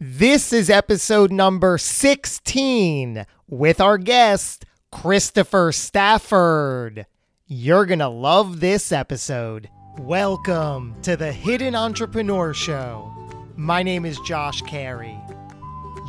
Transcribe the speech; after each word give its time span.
This 0.00 0.52
is 0.52 0.70
episode 0.70 1.32
number 1.32 1.76
16 1.76 3.26
with 3.48 3.80
our 3.80 3.98
guest, 3.98 4.64
Christopher 4.92 5.72
Stafford. 5.72 7.04
You're 7.48 7.84
going 7.84 7.98
to 7.98 8.06
love 8.06 8.60
this 8.60 8.92
episode. 8.92 9.68
Welcome 9.98 10.94
to 11.02 11.16
the 11.16 11.32
Hidden 11.32 11.74
Entrepreneur 11.74 12.54
Show. 12.54 13.12
My 13.56 13.82
name 13.82 14.04
is 14.04 14.20
Josh 14.20 14.62
Carey. 14.62 15.18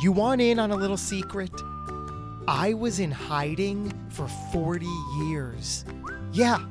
You 0.00 0.12
want 0.12 0.40
in 0.40 0.60
on 0.60 0.70
a 0.70 0.76
little 0.76 0.96
secret? 0.96 1.50
I 2.46 2.74
was 2.74 3.00
in 3.00 3.10
hiding 3.10 3.92
for 4.10 4.28
40 4.52 4.86
years. 5.24 5.84
Yeah, 6.32 6.64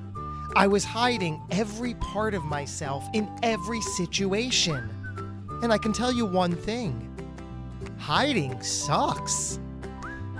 I 0.55 0.67
was 0.67 0.85
hiding 0.85 1.41
every 1.51 1.95
part 1.95 2.33
of 2.33 2.45
myself 2.45 3.03
in 3.13 3.29
every 3.43 3.81
situation. 3.81 4.89
And 5.61 5.73
I 5.73 5.77
can 5.77 5.91
tell 5.91 6.13
you 6.13 6.25
one 6.25 6.55
thing 6.55 7.08
hiding 7.99 8.61
sucks. 8.63 9.59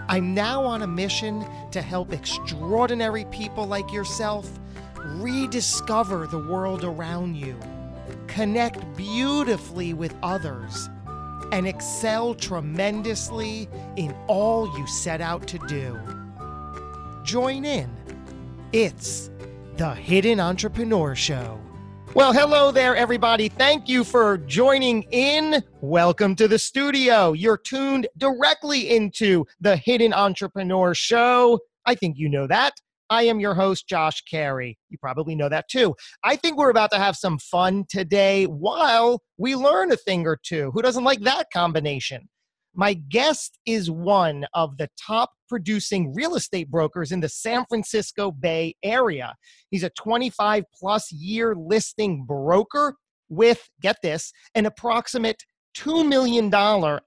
I'm 0.08 0.34
now 0.34 0.64
on 0.64 0.82
a 0.82 0.88
mission 0.88 1.46
to 1.72 1.82
help 1.82 2.14
extraordinary 2.14 3.26
people 3.26 3.68
like 3.68 3.92
yourself 3.94 4.50
rediscover 5.06 6.26
the 6.28 6.40
world 6.40 6.84
around 6.84 7.36
you, 7.36 7.60
connect 8.28 8.84
beautifully 8.96 9.94
with 9.94 10.16
others, 10.24 10.90
and 11.52 11.68
excel 11.68 12.34
tremendously 12.34 13.68
in 13.98 14.16
all 14.28 14.66
you 14.78 14.88
set 14.88 15.22
out 15.22 15.48
to 15.48 15.60
do. 15.68 16.00
Join 17.24 17.66
in. 17.66 17.90
It's 18.72 19.30
the 19.78 19.94
Hidden 19.94 20.40
Entrepreneur 20.40 21.16
Show. 21.16 21.60
Well, 22.16 22.34
hello 22.34 22.72
there, 22.72 22.96
everybody. 22.96 23.50
Thank 23.50 23.88
you 23.88 24.04
for 24.04 24.40
joining 24.40 25.04
in. 25.12 25.64
Welcome 25.82 26.36
to 26.38 26.48
the 26.48 26.58
studio. 26.58 27.34
You're 27.34 27.58
tuned 27.58 28.08
directly 28.18 28.90
into 28.90 29.46
the 29.62 29.78
Hidden 29.78 30.14
Entrepreneur 30.14 30.96
Show. 30.96 31.60
I 31.86 31.94
think 31.94 32.18
you 32.18 32.28
know 32.28 32.48
that. 32.48 32.74
I 33.12 33.24
am 33.24 33.40
your 33.40 33.54
host, 33.54 33.88
Josh 33.88 34.22
Carey. 34.22 34.80
You 34.90 34.98
probably 34.98 35.36
know 35.36 35.50
that 35.50 35.70
too. 35.70 35.96
I 36.24 36.36
think 36.36 36.58
we're 36.58 36.72
about 36.72 36.90
to 36.92 36.98
have 36.98 37.16
some 37.16 37.38
fun 37.38 37.86
today 37.88 38.46
while 38.46 39.22
we 39.38 39.56
learn 39.56 39.92
a 39.92 39.96
thing 39.96 40.26
or 40.26 40.40
two. 40.42 40.72
Who 40.74 40.82
doesn't 40.82 41.04
like 41.04 41.22
that 41.22 41.48
combination? 41.54 42.28
My 42.74 42.94
guest 42.94 43.58
is 43.66 43.90
one 43.90 44.46
of 44.54 44.78
the 44.78 44.90
top 45.00 45.32
producing 45.48 46.14
real 46.14 46.36
estate 46.36 46.70
brokers 46.70 47.12
in 47.12 47.20
the 47.20 47.30
San 47.30 47.66
Francisco 47.68 48.32
Bay 48.32 48.76
Area. 48.84 49.36
He's 49.72 49.84
a 49.84 49.90
25 49.92 50.64
plus 50.80 51.12
year 51.12 51.56
listing 51.56 52.26
broker 52.26 52.96
with, 53.30 53.70
get 53.82 53.98
this, 54.02 54.32
an 54.56 54.66
approximate 54.66 55.44
$2 55.78 56.08
million 56.08 56.54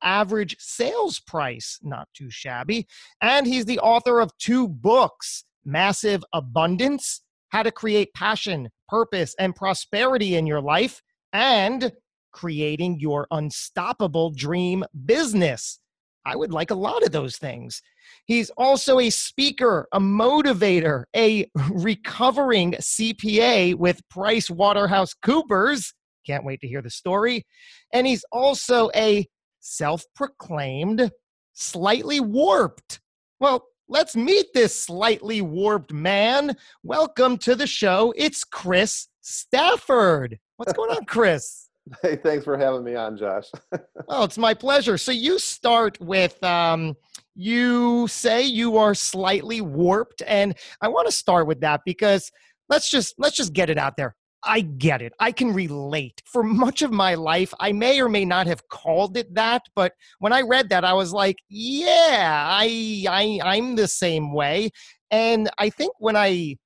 average 0.02 0.56
sales 0.58 1.20
price. 1.20 1.78
Not 1.83 2.08
too 2.14 2.30
shabby. 2.30 2.86
And 3.20 3.46
he's 3.46 3.64
the 3.64 3.80
author 3.80 4.20
of 4.20 4.30
two 4.38 4.68
books 4.68 5.44
Massive 5.64 6.24
Abundance 6.33 7.22
How 7.50 7.62
to 7.62 7.70
Create 7.70 8.12
Passion, 8.14 8.68
Purpose, 8.88 9.34
and 9.39 9.55
Prosperity 9.55 10.34
in 10.34 10.46
Your 10.46 10.61
Life, 10.61 11.02
and 11.33 11.92
Creating 12.33 12.98
Your 12.98 13.27
Unstoppable 13.31 14.31
Dream 14.31 14.85
Business. 15.05 15.79
I 16.25 16.37
would 16.37 16.53
like 16.53 16.70
a 16.70 16.77
lot 16.77 17.03
of 17.03 17.13
those 17.13 17.37
things. 17.37 17.83
He's 18.27 18.51
also 18.51 18.98
a 18.98 19.11
speaker, 19.11 19.89
a 19.93 20.01
motivator, 20.01 21.05
a 21.17 21.47
recovering 21.70 22.73
CPA 22.73 23.75
with 23.75 24.09
Price 24.09 24.48
Waterhouse 24.51 25.15
Coopers. 25.15 25.95
Can't 26.27 26.45
wait 26.45 26.61
to 26.61 26.69
hear 26.69 26.83
the 26.83 26.91
story. 26.91 27.45
And 27.93 28.07
he's 28.07 28.25
also 28.31 28.91
a 28.95 29.27
self 29.61 30.05
proclaimed, 30.14 31.11
slightly 31.55 32.20
warped. 32.20 33.01
Well, 33.41 33.64
let's 33.89 34.14
meet 34.14 34.47
this 34.55 34.81
slightly 34.81 35.43
warped 35.43 35.93
man. 35.93 36.57
Welcome 36.85 37.39
to 37.39 37.57
the 37.57 37.67
show. 37.67 38.14
It's 38.17 38.45
Chris 38.45 39.09
Stafford. 39.20 40.39
What's 40.57 40.73
going 40.73 40.91
on, 40.91 41.05
Chris? 41.07 41.61
Hey, 42.03 42.17
thanks 42.17 42.45
for 42.45 42.57
having 42.57 42.85
me 42.85 42.95
on, 42.95 43.17
Josh. 43.17 43.47
oh, 44.09 44.25
it's 44.25 44.39
my 44.39 44.55
pleasure. 44.55 44.97
So 44.98 45.13
you 45.13 45.39
start 45.39 46.01
with 46.01 46.43
um, 46.43 46.97
you 47.35 48.07
say 48.09 48.43
you 48.43 48.77
are 48.77 48.95
slightly 48.95 49.61
warped, 49.61 50.23
and 50.27 50.55
I 50.81 50.89
want 50.89 51.09
to 51.09 51.13
start 51.13 51.47
with 51.47 51.61
that 51.61 51.81
because 51.85 52.31
let's 52.69 52.91
just 52.91 53.15
let's 53.19 53.37
just 53.37 53.53
get 53.53 53.70
it 53.70 53.79
out 53.79 53.97
there. 53.97 54.15
I 54.45 54.61
get 54.63 55.03
it. 55.03 55.13
I 55.20 55.31
can 55.31 55.53
relate. 55.53 56.20
For 56.27 56.43
much 56.43 56.83
of 56.83 56.91
my 56.91 57.15
life, 57.15 57.55
I 57.61 57.70
may 57.73 58.01
or 58.01 58.09
may 58.09 58.25
not 58.25 58.49
have 58.49 58.69
called 58.69 59.17
it 59.17 59.33
that, 59.35 59.63
but 59.77 59.93
when 60.19 60.33
I 60.33 60.43
read 60.43 60.69
that, 60.70 60.85
I 60.85 60.95
was 60.95 61.13
like, 61.13 61.37
"Yeah, 61.49 62.45
I, 62.49 63.05
I, 63.09 63.41
I'm 63.43 63.77
the 63.77 63.89
same 63.89 64.33
way." 64.33 64.70
And 65.11 65.51
I 65.59 65.69
think 65.70 65.93
when 65.99 66.17
I 66.17 66.57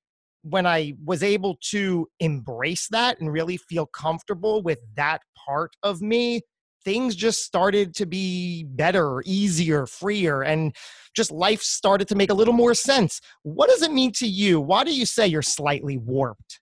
when 0.48 0.66
I 0.66 0.94
was 1.04 1.22
able 1.22 1.56
to 1.70 2.08
embrace 2.20 2.88
that 2.88 3.20
and 3.20 3.32
really 3.32 3.56
feel 3.56 3.86
comfortable 3.86 4.62
with 4.62 4.78
that 4.96 5.22
part 5.46 5.74
of 5.82 6.00
me, 6.00 6.42
things 6.84 7.16
just 7.16 7.42
started 7.42 7.94
to 7.96 8.06
be 8.06 8.64
better, 8.64 9.22
easier, 9.26 9.86
freer, 9.86 10.42
and 10.42 10.74
just 11.14 11.32
life 11.32 11.60
started 11.60 12.06
to 12.08 12.14
make 12.14 12.30
a 12.30 12.34
little 12.34 12.54
more 12.54 12.74
sense. 12.74 13.20
What 13.42 13.68
does 13.68 13.82
it 13.82 13.90
mean 13.90 14.12
to 14.12 14.26
you? 14.26 14.60
Why 14.60 14.84
do 14.84 14.94
you 14.94 15.04
say 15.04 15.26
you're 15.26 15.42
slightly 15.42 15.98
warped? 15.98 16.60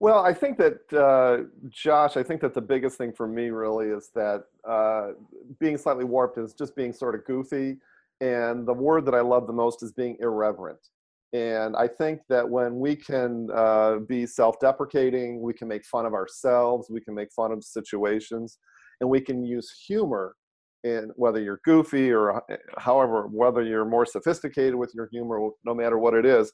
Well, 0.00 0.18
I 0.18 0.34
think 0.34 0.58
that, 0.58 0.92
uh, 0.92 1.44
Josh, 1.70 2.16
I 2.16 2.22
think 2.22 2.40
that 2.42 2.54
the 2.54 2.60
biggest 2.60 2.98
thing 2.98 3.12
for 3.12 3.26
me 3.26 3.50
really 3.50 3.86
is 3.86 4.10
that 4.14 4.44
uh, 4.68 5.12
being 5.58 5.78
slightly 5.78 6.04
warped 6.04 6.38
is 6.38 6.52
just 6.52 6.76
being 6.76 6.92
sort 6.92 7.14
of 7.14 7.24
goofy. 7.24 7.78
And 8.20 8.66
the 8.66 8.74
word 8.74 9.06
that 9.06 9.14
I 9.14 9.20
love 9.20 9.46
the 9.46 9.52
most 9.52 9.82
is 9.82 9.92
being 9.92 10.16
irreverent. 10.20 10.80
And 11.32 11.76
I 11.76 11.88
think 11.88 12.20
that 12.28 12.48
when 12.48 12.78
we 12.78 12.96
can 12.96 13.48
uh, 13.54 13.96
be 14.08 14.26
self 14.26 14.58
deprecating, 14.60 15.42
we 15.42 15.52
can 15.52 15.68
make 15.68 15.84
fun 15.84 16.06
of 16.06 16.14
ourselves, 16.14 16.88
we 16.90 17.00
can 17.00 17.14
make 17.14 17.32
fun 17.32 17.52
of 17.52 17.64
situations, 17.64 18.58
and 19.00 19.10
we 19.10 19.20
can 19.20 19.44
use 19.44 19.70
humor 19.86 20.34
in 20.84 21.10
whether 21.16 21.40
you're 21.40 21.60
goofy 21.64 22.10
or 22.12 22.36
uh, 22.36 22.56
however, 22.78 23.26
whether 23.26 23.62
you're 23.62 23.84
more 23.84 24.06
sophisticated 24.06 24.76
with 24.76 24.92
your 24.94 25.08
humor, 25.10 25.50
no 25.64 25.74
matter 25.74 25.98
what 25.98 26.14
it 26.14 26.24
is, 26.24 26.52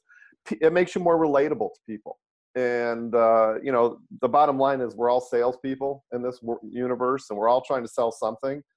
it 0.59 0.73
makes 0.73 0.95
you 0.95 1.01
more 1.01 1.19
relatable 1.19 1.69
to 1.73 1.79
people. 1.87 2.17
And, 2.55 3.15
uh, 3.15 3.55
you 3.63 3.71
know, 3.71 3.99
the 4.21 4.29
bottom 4.29 4.59
line 4.59 4.81
is 4.81 4.95
we're 4.95 5.09
all 5.09 5.21
salespeople 5.21 6.03
in 6.13 6.21
this 6.21 6.39
universe 6.63 7.29
and 7.29 7.37
we're 7.39 7.49
all 7.49 7.63
trying 7.65 7.83
to 7.83 7.89
sell 7.89 8.11
something. 8.11 8.61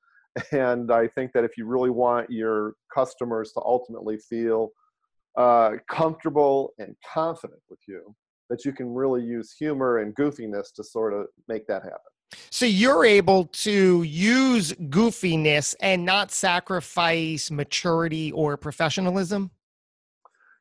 And 0.52 0.92
I 0.92 1.08
think 1.08 1.32
that 1.32 1.44
if 1.44 1.56
you 1.56 1.64
really 1.64 1.88
want 1.88 2.30
your 2.30 2.74
customers 2.94 3.52
to 3.52 3.62
ultimately 3.64 4.18
feel 4.18 4.68
uh, 5.36 5.72
comfortable 5.88 6.72
and 6.78 6.96
confident 7.14 7.60
with 7.68 7.80
you 7.86 8.14
that 8.48 8.64
you 8.64 8.72
can 8.72 8.92
really 8.94 9.22
use 9.22 9.52
humor 9.58 9.98
and 9.98 10.14
goofiness 10.14 10.72
to 10.74 10.84
sort 10.84 11.12
of 11.12 11.26
make 11.48 11.66
that 11.66 11.82
happen. 11.82 11.98
So 12.50 12.66
you're 12.66 13.04
able 13.04 13.44
to 13.44 14.02
use 14.02 14.72
goofiness 14.72 15.74
and 15.80 16.04
not 16.04 16.30
sacrifice 16.30 17.50
maturity 17.50 18.32
or 18.32 18.56
professionalism? 18.56 19.50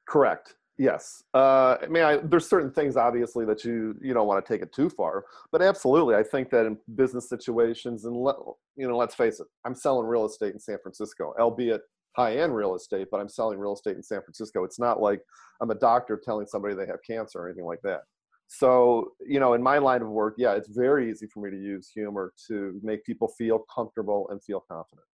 Correct. 0.07 0.55
Yes. 0.77 1.23
Uh, 1.33 1.77
I 1.81 1.87
mean, 1.87 2.03
I, 2.03 2.17
there's 2.17 2.47
certain 2.49 2.69
things 2.69 2.97
obviously 2.97 3.45
that 3.45 3.63
you 3.63 3.95
you 4.01 4.13
don't 4.13 4.27
want 4.27 4.45
to 4.45 4.53
take 4.53 4.61
it 4.61 4.73
too 4.73 4.89
far, 4.89 5.23
but 5.51 5.61
absolutely, 5.61 6.15
I 6.15 6.23
think 6.23 6.49
that 6.49 6.65
in 6.65 6.77
business 6.95 7.29
situations, 7.29 8.03
and 8.03 8.15
let, 8.15 8.35
you 8.75 8.87
know, 8.87 8.97
let's 8.97 9.15
face 9.15 9.39
it, 9.39 9.47
I'm 9.63 9.73
selling 9.73 10.05
real 10.05 10.25
estate 10.25 10.53
in 10.53 10.59
San 10.59 10.77
Francisco, 10.83 11.33
albeit 11.39 11.81
high 12.15 12.37
end 12.37 12.55
real 12.55 12.75
estate, 12.75 13.07
but 13.11 13.19
I'm 13.19 13.29
selling 13.29 13.59
real 13.59 13.73
estate 13.73 13.97
in 13.97 14.03
San 14.03 14.21
Francisco. 14.21 14.63
It's 14.63 14.79
not 14.79 15.01
like 15.01 15.21
I'm 15.61 15.71
a 15.71 15.75
doctor 15.75 16.19
telling 16.23 16.47
somebody 16.47 16.75
they 16.75 16.85
have 16.85 16.99
cancer 17.05 17.39
or 17.39 17.47
anything 17.47 17.65
like 17.65 17.81
that. 17.83 18.01
So, 18.47 19.13
you 19.25 19.39
know, 19.39 19.53
in 19.53 19.63
my 19.63 19.79
line 19.79 20.01
of 20.01 20.09
work, 20.09 20.35
yeah, 20.37 20.53
it's 20.53 20.69
very 20.69 21.09
easy 21.09 21.27
for 21.27 21.41
me 21.41 21.49
to 21.49 21.57
use 21.57 21.89
humor 21.89 22.31
to 22.47 22.79
make 22.83 23.03
people 23.03 23.27
feel 23.27 23.65
comfortable 23.73 24.27
and 24.29 24.41
feel 24.43 24.63
confident. 24.69 25.05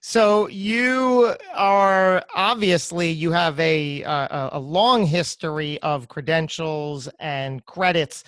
So 0.00 0.46
you 0.48 1.34
are 1.54 2.22
obviously 2.34 3.10
you 3.10 3.32
have 3.32 3.58
a 3.58 4.04
uh, 4.04 4.48
a, 4.52 4.58
a 4.58 4.60
long 4.60 5.06
history 5.06 5.80
of 5.82 6.08
credentials 6.08 7.08
and 7.18 7.64
credits. 7.66 8.22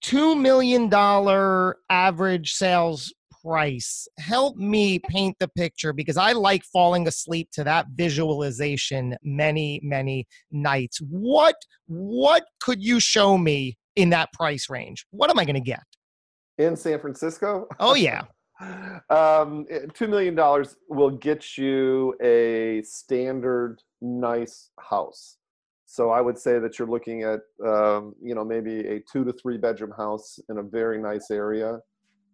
Two 0.00 0.34
million 0.34 0.88
dollar 0.88 1.78
average 1.88 2.54
sales 2.54 3.14
price. 3.46 4.08
Help 4.18 4.56
me 4.56 4.98
paint 4.98 5.36
the 5.38 5.48
picture 5.48 5.92
because 5.92 6.16
I 6.16 6.32
like 6.32 6.64
falling 6.64 7.06
asleep 7.06 7.50
to 7.52 7.64
that 7.64 7.86
visualization 7.94 9.16
many, 9.22 9.80
many 9.82 10.26
nights. 10.50 11.00
What 11.08 11.56
what 11.86 12.44
could 12.60 12.82
you 12.82 12.98
show 12.98 13.38
me 13.38 13.78
in 13.94 14.10
that 14.10 14.32
price 14.32 14.68
range? 14.68 15.06
What 15.10 15.30
am 15.30 15.38
I 15.38 15.44
going 15.44 15.54
to 15.54 15.60
get? 15.60 15.82
In 16.58 16.76
San 16.76 16.98
Francisco? 17.00 17.66
Oh 17.78 17.94
yeah. 17.94 18.22
um, 19.10 19.66
$2 19.70 20.08
million 20.08 20.34
will 20.88 21.10
get 21.10 21.58
you 21.58 22.14
a 22.22 22.82
standard 22.82 23.82
nice 24.00 24.70
house. 24.80 25.36
So 25.84 26.10
I 26.10 26.20
would 26.20 26.38
say 26.38 26.58
that 26.58 26.78
you're 26.78 26.88
looking 26.88 27.22
at, 27.22 27.40
um, 27.64 28.14
you 28.20 28.34
know, 28.34 28.44
maybe 28.44 28.80
a 28.80 29.02
two 29.12 29.24
to 29.24 29.32
three 29.32 29.58
bedroom 29.58 29.92
house 29.96 30.38
in 30.48 30.58
a 30.58 30.62
very 30.62 31.00
nice 31.00 31.30
area. 31.30 31.78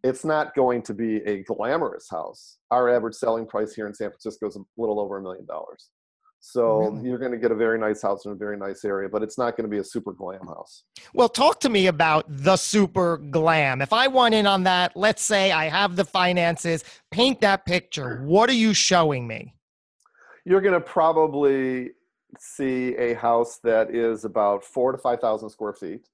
It's 0.04 0.24
not 0.24 0.54
going 0.54 0.82
to 0.82 0.94
be 0.94 1.16
a 1.18 1.44
glamorous 1.44 2.08
house. 2.10 2.58
Our 2.70 2.88
average 2.88 3.14
selling 3.14 3.46
price 3.46 3.74
here 3.74 3.86
in 3.86 3.94
San 3.94 4.10
Francisco 4.10 4.48
is 4.48 4.56
a 4.56 4.60
little 4.76 4.98
over 4.98 5.18
a 5.18 5.22
million 5.22 5.46
dollars. 5.46 5.90
So 6.44 6.88
really? 6.88 7.08
you're 7.08 7.18
going 7.18 7.30
to 7.30 7.38
get 7.38 7.52
a 7.52 7.54
very 7.54 7.78
nice 7.78 8.02
house 8.02 8.26
in 8.26 8.32
a 8.32 8.34
very 8.34 8.56
nice 8.56 8.84
area, 8.84 9.08
but 9.08 9.22
it's 9.22 9.38
not 9.38 9.56
going 9.56 9.62
to 9.62 9.70
be 9.70 9.78
a 9.78 9.84
super 9.84 10.12
glam 10.12 10.44
house. 10.44 10.82
Well, 11.14 11.28
talk 11.28 11.60
to 11.60 11.68
me 11.68 11.86
about 11.86 12.24
the 12.28 12.56
super 12.56 13.18
glam. 13.18 13.80
If 13.80 13.92
I 13.92 14.08
want 14.08 14.34
in 14.34 14.44
on 14.44 14.64
that, 14.64 14.96
let's 14.96 15.22
say 15.22 15.52
I 15.52 15.66
have 15.66 15.94
the 15.94 16.04
finances, 16.04 16.82
paint 17.12 17.40
that 17.42 17.64
picture. 17.64 18.22
What 18.24 18.50
are 18.50 18.54
you 18.54 18.74
showing 18.74 19.28
me? 19.28 19.54
You're 20.44 20.60
going 20.60 20.74
to 20.74 20.80
probably 20.80 21.90
see 22.40 22.96
a 22.96 23.14
house 23.14 23.60
that 23.62 23.94
is 23.94 24.24
about 24.24 24.64
four 24.64 24.90
to 24.90 24.98
5,000 24.98 25.48
square 25.48 25.74
feet, 25.74 26.08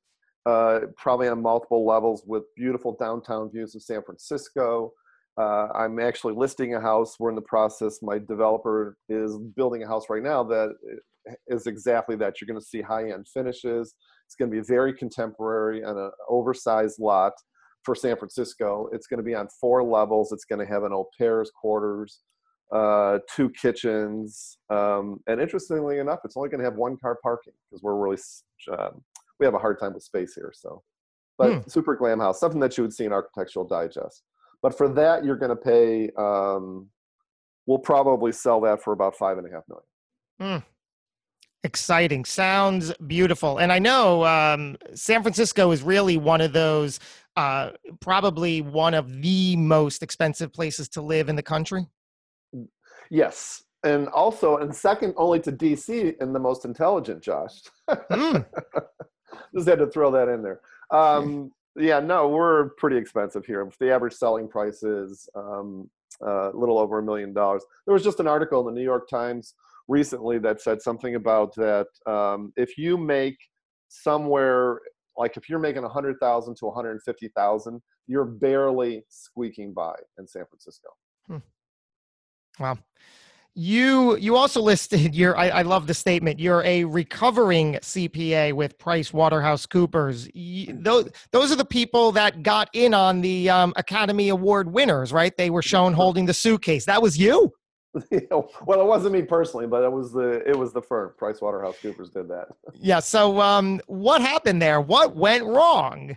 uh, 0.46 0.80
probably 0.96 1.28
on 1.28 1.42
multiple 1.42 1.86
levels 1.86 2.22
with 2.26 2.44
beautiful 2.56 2.96
downtown 2.98 3.50
views 3.50 3.74
of 3.74 3.82
San 3.82 4.02
Francisco 4.02 4.92
uh, 5.38 5.68
I'm 5.72 6.00
actually 6.00 6.34
listing 6.34 6.74
a 6.74 6.80
house. 6.80 7.16
We're 7.18 7.30
in 7.30 7.36
the 7.36 7.42
process. 7.42 8.00
My 8.02 8.18
developer 8.18 8.96
is 9.08 9.38
building 9.54 9.84
a 9.84 9.86
house 9.86 10.10
right 10.10 10.22
now 10.22 10.42
that 10.44 10.74
is 11.46 11.68
exactly 11.68 12.16
that. 12.16 12.40
You're 12.40 12.46
going 12.46 12.60
to 12.60 12.66
see 12.66 12.82
high-end 12.82 13.28
finishes. 13.32 13.94
It's 14.26 14.34
going 14.34 14.50
to 14.50 14.56
be 14.56 14.66
very 14.66 14.92
contemporary 14.92 15.82
and 15.82 15.96
an 15.96 16.10
oversized 16.28 16.98
lot 16.98 17.34
for 17.84 17.94
San 17.94 18.16
Francisco. 18.16 18.88
It's 18.92 19.06
going 19.06 19.18
to 19.18 19.24
be 19.24 19.36
on 19.36 19.46
four 19.60 19.84
levels. 19.84 20.32
It's 20.32 20.44
going 20.44 20.58
to 20.58 20.66
have 20.66 20.82
an 20.82 20.92
au 20.92 21.08
pair's 21.16 21.52
quarters, 21.52 22.22
uh, 22.72 23.20
two 23.32 23.48
kitchens, 23.50 24.58
um, 24.70 25.20
and 25.28 25.40
interestingly 25.40 25.98
enough, 26.00 26.18
it's 26.24 26.36
only 26.36 26.48
going 26.48 26.58
to 26.58 26.64
have 26.64 26.74
one 26.74 26.96
car 26.96 27.16
parking 27.22 27.54
because 27.70 27.82
we're 27.82 27.94
really 27.94 28.18
um, 28.76 29.02
we 29.38 29.46
have 29.46 29.54
a 29.54 29.58
hard 29.58 29.78
time 29.78 29.94
with 29.94 30.02
space 30.02 30.34
here. 30.34 30.52
So, 30.54 30.82
but 31.36 31.52
hmm. 31.52 31.68
super 31.68 31.96
glam 31.96 32.20
house, 32.20 32.40
something 32.40 32.60
that 32.60 32.76
you 32.76 32.82
would 32.84 32.92
see 32.92 33.04
in 33.04 33.12
Architectural 33.12 33.66
Digest. 33.66 34.22
But 34.62 34.76
for 34.76 34.88
that, 34.88 35.24
you're 35.24 35.36
going 35.36 35.50
to 35.50 35.56
pay. 35.56 36.10
Um, 36.16 36.88
we'll 37.66 37.78
probably 37.78 38.32
sell 38.32 38.60
that 38.62 38.82
for 38.82 38.92
about 38.92 39.16
five 39.16 39.38
and 39.38 39.46
a 39.46 39.50
half 39.50 39.62
million. 39.68 40.60
Mm. 40.62 40.64
Exciting. 41.64 42.24
Sounds 42.24 42.92
beautiful. 43.06 43.58
And 43.58 43.72
I 43.72 43.78
know 43.78 44.24
um, 44.24 44.76
San 44.94 45.22
Francisco 45.22 45.70
is 45.70 45.82
really 45.82 46.16
one 46.16 46.40
of 46.40 46.52
those, 46.52 47.00
uh, 47.36 47.70
probably 48.00 48.62
one 48.62 48.94
of 48.94 49.22
the 49.22 49.56
most 49.56 50.02
expensive 50.02 50.52
places 50.52 50.88
to 50.90 51.02
live 51.02 51.28
in 51.28 51.36
the 51.36 51.42
country. 51.42 51.86
Yes. 53.10 53.64
And 53.84 54.08
also, 54.08 54.58
and 54.58 54.74
second 54.74 55.14
only 55.16 55.40
to 55.40 55.52
DC, 55.52 56.14
and 56.20 56.34
the 56.34 56.40
most 56.40 56.64
intelligent, 56.64 57.22
Josh. 57.22 57.60
Mm. 57.88 58.44
Just 59.54 59.68
had 59.68 59.78
to 59.78 59.86
throw 59.86 60.10
that 60.12 60.28
in 60.28 60.42
there. 60.42 60.60
Um, 60.90 61.52
yeah, 61.76 62.00
no, 62.00 62.28
we're 62.28 62.70
pretty 62.70 62.96
expensive 62.96 63.44
here. 63.44 63.70
The 63.78 63.92
average 63.92 64.14
selling 64.14 64.48
price 64.48 64.82
is 64.82 65.28
um, 65.34 65.88
uh, 66.24 66.52
a 66.52 66.56
little 66.56 66.78
over 66.78 66.98
a 66.98 67.02
million 67.02 67.32
dollars. 67.32 67.64
There 67.86 67.92
was 67.92 68.02
just 68.02 68.20
an 68.20 68.26
article 68.26 68.60
in 68.60 68.74
the 68.74 68.78
New 68.78 68.84
York 68.84 69.08
Times 69.08 69.54
recently 69.86 70.38
that 70.38 70.60
said 70.60 70.82
something 70.82 71.14
about 71.14 71.54
that 71.56 71.86
um, 72.06 72.52
if 72.56 72.76
you 72.76 72.96
make 72.96 73.36
somewhere 73.88 74.80
like 75.16 75.36
if 75.36 75.48
you're 75.48 75.58
making 75.58 75.82
100,000 75.82 76.54
to 76.56 76.66
150,000, 76.66 77.82
you're 78.06 78.24
barely 78.24 79.04
squeaking 79.08 79.72
by 79.72 79.94
in 80.18 80.26
San 80.28 80.44
Francisco. 80.46 80.88
Hmm. 81.26 81.38
Wow 82.60 82.78
you 83.54 84.16
you 84.18 84.36
also 84.36 84.60
listed 84.60 85.14
your 85.14 85.36
I, 85.36 85.48
I, 85.48 85.62
love 85.62 85.86
the 85.88 85.94
statement 85.94 86.38
you're 86.38 86.62
a 86.62 86.84
recovering 86.84 87.74
cpa 87.74 88.52
with 88.52 88.78
price 88.78 89.12
waterhouse 89.12 89.66
coopers 89.66 90.28
those, 90.68 91.10
those 91.32 91.50
are 91.50 91.56
the 91.56 91.64
people 91.64 92.12
that 92.12 92.44
got 92.44 92.68
in 92.72 92.94
on 92.94 93.20
the 93.20 93.50
um, 93.50 93.72
academy 93.76 94.28
award 94.28 94.72
winners 94.72 95.12
right? 95.12 95.36
They 95.36 95.50
were 95.50 95.62
shown 95.62 95.92
holding 95.94 96.26
the 96.26 96.34
suitcase. 96.34 96.84
That 96.84 97.02
was 97.02 97.18
you? 97.18 97.52
Well 98.30 98.80
it 98.80 98.86
wasn't 98.86 99.14
me 99.14 99.22
personally 99.22 99.66
but 99.66 99.82
it 99.82 99.90
was 99.90 100.12
the 100.12 100.48
it 100.48 100.56
was 100.56 100.72
the 100.72 100.82
firm. 100.82 101.14
Price 101.18 101.40
waterhouse 101.40 101.76
coopers 101.82 102.10
did 102.10 102.28
that. 102.28 102.48
Yeah 102.74 103.00
so 103.00 103.40
um 103.40 103.80
what 103.86 104.20
happened 104.20 104.62
there? 104.62 104.80
What 104.80 105.16
went 105.16 105.44
wrong? 105.44 106.16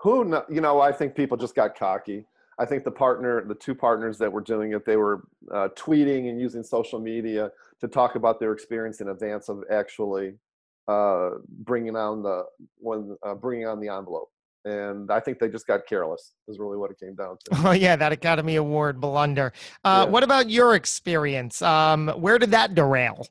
Who 0.00 0.40
you 0.48 0.60
know 0.60 0.80
i 0.80 0.92
think 0.92 1.16
people 1.16 1.36
just 1.36 1.56
got 1.56 1.76
cocky 1.76 2.24
I 2.58 2.64
think 2.64 2.84
the 2.84 2.90
partner, 2.90 3.44
the 3.44 3.54
two 3.54 3.74
partners 3.74 4.18
that 4.18 4.32
were 4.32 4.40
doing 4.40 4.72
it, 4.72 4.84
they 4.84 4.96
were 4.96 5.22
uh, 5.52 5.68
tweeting 5.76 6.28
and 6.28 6.40
using 6.40 6.62
social 6.62 6.98
media 6.98 7.52
to 7.80 7.88
talk 7.88 8.16
about 8.16 8.40
their 8.40 8.52
experience 8.52 9.00
in 9.00 9.08
advance 9.08 9.48
of 9.48 9.62
actually 9.70 10.34
uh, 10.88 11.30
bringing 11.60 11.94
on 11.94 12.22
the 12.22 12.44
when 12.78 13.16
uh, 13.22 13.34
bringing 13.34 13.66
on 13.66 13.78
the 13.78 13.88
envelope. 13.88 14.30
And 14.64 15.10
I 15.10 15.20
think 15.20 15.38
they 15.38 15.48
just 15.48 15.66
got 15.66 15.86
careless. 15.86 16.32
Is 16.48 16.58
really 16.58 16.76
what 16.76 16.90
it 16.90 16.98
came 16.98 17.14
down 17.14 17.36
to. 17.44 17.68
Oh 17.68 17.70
yeah, 17.70 17.94
that 17.94 18.10
Academy 18.10 18.56
Award 18.56 19.00
blunder. 19.00 19.52
Uh, 19.84 20.04
yeah. 20.04 20.10
What 20.10 20.24
about 20.24 20.50
your 20.50 20.74
experience? 20.74 21.62
Um, 21.62 22.08
where 22.08 22.38
did 22.38 22.50
that 22.50 22.74
derail? 22.74 23.26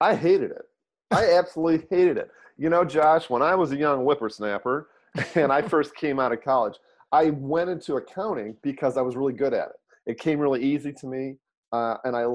I 0.00 0.14
hated 0.14 0.50
it. 0.50 0.62
I 1.10 1.32
absolutely 1.32 1.86
hated 1.88 2.18
it. 2.18 2.30
You 2.58 2.68
know, 2.68 2.84
Josh, 2.84 3.30
when 3.30 3.42
I 3.42 3.54
was 3.54 3.72
a 3.72 3.76
young 3.76 4.00
whippersnapper 4.00 4.88
and 5.34 5.50
I 5.50 5.62
first 5.62 5.94
came 5.94 6.20
out 6.20 6.32
of 6.32 6.42
college, 6.42 6.76
I 7.12 7.30
went 7.30 7.70
into 7.70 7.96
accounting 7.96 8.56
because 8.62 8.96
I 8.96 9.02
was 9.02 9.16
really 9.16 9.32
good 9.32 9.54
at 9.54 9.68
it. 9.68 10.10
It 10.10 10.18
came 10.18 10.38
really 10.38 10.62
easy 10.62 10.92
to 10.92 11.06
me, 11.06 11.36
uh, 11.72 11.96
and 12.04 12.16
I 12.16 12.26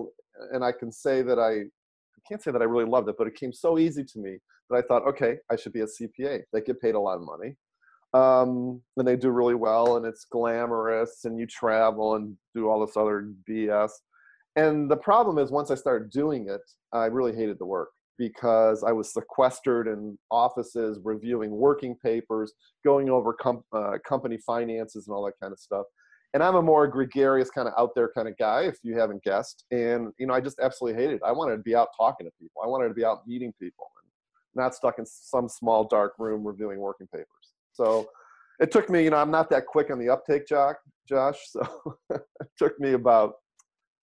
and 0.52 0.64
I 0.64 0.72
can 0.72 0.92
say 0.92 1.22
that 1.22 1.40
I, 1.40 1.52
I 1.52 2.22
can't 2.28 2.42
say 2.42 2.52
that 2.52 2.62
I 2.62 2.66
really 2.66 2.90
loved 2.90 3.08
it, 3.10 3.16
but 3.18 3.28
it 3.28 3.36
came 3.36 3.54
so 3.54 3.78
easy 3.78 4.04
to 4.04 4.20
me 4.20 4.38
that 4.70 4.78
I 4.78 4.82
thought, 4.82 5.08
okay, 5.08 5.38
I 5.50 5.56
should 5.56 5.74
be 5.74 5.82
a 5.82 5.86
CPA. 5.86 6.42
They 6.52 6.62
get 6.62 6.82
paid 6.82 6.96
a 6.96 7.00
lot 7.00 7.18
of 7.18 7.24
money, 7.24 7.56
um, 8.14 8.82
and 8.98 9.08
they 9.08 9.16
do 9.16 9.30
really 9.30 9.56
well, 9.56 9.98
and 9.98 10.06
it's 10.06 10.26
glamorous, 10.26 11.26
and 11.26 11.40
you 11.40 11.46
travel 11.48 12.16
and 12.16 12.36
do 12.56 12.70
all 12.70 12.86
this 12.86 12.98
other 12.98 13.32
BS. 13.50 13.92
And 14.58 14.92
the 14.92 14.98
problem 14.98 15.38
is, 15.38 15.52
once 15.52 15.72
I 15.72 15.76
started 15.76 16.10
doing 16.10 16.50
it, 16.50 16.62
I 16.92 17.06
really 17.06 17.36
hated 17.36 17.58
the 17.60 17.66
work 17.66 17.90
because 18.22 18.84
I 18.84 18.92
was 18.92 19.12
sequestered 19.12 19.88
in 19.88 20.16
offices, 20.30 21.00
reviewing 21.04 21.50
working 21.50 21.96
papers, 21.96 22.54
going 22.86 23.10
over 23.10 23.34
com- 23.34 23.64
uh, 23.74 23.98
company 24.08 24.38
finances 24.38 25.08
and 25.08 25.16
all 25.16 25.26
that 25.26 25.40
kind 25.42 25.52
of 25.52 25.58
stuff. 25.58 25.88
And 26.36 26.44
I'm 26.44 26.56
a 26.56 26.62
more 26.62 26.88
gregarious 26.88 27.50
kind 27.50 27.68
of 27.68 27.74
out 27.80 27.96
there 27.96 28.12
kind 28.14 28.28
of 28.28 28.38
guy, 28.38 28.62
if 28.62 28.78
you 28.84 28.96
haven't 28.96 29.24
guessed. 29.24 29.66
And 29.72 30.14
you 30.20 30.28
know, 30.28 30.36
I 30.36 30.40
just 30.40 30.60
absolutely 30.60 31.02
hated 31.02 31.16
it. 31.16 31.22
I 31.26 31.32
wanted 31.32 31.58
to 31.58 31.64
be 31.64 31.76
out 31.76 31.88
talking 31.98 32.28
to 32.28 32.32
people. 32.40 32.62
I 32.64 32.68
wanted 32.68 32.90
to 32.90 32.94
be 32.94 33.04
out 33.04 33.28
meeting 33.28 33.54
people, 33.60 33.88
not 34.54 34.76
stuck 34.76 35.00
in 35.00 35.06
some 35.08 35.50
small 35.50 35.86
dark 35.86 36.14
room 36.20 36.46
reviewing 36.46 36.78
working 36.78 37.08
papers. 37.08 37.56
So 37.74 38.08
it 38.60 38.72
took 38.72 38.88
me, 38.88 39.04
you 39.04 39.10
know, 39.10 39.18
I'm 39.18 39.32
not 39.32 39.50
that 39.50 39.66
quick 39.66 39.90
on 39.90 39.98
the 39.98 40.10
uptake, 40.10 40.46
Josh. 40.46 40.76
Josh. 41.10 41.40
So 41.48 41.98
it 42.12 42.22
took 42.56 42.80
me 42.80 42.94
about 42.94 43.34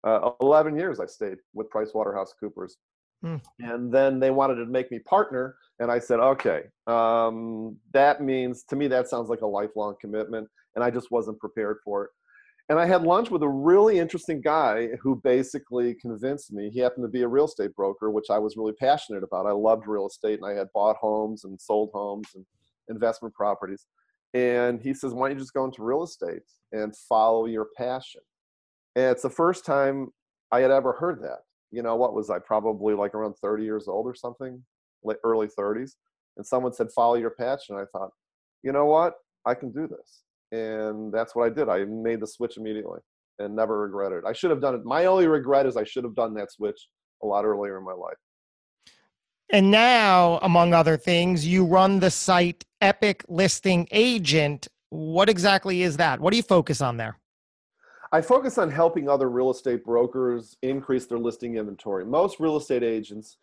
uh, 0.02 0.30
11 0.40 0.78
years. 0.78 0.98
I 0.98 1.04
stayed 1.04 1.36
with 1.52 1.68
Price 1.68 1.90
Hmm. 3.22 3.36
And 3.58 3.92
then 3.92 4.20
they 4.20 4.30
wanted 4.30 4.56
to 4.56 4.66
make 4.66 4.90
me 4.92 5.00
partner, 5.00 5.56
and 5.80 5.90
I 5.90 5.98
said, 5.98 6.20
okay, 6.20 6.62
um, 6.86 7.76
that 7.92 8.22
means 8.22 8.62
to 8.64 8.76
me 8.76 8.86
that 8.88 9.08
sounds 9.08 9.28
like 9.28 9.40
a 9.40 9.46
lifelong 9.46 9.96
commitment, 10.00 10.48
and 10.76 10.84
I 10.84 10.90
just 10.90 11.10
wasn't 11.10 11.40
prepared 11.40 11.78
for 11.84 12.04
it. 12.04 12.10
And 12.68 12.78
I 12.78 12.86
had 12.86 13.02
lunch 13.02 13.30
with 13.30 13.42
a 13.42 13.48
really 13.48 13.98
interesting 13.98 14.40
guy 14.40 14.90
who 15.00 15.20
basically 15.24 15.94
convinced 15.94 16.52
me. 16.52 16.70
He 16.70 16.80
happened 16.80 17.04
to 17.04 17.10
be 17.10 17.22
a 17.22 17.28
real 17.28 17.46
estate 17.46 17.74
broker, 17.74 18.10
which 18.10 18.26
I 18.30 18.38
was 18.38 18.56
really 18.56 18.74
passionate 18.74 19.22
about. 19.24 19.46
I 19.46 19.52
loved 19.52 19.86
real 19.86 20.06
estate, 20.06 20.38
and 20.40 20.48
I 20.48 20.56
had 20.56 20.68
bought 20.74 20.96
homes 20.96 21.44
and 21.44 21.60
sold 21.60 21.90
homes 21.94 22.28
and 22.34 22.44
investment 22.88 23.34
properties. 23.34 23.86
And 24.34 24.80
he 24.82 24.92
says, 24.92 25.14
why 25.14 25.28
don't 25.28 25.38
you 25.38 25.42
just 25.42 25.54
go 25.54 25.64
into 25.64 25.82
real 25.82 26.02
estate 26.02 26.42
and 26.72 26.94
follow 27.08 27.46
your 27.46 27.68
passion? 27.76 28.20
And 28.94 29.06
it's 29.06 29.22
the 29.22 29.30
first 29.30 29.64
time 29.64 30.08
I 30.52 30.60
had 30.60 30.70
ever 30.70 30.92
heard 30.92 31.22
that 31.22 31.38
you 31.70 31.82
know, 31.82 31.96
what 31.96 32.14
was 32.14 32.30
I 32.30 32.38
probably 32.38 32.94
like 32.94 33.14
around 33.14 33.34
30 33.34 33.64
years 33.64 33.88
old 33.88 34.06
or 34.06 34.14
something, 34.14 34.62
like 35.02 35.18
early 35.24 35.48
30s. 35.48 35.92
And 36.36 36.46
someone 36.46 36.72
said, 36.72 36.88
follow 36.94 37.16
your 37.16 37.30
passion. 37.30 37.76
And 37.76 37.80
I 37.80 37.98
thought, 37.98 38.10
you 38.62 38.72
know 38.72 38.86
what? 38.86 39.14
I 39.46 39.54
can 39.54 39.70
do 39.72 39.88
this. 39.88 40.22
And 40.52 41.12
that's 41.12 41.34
what 41.34 41.44
I 41.44 41.50
did. 41.50 41.68
I 41.68 41.84
made 41.84 42.20
the 42.20 42.26
switch 42.26 42.56
immediately 42.56 43.00
and 43.38 43.54
never 43.54 43.80
regretted 43.80 44.18
it. 44.18 44.24
I 44.26 44.32
should 44.32 44.50
have 44.50 44.60
done 44.60 44.74
it. 44.74 44.84
My 44.84 45.06
only 45.06 45.26
regret 45.26 45.66
is 45.66 45.76
I 45.76 45.84
should 45.84 46.04
have 46.04 46.14
done 46.14 46.34
that 46.34 46.52
switch 46.52 46.88
a 47.22 47.26
lot 47.26 47.44
earlier 47.44 47.78
in 47.78 47.84
my 47.84 47.92
life. 47.92 48.16
And 49.50 49.70
now, 49.70 50.38
among 50.42 50.74
other 50.74 50.96
things, 50.96 51.46
you 51.46 51.64
run 51.64 52.00
the 52.00 52.10
site 52.10 52.64
Epic 52.80 53.24
Listing 53.28 53.88
Agent. 53.90 54.68
What 54.90 55.28
exactly 55.28 55.82
is 55.82 55.96
that? 55.96 56.20
What 56.20 56.30
do 56.30 56.36
you 56.36 56.42
focus 56.42 56.80
on 56.80 56.98
there? 56.98 57.18
I 58.10 58.20
focus 58.22 58.56
on 58.56 58.70
helping 58.70 59.08
other 59.08 59.28
real 59.28 59.50
estate 59.50 59.84
brokers 59.84 60.56
increase 60.62 61.06
their 61.06 61.18
listing 61.18 61.56
inventory. 61.56 62.06
Most 62.06 62.40
real 62.40 62.56
estate 62.56 62.82
agents, 62.82 63.36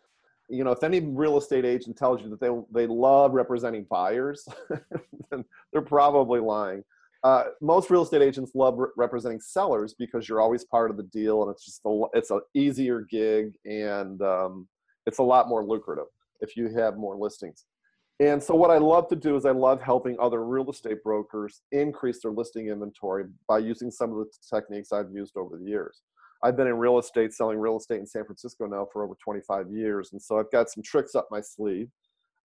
you 0.49 0.63
know, 0.63 0.71
if 0.71 0.83
any 0.83 0.99
real 0.99 1.37
estate 1.37 1.65
agent 1.65 1.97
tells 1.97 2.21
you 2.21 2.29
that 2.29 2.39
they 2.39 2.49
they 2.71 2.87
love 2.87 3.33
representing 3.33 3.85
buyers, 3.89 4.47
then 5.31 5.45
they're 5.71 5.81
probably 5.81 6.39
lying. 6.39 6.83
Uh, 7.23 7.45
most 7.61 7.89
real 7.89 8.03
estate 8.03 8.21
agents 8.21 8.51
love 8.53 8.77
re- 8.77 8.89
representing 8.97 9.39
sellers 9.39 9.95
because 9.97 10.29
you're 10.29 10.41
always 10.41 10.63
part 10.63 10.91
of 10.91 10.97
the 10.97 11.03
deal, 11.03 11.41
and 11.43 11.51
it's 11.51 11.65
just 11.65 11.81
a, 11.85 12.03
it's 12.13 12.31
an 12.31 12.41
easier 12.53 13.01
gig, 13.01 13.55
and 13.65 14.21
um, 14.21 14.67
it's 15.05 15.17
a 15.19 15.23
lot 15.23 15.47
more 15.47 15.65
lucrative 15.65 16.05
if 16.41 16.55
you 16.55 16.69
have 16.69 16.97
more 16.97 17.15
listings. 17.15 17.65
And 18.19 18.41
so, 18.41 18.55
what 18.55 18.71
I 18.71 18.77
love 18.77 19.09
to 19.09 19.15
do 19.15 19.35
is 19.35 19.45
I 19.45 19.51
love 19.51 19.81
helping 19.81 20.15
other 20.19 20.45
real 20.45 20.69
estate 20.69 21.03
brokers 21.03 21.61
increase 21.71 22.21
their 22.21 22.31
listing 22.31 22.67
inventory 22.67 23.25
by 23.47 23.57
using 23.57 23.91
some 23.91 24.11
of 24.11 24.17
the 24.17 24.25
techniques 24.49 24.93
I've 24.93 25.11
used 25.11 25.35
over 25.35 25.57
the 25.57 25.65
years. 25.65 26.01
I've 26.41 26.55
been 26.55 26.67
in 26.67 26.77
real 26.77 26.97
estate, 26.97 27.33
selling 27.33 27.57
real 27.57 27.77
estate 27.77 27.99
in 27.99 28.07
San 28.07 28.23
Francisco 28.23 28.67
now 28.67 28.87
for 28.93 29.03
over 29.03 29.15
25 29.21 29.69
years, 29.69 30.11
and 30.13 30.21
so 30.21 30.39
I've 30.39 30.51
got 30.51 30.69
some 30.69 30.81
tricks 30.83 31.13
up 31.13 31.27
my 31.29 31.41
sleeve 31.41 31.89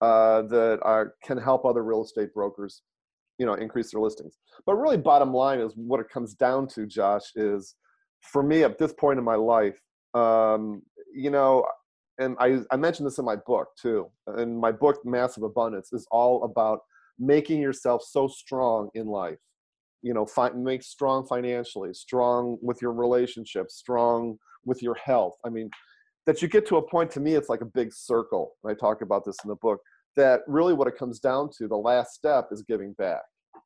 uh, 0.02 0.44
that 0.44 0.80
are, 0.82 1.14
can 1.24 1.38
help 1.38 1.66
other 1.66 1.84
real 1.84 2.04
estate 2.04 2.34
brokers, 2.34 2.82
you 3.38 3.46
know, 3.46 3.54
increase 3.54 3.92
their 3.92 4.02
listings. 4.02 4.38
But 4.66 4.76
really, 4.76 4.98
bottom 4.98 5.34
line 5.34 5.60
is 5.60 5.74
what 5.76 6.00
it 6.00 6.10
comes 6.10 6.34
down 6.34 6.68
to, 6.70 6.88
Josh, 6.88 7.32
is 7.36 7.76
for 8.22 8.42
me 8.42 8.64
at 8.64 8.80
this 8.80 8.94
point 8.94 9.20
in 9.20 9.26
my 9.26 9.36
life, 9.36 9.80
um, 10.16 10.82
you 11.14 11.30
know, 11.30 11.66
and 12.20 12.36
I, 12.40 12.60
I 12.72 12.76
mentioned 12.76 13.08
this 13.08 13.18
in 13.18 13.26
my 13.26 13.38
book 13.38 13.70
too. 13.82 14.10
And 14.28 14.58
my 14.58 14.72
book, 14.72 14.98
Massive 15.06 15.44
Abundance, 15.44 15.94
is 15.94 16.06
all 16.12 16.44
about 16.44 16.80
making 17.18 17.62
yourself 17.62 18.04
so 18.04 18.28
strong 18.28 18.90
in 18.94 19.08
life. 19.08 19.38
You 20.02 20.14
know, 20.14 20.26
find, 20.26 20.64
make 20.64 20.84
strong 20.84 21.26
financially, 21.26 21.94
strong 21.94 22.58
with 22.62 22.82
your 22.82 22.94
relationships, 22.94 23.76
strong 23.76 24.38
with 24.66 24.82
your 24.84 24.96
health. 24.96 25.36
I 25.46 25.50
mean, 25.50 25.70
that 26.26 26.42
you 26.42 26.48
get 26.48 26.68
to 26.68 26.78
a 26.78 26.88
point 26.88 27.10
to 27.12 27.20
me, 27.20 27.34
it's 27.34 27.50
like 27.50 27.62
a 27.62 27.66
big 27.66 27.92
circle. 27.92 28.52
I 28.68 28.74
talk 28.74 29.02
about 29.02 29.26
this 29.26 29.38
in 29.44 29.50
the 29.50 29.56
book. 29.56 29.80
That 30.16 30.42
really 30.48 30.74
what 30.74 30.88
it 30.88 30.98
comes 30.98 31.20
down 31.20 31.50
to, 31.58 31.68
the 31.68 31.76
last 31.76 32.14
step 32.14 32.50
is 32.52 32.64
giving 32.68 32.94
back. 32.94 33.22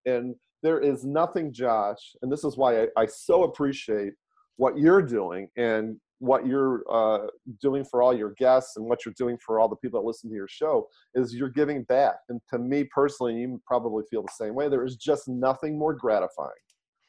And 0.06 0.36
there 0.62 0.80
is 0.80 1.04
nothing, 1.04 1.52
Josh, 1.52 2.16
and 2.22 2.32
this 2.32 2.44
is 2.44 2.56
why 2.56 2.84
I, 2.84 2.88
I 2.98 3.06
so 3.06 3.44
appreciate 3.44 4.14
what 4.58 4.78
you're 4.78 5.02
doing 5.02 5.50
and 5.58 5.98
what 6.24 6.48
you're 6.48 6.86
uh, 6.89 7.27
doing 7.62 7.84
for 7.84 8.01
all 8.01 8.15
your 8.15 8.34
guests 8.38 8.77
and 8.77 8.86
what 8.86 9.06
you're 9.06 9.13
doing 9.18 9.38
for 9.46 9.60
all 9.60 9.68
the 9.68 9.75
people 9.75 10.00
that 10.00 10.08
listen 10.08 10.30
to 10.30 10.36
your 10.36 10.48
show 10.48 10.88
is 11.15 11.36
you're 11.36 11.50
giving 11.50 11.84
back. 11.84 12.15
And 12.30 12.39
to 12.50 12.58
me 12.58 12.86
personally, 12.86 13.36
you 13.36 13.62
probably 13.68 14.06
feel 14.10 14.22
the 14.22 14.32
same 14.34 14.56
way. 14.56 14.70
There 14.70 14.86
is 14.86 14.96
just 14.96 15.27
nothing 15.27 15.77
more 15.77 15.94
gratifying 15.94 16.51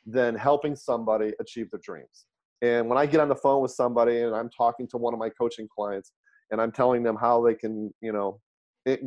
than 0.05 0.35
helping 0.35 0.75
somebody 0.75 1.33
achieve 1.39 1.71
their 1.71 1.81
dreams. 1.85 2.27
And 2.61 2.89
when 2.89 2.99
I 2.99 3.07
get 3.07 3.21
on 3.21 3.29
the 3.29 3.37
phone 3.37 3.63
with 3.63 3.71
somebody 3.71 4.23
and 4.23 4.35
I'm 4.35 4.51
talking 4.51 4.89
to 4.89 4.97
one 4.97 5.15
of 5.15 5.21
my 5.21 5.29
coaching 5.31 5.69
clients 5.73 6.11
and 6.51 6.61
I'm 6.61 6.73
telling 6.73 7.05
them 7.05 7.17
how 7.17 7.41
they 7.41 7.55
can, 7.55 7.95
you 8.01 8.13
know, 8.13 8.41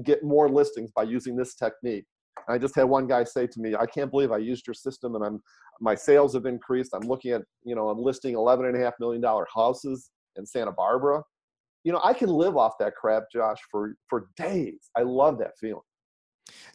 get 0.03 0.23
more 0.23 0.49
listings 0.49 0.89
by 0.95 1.03
using 1.03 1.35
this 1.35 1.53
technique. 1.53 2.05
I 2.47 2.57
just 2.57 2.75
had 2.75 2.83
one 2.83 3.07
guy 3.07 3.23
say 3.23 3.47
to 3.47 3.59
me, 3.59 3.75
"I 3.75 3.85
can't 3.85 4.11
believe 4.11 4.31
I 4.31 4.37
used 4.37 4.67
your 4.67 4.73
system, 4.73 5.15
and 5.15 5.23
I'm 5.25 5.41
my 5.79 5.95
sales 5.95 6.33
have 6.33 6.45
increased. 6.45 6.91
I'm 6.93 7.07
looking 7.07 7.31
at, 7.31 7.43
you 7.63 7.75
know, 7.75 7.89
I'm 7.89 7.99
listing 7.99 8.35
11 8.35 8.65
and 8.65 8.75
a 8.75 8.79
half 8.79 8.93
million 8.99 9.21
dollar 9.21 9.47
houses 9.53 10.09
in 10.35 10.45
Santa 10.45 10.71
Barbara. 10.71 11.21
You 11.83 11.93
know, 11.93 12.01
I 12.03 12.13
can 12.13 12.29
live 12.29 12.57
off 12.57 12.73
that 12.79 12.95
crap, 12.95 13.23
Josh, 13.31 13.59
for, 13.71 13.95
for 14.09 14.27
days. 14.35 14.89
I 14.95 15.01
love 15.01 15.37
that 15.39 15.51
feeling. 15.59 15.81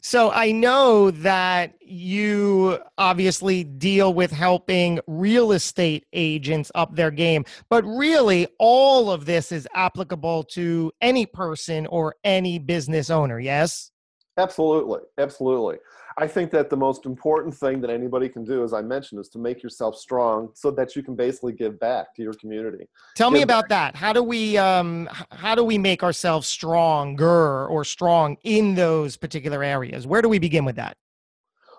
So 0.01 0.29
I 0.29 0.51
know 0.51 1.09
that 1.09 1.73
you 1.81 2.77
obviously 2.97 3.63
deal 3.63 4.13
with 4.13 4.31
helping 4.31 4.99
real 5.07 5.51
estate 5.51 6.05
agents 6.13 6.71
up 6.75 6.95
their 6.95 7.09
game, 7.09 7.43
but 7.69 7.83
really 7.83 8.47
all 8.59 9.09
of 9.09 9.25
this 9.25 9.51
is 9.51 9.67
applicable 9.73 10.43
to 10.43 10.91
any 11.01 11.25
person 11.25 11.87
or 11.87 12.15
any 12.23 12.59
business 12.59 13.09
owner, 13.09 13.39
yes? 13.39 13.92
Absolutely. 14.37 14.99
Absolutely. 15.17 15.77
I 16.17 16.27
think 16.27 16.51
that 16.51 16.69
the 16.69 16.77
most 16.77 17.05
important 17.05 17.55
thing 17.55 17.81
that 17.81 17.89
anybody 17.89 18.29
can 18.29 18.43
do, 18.43 18.63
as 18.63 18.73
I 18.73 18.81
mentioned, 18.81 19.19
is 19.19 19.29
to 19.29 19.39
make 19.39 19.63
yourself 19.63 19.95
strong 19.95 20.49
so 20.53 20.69
that 20.71 20.95
you 20.95 21.03
can 21.03 21.15
basically 21.15 21.53
give 21.53 21.79
back 21.79 22.13
to 22.15 22.21
your 22.21 22.33
community. 22.33 22.87
Tell 23.15 23.29
give 23.29 23.37
me 23.37 23.41
about 23.41 23.69
back. 23.69 23.93
that. 23.93 23.95
How 23.95 24.13
do 24.13 24.23
we 24.23 24.57
um, 24.57 25.09
how 25.31 25.55
do 25.55 25.63
we 25.63 25.77
make 25.77 26.03
ourselves 26.03 26.47
stronger 26.47 27.67
or 27.67 27.83
strong 27.83 28.37
in 28.43 28.75
those 28.75 29.17
particular 29.17 29.63
areas? 29.63 30.05
Where 30.05 30.21
do 30.21 30.29
we 30.29 30.39
begin 30.39 30.65
with 30.65 30.75
that? 30.75 30.97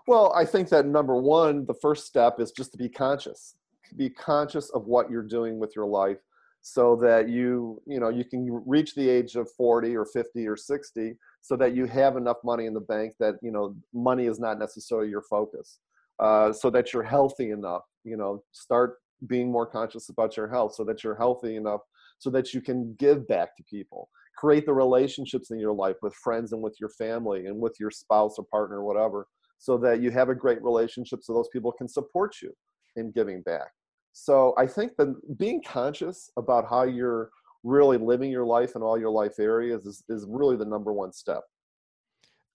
Well, 0.07 0.33
I 0.35 0.45
think 0.45 0.69
that 0.69 0.87
number 0.87 1.17
one, 1.17 1.65
the 1.67 1.75
first 1.75 2.07
step 2.07 2.39
is 2.39 2.53
just 2.53 2.73
to 2.73 2.79
be 2.79 2.89
conscious. 2.89 3.55
Be 3.97 4.11
conscious 4.11 4.71
of 4.71 4.87
what 4.87 5.11
you're 5.11 5.23
doing 5.23 5.59
with 5.59 5.75
your 5.75 5.87
life 5.87 6.19
so 6.67 6.97
that 6.97 7.29
you 7.29 7.81
you 7.87 8.01
know 8.01 8.09
you 8.09 8.25
can 8.25 8.63
reach 8.67 8.95
the 8.95 9.09
age 9.09 9.37
of 9.37 9.51
40 9.53 9.95
or 9.97 10.07
50 10.07 10.49
or 10.49 10.57
60 10.57 11.15
so 11.45 11.57
that 11.57 11.75
you 11.75 11.85
have 11.85 12.17
enough 12.17 12.39
money 12.43 12.65
in 12.65 12.75
the 12.75 12.81
bank 12.81 13.13
that 13.21 13.35
you 13.43 13.53
know 13.53 13.77
money 13.93 14.27
is 14.27 14.41
not 14.41 14.59
necessarily 14.59 15.09
your 15.09 15.23
focus 15.23 15.79
uh, 16.19 16.53
so 16.53 16.71
that 16.71 16.93
you're 16.93 17.03
healthy 17.03 17.51
enough 17.51 17.83
you 18.05 18.17
know 18.17 18.43
start 18.53 18.97
being 19.27 19.51
more 19.51 19.67
conscious 19.67 20.09
about 20.09 20.37
your 20.37 20.49
health 20.49 20.75
so 20.75 20.85
that 20.85 21.03
you're 21.03 21.17
healthy 21.17 21.57
enough 21.57 21.81
so 22.19 22.31
that 22.31 22.55
you 22.55 22.61
can 22.61 22.95
give 22.99 23.27
back 23.29 23.57
to 23.57 23.63
people. 23.65 24.09
Create 24.37 24.67
the 24.67 24.73
relationships 24.73 25.51
in 25.51 25.59
your 25.59 25.73
life 25.73 25.97
with 26.03 26.15
friends 26.15 26.53
and 26.53 26.63
with 26.63 26.77
your 26.81 26.89
family 26.91 27.47
and 27.47 27.61
with 27.61 27.77
your 27.79 27.91
spouse 27.91 28.37
or 28.39 28.45
partner 28.45 28.79
or 28.79 28.85
whatever 28.85 29.29
so 29.59 29.79
that 29.79 30.01
you 30.01 30.11
have 30.11 30.29
a 30.29 30.35
great 30.35 30.63
relationship 30.63 31.21
so 31.23 31.33
those 31.33 31.49
people 31.53 31.71
can 31.71 31.89
support 31.89 32.37
you 32.43 32.53
in 32.97 33.11
giving 33.13 33.43
back. 33.43 33.69
So 34.13 34.55
I 34.59 34.67
think 34.67 34.93
that 34.99 35.15
being 35.39 35.63
conscious 35.63 36.31
about 36.37 36.69
how 36.69 36.85
you're 36.85 37.31
really 37.65 37.97
living 37.97 38.31
your 38.31 38.45
life 38.45 38.77
in 38.77 38.83
all 38.83 38.99
your 38.99 39.11
life 39.11 39.39
areas 39.41 39.87
is, 39.87 40.05
is 40.09 40.27
really 40.29 40.57
the 40.57 40.65
number 40.65 40.93
one 40.93 41.13
step. 41.13 41.43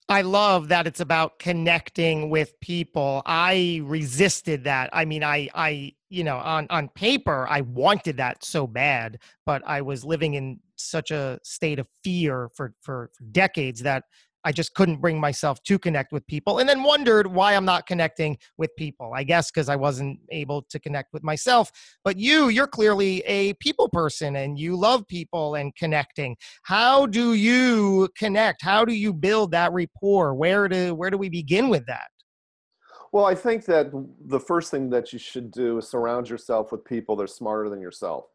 I 0.08 0.22
love 0.22 0.70
that 0.70 0.88
it's 0.88 1.02
about 1.02 1.38
connecting 1.38 2.32
with 2.32 2.60
people. 2.62 3.22
I 3.28 3.82
resisted 3.84 4.64
that. 4.64 4.90
I 4.92 5.06
mean, 5.06 5.24
I, 5.24 5.50
I, 5.54 5.94
you 6.10 6.24
know, 6.24 6.38
on 6.38 6.66
on 6.72 6.90
paper, 6.90 7.46
I 7.48 7.62
wanted 7.62 8.18
that 8.18 8.44
so 8.44 8.66
bad, 8.66 9.20
but 9.46 9.62
I 9.68 9.82
was 9.82 10.04
living 10.04 10.34
in 10.34 10.60
such 10.78 11.12
a 11.12 11.40
state 11.44 11.78
of 11.78 11.88
fear 12.04 12.50
for 12.56 12.74
for, 12.82 13.12
for 13.12 13.12
decades 13.32 13.82
that 13.84 14.06
I 14.44 14.52
just 14.52 14.74
couldn't 14.74 15.02
bring 15.02 15.20
myself 15.20 15.62
to 15.64 15.78
connect 15.78 16.12
with 16.12 16.26
people 16.28 16.60
and 16.60 16.70
then 16.70 16.84
wondered 16.84 17.28
why 17.28 17.56
I'm 17.56 17.66
not 17.66 17.86
connecting 17.88 18.38
with 18.58 18.76
people. 18.78 19.12
I 19.14 19.24
guess 19.24 19.52
because 19.52 19.70
I 19.70 19.76
wasn't 19.76 20.20
able 20.30 20.64
to 20.70 20.80
connect 20.80 21.14
with 21.14 21.24
myself. 21.24 21.72
But 22.04 22.18
you, 22.18 22.50
you're 22.50 22.68
clearly 22.68 23.22
a 23.22 23.54
people 23.56 23.90
person 23.90 24.38
and 24.38 24.58
you 24.60 24.76
love 24.76 25.08
people 25.08 25.56
and 25.56 25.76
connecting. 25.76 26.38
How 26.64 27.06
do 27.06 27.34
you 27.34 28.10
connect? 28.18 28.62
How 28.62 28.86
do 28.86 28.94
you 28.94 29.14
build 29.14 29.52
that 29.52 29.74
rapport? 29.74 30.34
Where 30.34 30.68
do 30.68 30.96
where 30.96 31.10
do 31.10 31.18
we 31.18 31.30
begin 31.30 31.70
with 31.70 31.86
that? 31.88 32.08
Well, 33.12 33.26
I 33.26 33.34
think 33.36 33.66
that 33.66 33.92
the 34.28 34.40
first 34.40 34.70
thing 34.72 34.90
that 34.92 35.12
you 35.12 35.20
should 35.20 35.52
do 35.52 35.80
is 35.80 35.88
surround 35.88 36.30
yourself 36.30 36.72
with 36.72 36.86
people 36.86 37.16
that 37.16 37.24
are 37.24 37.28
smarter 37.28 37.70
than 37.70 37.82
yourself. 37.82 38.26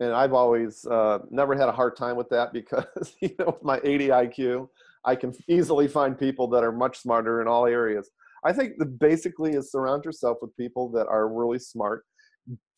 And 0.00 0.12
I've 0.12 0.32
always 0.32 0.84
uh, 0.86 1.20
never 1.30 1.54
had 1.54 1.68
a 1.68 1.72
hard 1.72 1.96
time 1.96 2.16
with 2.16 2.28
that 2.30 2.52
because, 2.52 3.14
you 3.20 3.34
know, 3.38 3.58
my 3.62 3.80
80 3.84 4.08
IQ, 4.08 4.68
I 5.04 5.16
can 5.16 5.32
easily 5.48 5.88
find 5.88 6.18
people 6.18 6.48
that 6.48 6.64
are 6.64 6.72
much 6.72 6.98
smarter 6.98 7.42
in 7.42 7.48
all 7.48 7.66
areas. 7.66 8.10
I 8.44 8.52
think 8.52 8.74
the 8.78 8.86
basically 8.86 9.52
is 9.52 9.70
surround 9.70 10.04
yourself 10.04 10.38
with 10.42 10.56
people 10.56 10.90
that 10.92 11.06
are 11.06 11.28
really 11.28 11.58
smart. 11.58 12.04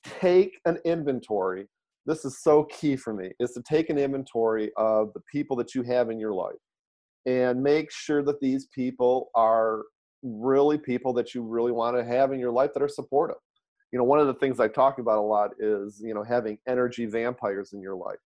Take 0.04 0.61
an 0.64 0.78
inventory. 0.85 1.66
This 2.04 2.25
is 2.25 2.40
so 2.40 2.64
key 2.64 2.97
for 2.97 3.12
me 3.12 3.30
is 3.40 3.52
to 3.52 3.62
take 3.62 3.90
an 3.90 3.99
inventory 3.99 4.71
of 4.76 5.12
the 5.14 5.21
people 5.33 5.56
that 5.56 5.75
you 5.75 5.83
have 5.83 6.11
in 6.11 6.21
your 6.21 6.33
life 6.33 6.54
and 7.26 7.61
make 7.61 7.90
sure 7.90 8.23
that 8.23 8.40
these 8.40 8.66
people 8.66 9.30
are 9.35 9.83
really 10.23 10.78
people 10.78 11.12
that 11.14 11.35
you 11.35 11.42
really 11.42 11.73
want 11.73 11.97
to 11.97 12.04
have 12.04 12.33
in 12.33 12.38
your 12.38 12.52
life 12.52 12.71
that 12.75 12.83
are 12.83 12.88
supportive. 12.88 13.37
You 13.92 13.99
know, 13.99 14.04
one 14.04 14.21
of 14.21 14.28
the 14.28 14.35
things 14.35 14.61
I 14.61 14.68
talk 14.68 14.99
about 14.99 15.18
a 15.18 15.21
lot 15.21 15.50
is, 15.59 16.00
you 16.04 16.14
know, 16.14 16.23
having 16.23 16.59
energy 16.68 17.06
vampires 17.06 17.73
in 17.73 17.80
your 17.80 17.97
life. 17.97 18.18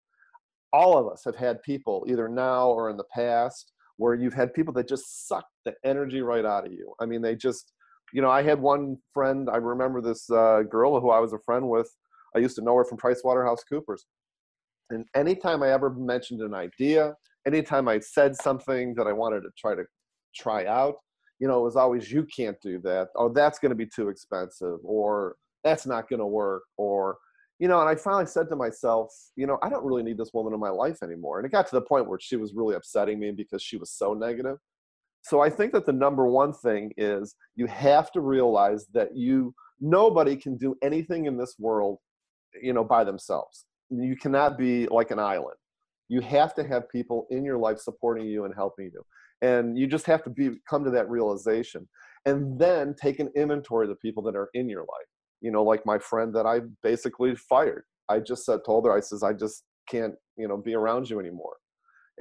All 0.73 0.99
of 0.99 1.11
us 1.11 1.23
have 1.25 1.37
had 1.37 1.63
people 1.63 2.05
either 2.09 2.29
now 2.29 2.69
or 2.69 2.91
in 2.91 2.97
the 2.97 3.05
past 3.15 3.73
where 4.01 4.15
you've 4.15 4.33
had 4.33 4.55
people 4.55 4.73
that 4.73 4.89
just 4.89 5.29
suck 5.29 5.45
the 5.67 5.75
energy 5.85 6.23
right 6.23 6.47
out 6.47 6.67
of 6.67 6.73
you. 6.73 6.95
I 7.03 7.05
mean, 7.05 7.21
they 7.21 7.37
just, 7.37 7.75
you 8.15 8.23
know, 8.23 8.31
I 8.31 8.43
had 8.43 8.59
one 8.59 8.97
friend, 9.13 9.49
I 9.53 9.59
remember 9.59 10.01
this 10.01 10.31
uh, 10.31 10.63
girl 10.63 10.99
who 10.99 11.11
I 11.11 11.19
was 11.19 11.35
a 11.35 11.39
friend 11.45 11.69
with. 11.69 11.95
I 12.35 12.39
used 12.39 12.57
to 12.57 12.65
know 12.65 12.75
her 12.77 12.85
from 12.87 12.97
PricewaterhouseCoopers. 12.97 14.01
And 14.89 15.05
anytime 15.15 15.63
I 15.63 15.71
ever 15.71 15.91
mentioned 15.91 16.41
an 16.41 16.55
idea, 16.55 17.15
anytime 17.47 17.89
I 17.89 17.99
said 18.01 18.35
something 18.35 18.95
that 18.95 19.07
I 19.07 19.13
wanted 19.13 19.43
to 19.43 19.51
try 19.59 19.75
to 19.75 19.85
try 20.35 20.65
out, 20.65 20.95
you 21.39 21.47
know, 21.47 21.61
it 21.61 21.65
was 21.65 21.77
always, 21.77 22.11
you 22.11 22.27
can't 22.35 22.57
do 22.63 22.81
that. 22.85 23.09
Oh, 23.17 23.29
that's 23.31 23.59
going 23.59 23.71
to 23.71 23.77
be 23.77 23.87
too 23.87 24.09
expensive, 24.09 24.79
or 24.83 25.37
that's 25.63 25.85
not 25.85 26.09
going 26.09 26.21
to 26.21 26.27
work, 26.27 26.63
or, 26.79 27.19
you 27.61 27.69
know, 27.69 27.79
and 27.79 27.89
I 27.89 27.95
finally 27.95 28.25
said 28.25 28.49
to 28.49 28.57
myself, 28.57 29.15
you 29.37 29.47
know, 29.47 29.59
I 29.63 29.69
don't 29.69 29.85
really 29.85 30.03
need 30.03 30.17
this 30.17 30.33
woman 30.33 30.55
in 30.55 30.59
my 30.59 30.71
life 30.71 31.03
anymore. 31.03 31.39
And 31.39 31.47
it 31.47 31.53
got 31.53 31.69
to 31.69 31.77
the 31.77 31.83
point 31.83 32.09
where 32.09 32.19
she 32.19 32.37
was 32.37 32.55
really 32.55 32.75
upsetting 32.75 33.21
me 33.21 33.33
because 33.33 33.63
she 33.63 33.77
was 33.77 33.93
so 33.93 34.15
negative. 34.15 34.57
So 35.21 35.41
I 35.41 35.51
think 35.51 35.73
that 35.73 35.85
the 35.85 35.93
number 35.93 36.27
one 36.27 36.55
thing 36.55 36.91
is 36.97 37.37
you 37.57 37.67
have 37.67 38.11
to 38.13 38.23
realize 38.23 38.87
that 38.95 39.15
you 39.15 39.55
nobody 39.79 40.37
can 40.37 40.57
do 40.57 40.75
anything 40.83 41.27
in 41.27 41.37
this 41.37 41.57
world, 41.59 41.99
you 42.63 42.73
know, 42.73 42.83
by 42.83 43.05
themselves. 43.05 43.67
You 43.91 44.17
cannot 44.17 44.57
be 44.57 44.87
like 44.87 45.11
an 45.11 45.19
island. 45.19 45.57
You 46.09 46.23
have 46.23 46.55
to 46.55 46.67
have 46.67 46.89
people 46.89 47.27
in 47.31 47.45
your 47.45 47.59
life 47.59 47.79
supporting 47.79 48.27
you 48.27 48.47
and 48.47 48.55
helping 48.55 48.87
you. 48.87 49.03
And 49.43 49.79
you 49.79 49.87
just 49.87 50.07
have 50.07 50.23
to 50.25 50.31
be 50.31 50.53
come 50.69 50.83
to 50.85 50.91
that 50.93 51.11
realization. 51.11 51.87
And 52.25 52.59
then 52.59 52.95
take 52.95 53.21
an 53.21 53.31
inventory 53.37 53.85
of 53.85 53.91
the 53.91 53.97
people 53.97 54.23
that 54.23 54.37
are 54.37 54.49
in 54.55 54.69
your 54.69 54.81
life. 54.81 55.09
You 55.41 55.51
know, 55.51 55.63
like 55.63 55.87
my 55.87 55.99
friend 55.99 56.35
that 56.35 56.47
I 56.47 56.61
basically 56.83 57.35
fired. 57.35 57.85
I 58.09 58.19
just 58.19 58.45
said, 58.45 58.61
told 58.67 58.87
her, 58.87 58.93
I 58.93 59.01
says, 59.01 59.23
I 59.23 59.33
just 59.33 59.65
can't, 59.89 60.15
you 60.37 60.49
know, 60.49 60.57
be 60.57 60.75
around 60.75 61.09
you 61.09 61.21
anymore. 61.21 61.57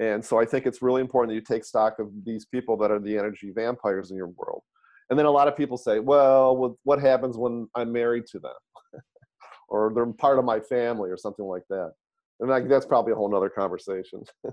And 0.00 0.24
so 0.24 0.40
I 0.40 0.44
think 0.44 0.66
it's 0.66 0.82
really 0.82 1.00
important 1.02 1.30
that 1.30 1.34
you 1.34 1.42
take 1.42 1.64
stock 1.64 1.98
of 1.98 2.10
these 2.24 2.46
people 2.46 2.76
that 2.78 2.90
are 2.90 3.00
the 3.00 3.18
energy 3.18 3.52
vampires 3.54 4.10
in 4.10 4.16
your 4.16 4.28
world. 4.28 4.62
And 5.10 5.18
then 5.18 5.26
a 5.26 5.30
lot 5.30 5.48
of 5.48 5.56
people 5.56 5.76
say, 5.76 5.98
well, 5.98 6.78
what 6.84 7.00
happens 7.00 7.36
when 7.36 7.68
I'm 7.74 7.92
married 7.92 8.26
to 8.26 8.38
them? 8.38 8.52
or 9.68 9.92
they're 9.94 10.06
part 10.06 10.38
of 10.38 10.44
my 10.44 10.60
family 10.60 11.10
or 11.10 11.16
something 11.16 11.44
like 11.44 11.64
that. 11.68 11.92
And 12.38 12.48
like, 12.48 12.68
that's 12.68 12.86
probably 12.86 13.12
a 13.12 13.16
whole 13.16 13.30
nother 13.30 13.50
conversation. 13.50 14.22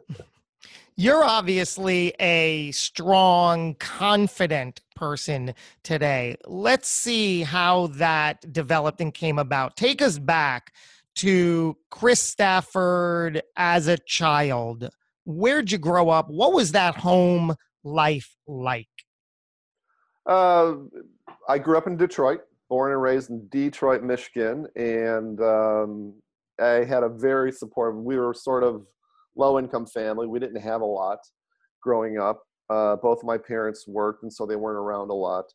You're 0.95 1.23
obviously 1.23 2.13
a 2.19 2.71
strong, 2.71 3.75
confident 3.75 4.81
person 4.95 5.53
today. 5.83 6.37
Let's 6.45 6.87
see 6.87 7.43
how 7.43 7.87
that 7.87 8.51
developed 8.51 8.99
and 8.99 9.13
came 9.13 9.37
about. 9.37 9.77
Take 9.77 10.01
us 10.01 10.17
back 10.17 10.73
to 11.17 11.77
Chris 11.91 12.19
Stafford 12.19 13.43
as 13.55 13.87
a 13.87 13.97
child. 13.97 14.89
Where'd 15.25 15.71
you 15.71 15.77
grow 15.77 16.09
up? 16.09 16.29
What 16.29 16.53
was 16.53 16.71
that 16.71 16.95
home 16.95 17.55
life 17.83 18.35
like? 18.47 18.87
Uh, 20.25 20.73
I 21.47 21.59
grew 21.59 21.77
up 21.77 21.85
in 21.85 21.95
Detroit, 21.95 22.41
born 22.69 22.91
and 22.91 23.01
raised 23.01 23.29
in 23.29 23.47
Detroit, 23.49 24.03
Michigan, 24.03 24.67
and 24.75 25.39
um, 25.41 26.13
I 26.59 26.83
had 26.83 27.03
a 27.03 27.09
very 27.09 27.51
supportive. 27.51 28.01
We 28.01 28.17
were 28.17 28.33
sort 28.33 28.63
of 28.63 28.87
low 29.37 29.59
income 29.59 29.85
family. 29.85 30.27
We 30.27 30.39
didn't 30.39 30.61
have 30.61 30.81
a 30.81 30.85
lot 30.85 31.19
growing 31.81 32.19
up. 32.19 32.43
Uh, 32.69 32.97
both 32.97 33.23
my 33.23 33.37
parents 33.37 33.87
worked, 33.87 34.23
and 34.23 34.33
so 34.33 34.45
they 34.45 34.55
weren't 34.55 34.77
around 34.77 35.09
a 35.09 35.13
lot. 35.13 35.45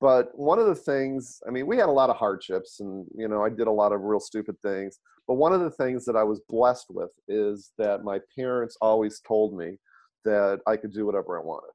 But 0.00 0.30
one 0.34 0.58
of 0.58 0.66
the 0.66 0.74
things, 0.74 1.40
I 1.46 1.50
mean, 1.50 1.66
we 1.66 1.76
had 1.76 1.88
a 1.88 1.92
lot 1.92 2.10
of 2.10 2.16
hardships, 2.16 2.80
and 2.80 3.06
you 3.14 3.28
know, 3.28 3.44
I 3.44 3.50
did 3.50 3.66
a 3.66 3.72
lot 3.72 3.92
of 3.92 4.00
real 4.00 4.20
stupid 4.20 4.56
things. 4.60 4.98
But 5.28 5.34
one 5.34 5.52
of 5.52 5.60
the 5.60 5.70
things 5.70 6.04
that 6.06 6.16
I 6.16 6.24
was 6.24 6.40
blessed 6.48 6.86
with 6.90 7.10
is 7.28 7.72
that 7.78 8.02
my 8.02 8.18
parents 8.36 8.76
always 8.80 9.20
told 9.20 9.56
me 9.56 9.78
that 10.24 10.60
I 10.66 10.76
could 10.76 10.92
do 10.92 11.06
whatever 11.06 11.38
I 11.38 11.42
wanted. 11.42 11.72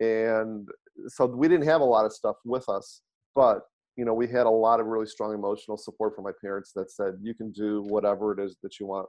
And 0.00 0.68
so 1.08 1.26
we 1.26 1.48
didn't 1.48 1.66
have 1.66 1.80
a 1.80 1.84
lot 1.84 2.06
of 2.06 2.12
stuff 2.12 2.36
with 2.44 2.68
us, 2.68 3.02
but 3.34 3.62
you 3.96 4.04
know, 4.04 4.14
we 4.14 4.26
had 4.28 4.46
a 4.46 4.50
lot 4.50 4.78
of 4.78 4.86
really 4.86 5.06
strong 5.06 5.32
emotional 5.32 5.76
support 5.76 6.14
from 6.14 6.24
my 6.24 6.32
parents 6.40 6.72
that 6.76 6.90
said, 6.90 7.14
you 7.22 7.34
can 7.34 7.50
do 7.50 7.82
whatever 7.82 8.32
it 8.32 8.44
is 8.44 8.56
that 8.62 8.78
you 8.78 8.86
want 8.86 9.08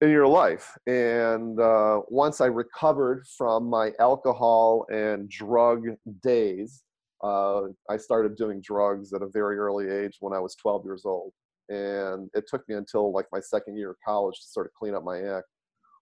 in 0.00 0.10
your 0.10 0.26
life. 0.26 0.76
And 0.86 1.60
uh, 1.60 2.00
once 2.08 2.40
I 2.40 2.46
recovered 2.46 3.26
from 3.36 3.68
my 3.68 3.92
alcohol 3.98 4.86
and 4.90 5.28
drug 5.28 5.84
days, 6.22 6.82
uh, 7.22 7.62
I 7.88 7.96
started 7.98 8.36
doing 8.36 8.62
drugs 8.62 9.12
at 9.12 9.22
a 9.22 9.28
very 9.28 9.58
early 9.58 9.90
age 9.90 10.16
when 10.20 10.32
I 10.32 10.40
was 10.40 10.54
12 10.56 10.84
years 10.84 11.02
old. 11.04 11.32
And 11.68 12.30
it 12.34 12.44
took 12.48 12.66
me 12.68 12.74
until 12.76 13.12
like 13.12 13.26
my 13.30 13.40
second 13.40 13.76
year 13.76 13.90
of 13.90 13.96
college 14.04 14.40
to 14.40 14.48
sort 14.48 14.66
of 14.66 14.72
clean 14.72 14.94
up 14.94 15.04
my 15.04 15.20
act. 15.20 15.46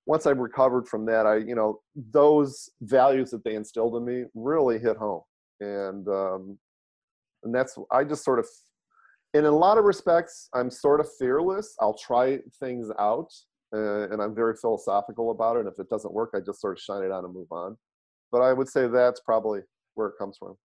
Once 0.06 0.26
I 0.26 0.30
recovered 0.30 0.86
from 0.88 1.04
that, 1.06 1.26
I, 1.26 1.36
you 1.36 1.54
know, 1.54 1.80
those 2.12 2.70
values 2.80 3.30
that 3.30 3.44
they 3.44 3.56
instilled 3.56 3.96
in 3.96 4.04
me 4.04 4.24
really 4.34 4.78
hit 4.78 4.96
home. 4.96 5.22
And 5.60 6.08
um, 6.08 6.58
and 7.44 7.54
that's 7.54 7.78
i 7.90 8.04
just 8.04 8.24
sort 8.24 8.38
of 8.38 8.46
in 9.34 9.44
a 9.44 9.50
lot 9.50 9.78
of 9.78 9.84
respects 9.84 10.48
i'm 10.54 10.70
sort 10.70 11.00
of 11.00 11.08
fearless 11.18 11.74
i'll 11.80 11.96
try 11.96 12.38
things 12.60 12.90
out 12.98 13.32
uh, 13.74 14.08
and 14.10 14.22
i'm 14.22 14.34
very 14.34 14.54
philosophical 14.56 15.30
about 15.30 15.56
it 15.56 15.60
and 15.60 15.68
if 15.68 15.78
it 15.78 15.88
doesn't 15.88 16.12
work 16.12 16.30
i 16.34 16.40
just 16.40 16.60
sort 16.60 16.76
of 16.76 16.82
shine 16.82 17.02
it 17.02 17.12
out 17.12 17.24
and 17.24 17.34
move 17.34 17.50
on 17.50 17.76
but 18.32 18.40
i 18.40 18.52
would 18.52 18.68
say 18.68 18.86
that's 18.86 19.20
probably 19.20 19.60
where 19.94 20.08
it 20.08 20.14
comes 20.18 20.36
from 20.38 20.56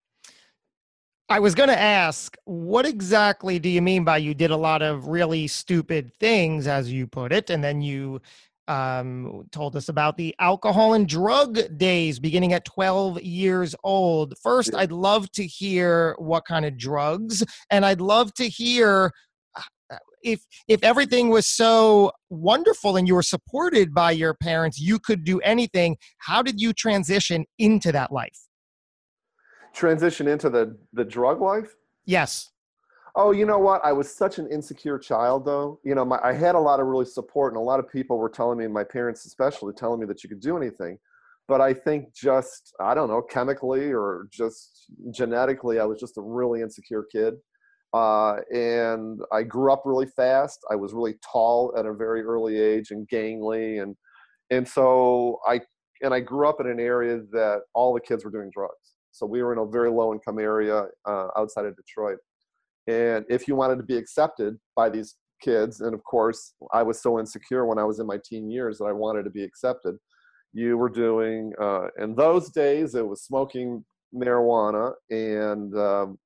I 1.28 1.38
was 1.38 1.54
going 1.54 1.70
to 1.70 1.80
ask, 1.80 2.36
what 2.44 2.84
exactly 2.84 3.58
do 3.58 3.70
you 3.70 3.80
mean 3.80 4.04
by 4.04 4.18
you 4.18 4.34
did 4.34 4.50
a 4.50 4.56
lot 4.56 4.82
of 4.82 5.06
really 5.06 5.46
stupid 5.46 6.12
things, 6.20 6.66
as 6.66 6.92
you 6.92 7.06
put 7.06 7.32
it, 7.32 7.48
and 7.48 7.64
then 7.64 7.80
you 7.80 8.20
um, 8.68 9.48
told 9.50 9.74
us 9.74 9.88
about 9.88 10.16
the 10.16 10.34
alcohol 10.38 10.94
and 10.94 11.08
drug 11.08 11.58
days 11.78 12.18
beginning 12.18 12.52
at 12.52 12.64
12 12.64 13.22
years 13.22 13.74
old. 13.82 14.34
First, 14.42 14.72
yeah. 14.72 14.80
I'd 14.80 14.92
love 14.92 15.30
to 15.32 15.46
hear 15.46 16.14
what 16.18 16.44
kind 16.44 16.64
of 16.64 16.76
drugs, 16.76 17.44
and 17.70 17.84
I'd 17.86 18.00
love 18.00 18.34
to 18.34 18.48
hear 18.48 19.12
if 20.22 20.44
if 20.68 20.82
everything 20.82 21.28
was 21.28 21.46
so 21.46 22.12
wonderful 22.30 22.96
and 22.96 23.06
you 23.06 23.14
were 23.14 23.22
supported 23.22 23.92
by 23.94 24.12
your 24.12 24.34
parents, 24.34 24.80
you 24.80 24.98
could 24.98 25.24
do 25.24 25.40
anything. 25.40 25.96
How 26.18 26.42
did 26.42 26.60
you 26.60 26.72
transition 26.72 27.44
into 27.58 27.92
that 27.92 28.12
life? 28.12 28.38
Transition 29.74 30.28
into 30.28 30.50
the 30.50 30.76
the 30.92 31.04
drug 31.04 31.40
life? 31.40 31.74
Yes. 32.04 32.50
Oh, 33.14 33.30
you 33.30 33.44
know 33.44 33.58
what? 33.58 33.84
I 33.84 33.92
was 33.92 34.12
such 34.12 34.38
an 34.38 34.50
insecure 34.50 34.98
child, 34.98 35.44
though. 35.44 35.78
You 35.84 35.94
know, 35.94 36.04
my, 36.04 36.18
I 36.22 36.32
had 36.32 36.54
a 36.54 36.58
lot 36.58 36.80
of 36.80 36.86
really 36.86 37.04
support, 37.04 37.52
and 37.52 37.60
a 37.60 37.64
lot 37.64 37.78
of 37.78 37.90
people 37.90 38.16
were 38.16 38.30
telling 38.30 38.58
me, 38.58 38.66
my 38.68 38.84
parents 38.84 39.26
especially, 39.26 39.74
telling 39.74 40.00
me 40.00 40.06
that 40.06 40.22
you 40.22 40.30
could 40.30 40.40
do 40.40 40.56
anything. 40.56 40.98
But 41.46 41.60
I 41.60 41.74
think 41.74 42.14
just, 42.14 42.72
I 42.80 42.94
don't 42.94 43.08
know, 43.08 43.20
chemically 43.20 43.92
or 43.92 44.28
just 44.30 44.86
genetically, 45.10 45.78
I 45.78 45.84
was 45.84 46.00
just 46.00 46.16
a 46.16 46.22
really 46.22 46.62
insecure 46.62 47.04
kid. 47.12 47.34
Uh, 47.92 48.36
and 48.52 49.20
I 49.32 49.42
grew 49.42 49.72
up 49.72 49.82
really 49.84 50.06
fast. 50.06 50.60
I 50.70 50.76
was 50.76 50.94
really 50.94 51.16
tall 51.30 51.74
at 51.76 51.84
a 51.84 51.92
very 51.92 52.22
early 52.22 52.58
age 52.58 52.90
and 52.90 53.06
gangly, 53.08 53.82
and 53.82 53.96
and 54.50 54.66
so 54.66 55.40
I 55.46 55.60
and 56.02 56.14
I 56.14 56.20
grew 56.20 56.48
up 56.48 56.60
in 56.60 56.66
an 56.66 56.80
area 56.80 57.20
that 57.32 57.62
all 57.74 57.94
the 57.94 58.00
kids 58.00 58.24
were 58.24 58.30
doing 58.30 58.50
drugs. 58.52 58.94
So 59.12 59.26
we 59.26 59.42
were 59.42 59.52
in 59.52 59.58
a 59.58 59.66
very 59.66 59.90
low 59.90 60.12
income 60.12 60.38
area 60.38 60.86
uh, 61.06 61.28
outside 61.36 61.66
of 61.66 61.76
Detroit 61.76 62.18
and 62.86 63.24
if 63.28 63.46
you 63.46 63.54
wanted 63.54 63.76
to 63.76 63.84
be 63.84 63.96
accepted 63.96 64.58
by 64.74 64.88
these 64.88 65.16
kids, 65.40 65.80
and 65.80 65.94
of 65.94 66.02
course, 66.04 66.54
I 66.72 66.82
was 66.82 67.00
so 67.00 67.18
insecure 67.18 67.64
when 67.66 67.78
I 67.78 67.84
was 67.84 68.00
in 68.00 68.06
my 68.06 68.18
teen 68.24 68.50
years 68.50 68.78
that 68.78 68.84
I 68.84 68.92
wanted 68.92 69.24
to 69.24 69.30
be 69.30 69.44
accepted, 69.44 69.96
you 70.52 70.76
were 70.76 70.90
doing, 70.90 71.52
uh, 71.60 71.88
in 71.98 72.14
those 72.14 72.50
days, 72.50 72.94
it 72.94 73.06
was 73.06 73.22
smoking 73.22 73.84
marijuana 74.14 74.92
and 75.10 75.74
um, 75.78 76.18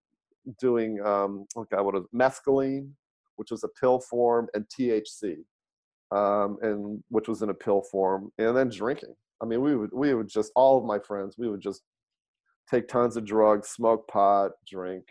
doing, 0.58 1.00
um, 1.04 1.46
oh 1.56 1.66
God, 1.70 1.84
what 1.84 1.94
was 1.94 2.04
it, 2.04 2.16
mescaline, 2.16 2.90
which 3.36 3.50
was 3.50 3.64
a 3.64 3.68
pill 3.80 4.00
form, 4.00 4.48
and 4.54 4.64
THC, 4.68 5.36
um, 6.10 6.58
and 6.62 7.02
which 7.08 7.28
was 7.28 7.42
in 7.42 7.50
a 7.50 7.54
pill 7.54 7.82
form, 7.90 8.32
and 8.38 8.56
then 8.56 8.68
drinking. 8.68 9.14
I 9.42 9.46
mean, 9.46 9.60
we 9.60 9.76
would 9.76 9.90
we 9.92 10.14
would 10.14 10.28
just 10.28 10.52
all 10.56 10.78
of 10.78 10.84
my 10.84 10.98
friends, 10.98 11.36
we 11.38 11.48
would 11.48 11.60
just 11.60 11.82
take 12.70 12.88
tons 12.88 13.16
of 13.16 13.24
drugs, 13.24 13.68
smoke 13.68 14.08
pot, 14.08 14.52
drink, 14.66 15.04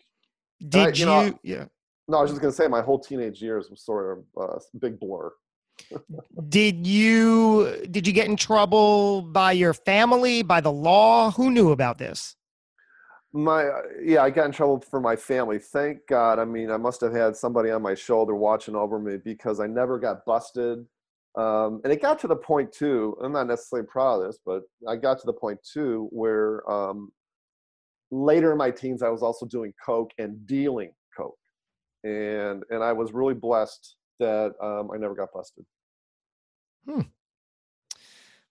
did 0.67 0.81
I, 0.81 0.87
you? 0.89 0.93
you 0.95 1.05
know, 1.05 1.39
yeah. 1.43 1.65
No, 2.07 2.19
I 2.19 2.21
was 2.21 2.31
just 2.31 2.41
gonna 2.41 2.53
say 2.53 2.67
my 2.67 2.81
whole 2.81 2.99
teenage 2.99 3.41
years 3.41 3.69
was 3.69 3.83
sort 3.83 4.25
of 4.37 4.49
a 4.49 4.77
big 4.79 4.99
blur. 4.99 5.31
did 6.49 6.87
you 6.87 7.85
did 7.91 8.07
you 8.07 8.13
get 8.13 8.27
in 8.27 8.37
trouble 8.37 9.21
by 9.21 9.51
your 9.51 9.73
family, 9.73 10.41
by 10.41 10.61
the 10.61 10.71
law? 10.71 11.31
Who 11.31 11.51
knew 11.51 11.71
about 11.71 11.97
this? 11.97 12.35
My 13.35 13.69
yeah, 14.01 14.23
I 14.23 14.29
got 14.29 14.45
in 14.45 14.53
trouble 14.53 14.79
for 14.79 15.01
my 15.01 15.17
family. 15.17 15.59
Thank 15.59 16.07
God. 16.07 16.39
I 16.39 16.45
mean, 16.45 16.71
I 16.71 16.77
must 16.77 17.01
have 17.01 17.11
had 17.11 17.35
somebody 17.35 17.69
on 17.69 17.81
my 17.81 17.93
shoulder 17.93 18.33
watching 18.33 18.77
over 18.77 18.97
me 18.97 19.17
because 19.17 19.59
I 19.59 19.67
never 19.67 19.99
got 19.99 20.25
busted. 20.25 20.85
Um, 21.37 21.81
and 21.83 21.91
it 21.91 22.01
got 22.01 22.17
to 22.19 22.27
the 22.27 22.35
point 22.37 22.71
too. 22.71 23.17
I'm 23.21 23.33
not 23.33 23.47
necessarily 23.47 23.85
proud 23.87 24.21
of 24.21 24.27
this, 24.27 24.39
but 24.45 24.63
I 24.87 24.95
got 24.95 25.19
to 25.19 25.25
the 25.25 25.33
point 25.33 25.59
too 25.69 26.07
where 26.11 26.69
um, 26.71 27.11
later 28.09 28.53
in 28.53 28.57
my 28.57 28.71
teens, 28.71 29.03
I 29.03 29.09
was 29.09 29.21
also 29.21 29.45
doing 29.45 29.73
coke 29.85 30.11
and 30.17 30.47
dealing 30.47 30.91
coke, 31.15 31.37
and 32.05 32.63
and 32.69 32.81
I 32.81 32.93
was 32.93 33.11
really 33.11 33.33
blessed 33.33 33.97
that 34.21 34.53
um, 34.61 34.91
I 34.93 34.97
never 34.97 35.13
got 35.13 35.33
busted. 35.33 35.65
Hmm. 36.87 37.01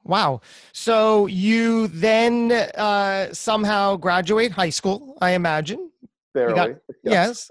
Wow. 0.05 0.41
So 0.73 1.27
you 1.27 1.89
then 1.89 2.53
uh, 2.53 3.33
somehow 3.33 3.97
graduate 3.97 4.53
high 4.53 4.71
school, 4.71 5.17
I 5.21 5.31
imagine. 5.31 5.91
Barely. 6.35 6.55
Got, 6.55 6.69
yes. 7.05 7.49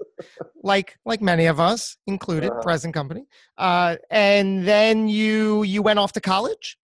like 0.62 0.98
like 1.04 1.22
many 1.22 1.46
of 1.46 1.58
us, 1.58 1.96
included 2.06 2.50
uh-huh. 2.50 2.62
present 2.62 2.94
company. 2.94 3.26
Uh, 3.58 3.96
and 4.10 4.66
then 4.66 5.08
you 5.08 5.62
you 5.62 5.82
went 5.82 5.98
off 5.98 6.12
to 6.12 6.20
college 6.20 6.78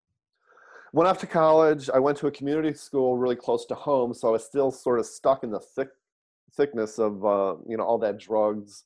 went 0.94 1.08
off 1.08 1.20
to 1.20 1.28
college. 1.28 1.90
I 1.94 2.00
went 2.00 2.18
to 2.20 2.28
a 2.28 2.32
community 2.32 2.74
school 2.74 3.18
really 3.18 3.36
close 3.36 3.66
to 3.68 3.76
home, 3.76 4.14
so 4.14 4.30
I 4.30 4.32
was 4.32 4.46
still 4.46 4.72
sort 4.72 5.00
of 5.00 5.06
stuck 5.06 5.44
in 5.44 5.52
the 5.52 5.60
thick 5.60 5.90
thickness 6.56 7.00
of 7.00 7.24
uh, 7.26 7.56
you 7.68 7.78
know 7.78 7.84
all 7.84 7.98
that 8.00 8.18
drugs. 8.18 8.86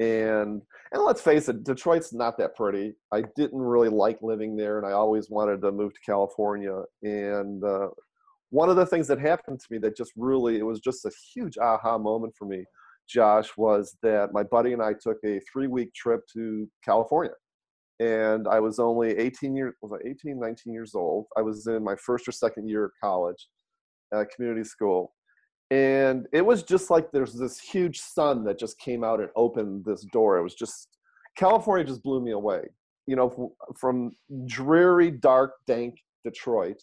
And 0.00 0.62
and 0.92 1.04
let's 1.04 1.20
face 1.20 1.48
it, 1.48 1.62
Detroit's 1.62 2.12
not 2.12 2.36
that 2.38 2.56
pretty. 2.56 2.94
I 3.12 3.22
didn't 3.36 3.60
really 3.60 3.90
like 3.90 4.18
living 4.22 4.56
there, 4.56 4.78
and 4.78 4.86
I 4.86 4.92
always 4.92 5.30
wanted 5.30 5.60
to 5.62 5.70
move 5.70 5.92
to 5.92 6.00
California. 6.04 6.82
And 7.02 7.62
uh, 7.62 7.88
one 8.48 8.70
of 8.70 8.76
the 8.76 8.86
things 8.86 9.06
that 9.08 9.20
happened 9.20 9.60
to 9.60 9.66
me 9.70 9.78
that 9.78 9.96
just 9.96 10.12
really 10.16 10.58
it 10.58 10.66
was 10.66 10.80
just 10.80 11.04
a 11.04 11.12
huge 11.34 11.58
aha 11.58 11.98
moment 11.98 12.34
for 12.36 12.46
me. 12.46 12.64
Josh, 13.08 13.50
was 13.56 13.96
that 14.02 14.32
my 14.32 14.42
buddy 14.42 14.72
and 14.72 14.82
I 14.82 14.94
took 14.94 15.18
a 15.24 15.40
three 15.52 15.66
week 15.66 15.92
trip 15.94 16.22
to 16.32 16.68
California. 16.84 17.32
And 17.98 18.48
I 18.48 18.60
was 18.60 18.78
only 18.78 19.10
18 19.18 19.54
years, 19.54 19.74
was 19.82 20.00
I 20.02 20.08
18, 20.08 20.40
19 20.40 20.72
years 20.72 20.94
old. 20.94 21.26
I 21.36 21.42
was 21.42 21.66
in 21.66 21.84
my 21.84 21.96
first 21.96 22.26
or 22.26 22.32
second 22.32 22.66
year 22.68 22.86
of 22.86 22.92
college, 23.02 23.48
at 24.14 24.30
community 24.30 24.64
school. 24.64 25.12
And 25.70 26.26
it 26.32 26.44
was 26.44 26.62
just 26.62 26.90
like 26.90 27.12
there's 27.12 27.34
this 27.34 27.60
huge 27.60 28.00
sun 28.00 28.44
that 28.44 28.58
just 28.58 28.78
came 28.78 29.04
out 29.04 29.20
and 29.20 29.30
opened 29.36 29.84
this 29.84 30.04
door. 30.12 30.36
It 30.36 30.42
was 30.42 30.54
just, 30.54 30.88
California 31.36 31.86
just 31.86 32.02
blew 32.02 32.20
me 32.20 32.32
away. 32.32 32.62
You 33.06 33.16
know, 33.16 33.54
from 33.76 34.12
dreary, 34.46 35.10
dark, 35.10 35.54
dank 35.66 35.96
Detroit 36.24 36.82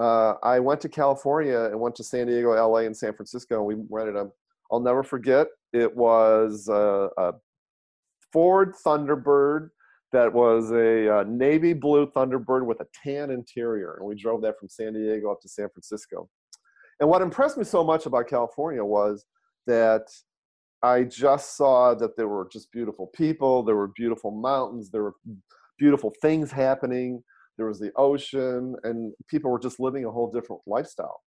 uh, 0.00 0.34
I 0.42 0.58
went 0.58 0.80
to 0.80 0.88
California 0.88 1.64
and 1.64 1.78
went 1.78 1.94
to 1.96 2.04
San 2.04 2.26
Diego, 2.26 2.52
LA, 2.52 2.80
and 2.80 2.96
San 2.96 3.12
Francisco, 3.12 3.56
and 3.56 3.66
we 3.66 3.84
rented 3.90 4.16
a. 4.16 4.30
I'll 4.72 4.80
never 4.80 5.02
forget. 5.02 5.48
It 5.72 5.94
was 5.94 6.68
a, 6.68 7.08
a 7.18 7.32
Ford 8.32 8.74
Thunderbird 8.84 9.68
that 10.12 10.32
was 10.32 10.70
a, 10.72 11.20
a, 11.20 11.24
navy 11.24 11.72
blue 11.72 12.06
Thunderbird 12.06 12.64
with 12.64 12.80
a 12.80 12.86
tan 13.04 13.30
interior, 13.30 13.96
and 13.98 14.06
we 14.06 14.14
drove 14.14 14.42
that 14.42 14.58
from 14.58 14.68
San 14.68 14.94
Diego 14.94 15.30
up 15.30 15.40
to 15.42 15.48
San 15.48 15.68
Francisco. 15.68 16.28
And 17.00 17.08
what 17.08 17.22
impressed 17.22 17.56
me 17.56 17.64
so 17.64 17.82
much 17.82 18.06
about 18.06 18.28
California 18.28 18.84
was 18.84 19.24
that 19.66 20.06
I 20.82 21.04
just 21.04 21.56
saw 21.56 21.94
that 21.94 22.16
there 22.16 22.28
were 22.28 22.48
just 22.52 22.70
beautiful 22.72 23.08
people, 23.08 23.62
there 23.62 23.76
were 23.76 23.88
beautiful 23.88 24.30
mountains, 24.30 24.90
there 24.90 25.02
were 25.02 25.14
beautiful 25.78 26.12
things 26.22 26.52
happening 26.52 27.22
there 27.60 27.68
was 27.68 27.78
the 27.78 27.92
ocean, 27.96 28.74
and 28.84 29.12
people 29.28 29.50
were 29.50 29.58
just 29.58 29.78
living 29.78 30.06
a 30.06 30.10
whole 30.10 30.30
different 30.30 30.62
lifestyle. 30.66 31.20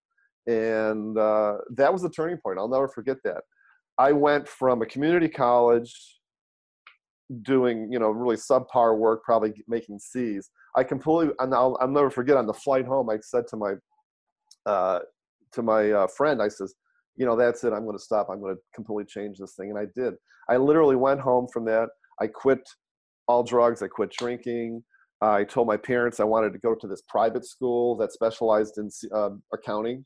And 0.46 1.18
uh, 1.18 1.58
that 1.76 1.92
was 1.92 2.00
the 2.00 2.08
turning 2.08 2.38
point. 2.38 2.58
I'll 2.58 2.70
never 2.70 2.88
forget 2.88 3.18
that. 3.24 3.42
I 3.98 4.12
went 4.12 4.48
from 4.48 4.80
a 4.80 4.86
community 4.86 5.28
college 5.28 5.94
doing, 7.42 7.92
you 7.92 7.98
know, 7.98 8.08
really 8.08 8.36
subpar 8.36 8.96
work, 8.96 9.22
probably 9.24 9.52
making 9.68 9.98
C's. 9.98 10.48
I 10.74 10.84
completely, 10.84 11.34
and 11.38 11.54
I'll, 11.54 11.76
I'll 11.82 11.88
never 11.88 12.08
forget 12.08 12.38
on 12.38 12.46
the 12.46 12.54
flight 12.54 12.86
home, 12.86 13.10
I 13.10 13.18
said 13.20 13.46
to 13.48 13.56
my, 13.58 13.74
uh, 14.64 15.00
to 15.54 15.62
my 15.62 15.90
uh, 15.90 16.06
friend, 16.06 16.42
I 16.42 16.48
says, 16.48 16.74
you 17.16 17.26
know, 17.26 17.36
that's 17.36 17.64
it. 17.64 17.72
I'm 17.72 17.84
going 17.84 17.96
to 17.96 18.02
stop. 18.02 18.28
I'm 18.30 18.40
going 18.40 18.54
to 18.54 18.60
completely 18.74 19.04
change 19.04 19.38
this 19.38 19.54
thing. 19.54 19.70
And 19.70 19.78
I 19.78 19.86
did. 19.94 20.14
I 20.48 20.56
literally 20.56 20.96
went 20.96 21.20
home 21.20 21.46
from 21.52 21.64
that. 21.66 21.88
I 22.20 22.26
quit 22.26 22.60
all 23.28 23.42
drugs. 23.42 23.82
I 23.82 23.88
quit 23.88 24.10
drinking. 24.10 24.82
I 25.20 25.44
told 25.44 25.68
my 25.68 25.76
parents 25.76 26.18
I 26.18 26.24
wanted 26.24 26.52
to 26.52 26.58
go 26.58 26.74
to 26.74 26.88
this 26.88 27.02
private 27.08 27.46
school 27.46 27.96
that 27.98 28.12
specialized 28.12 28.78
in 28.78 28.90
uh, 29.14 29.30
accounting. 29.52 30.04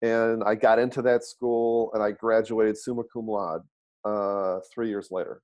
And 0.00 0.42
I 0.44 0.54
got 0.54 0.78
into 0.78 1.02
that 1.02 1.24
school 1.24 1.90
and 1.94 2.02
I 2.02 2.12
graduated 2.12 2.76
summa 2.76 3.02
cum 3.12 3.26
laude 3.26 3.62
uh, 4.04 4.60
three 4.72 4.88
years 4.88 5.08
later. 5.10 5.42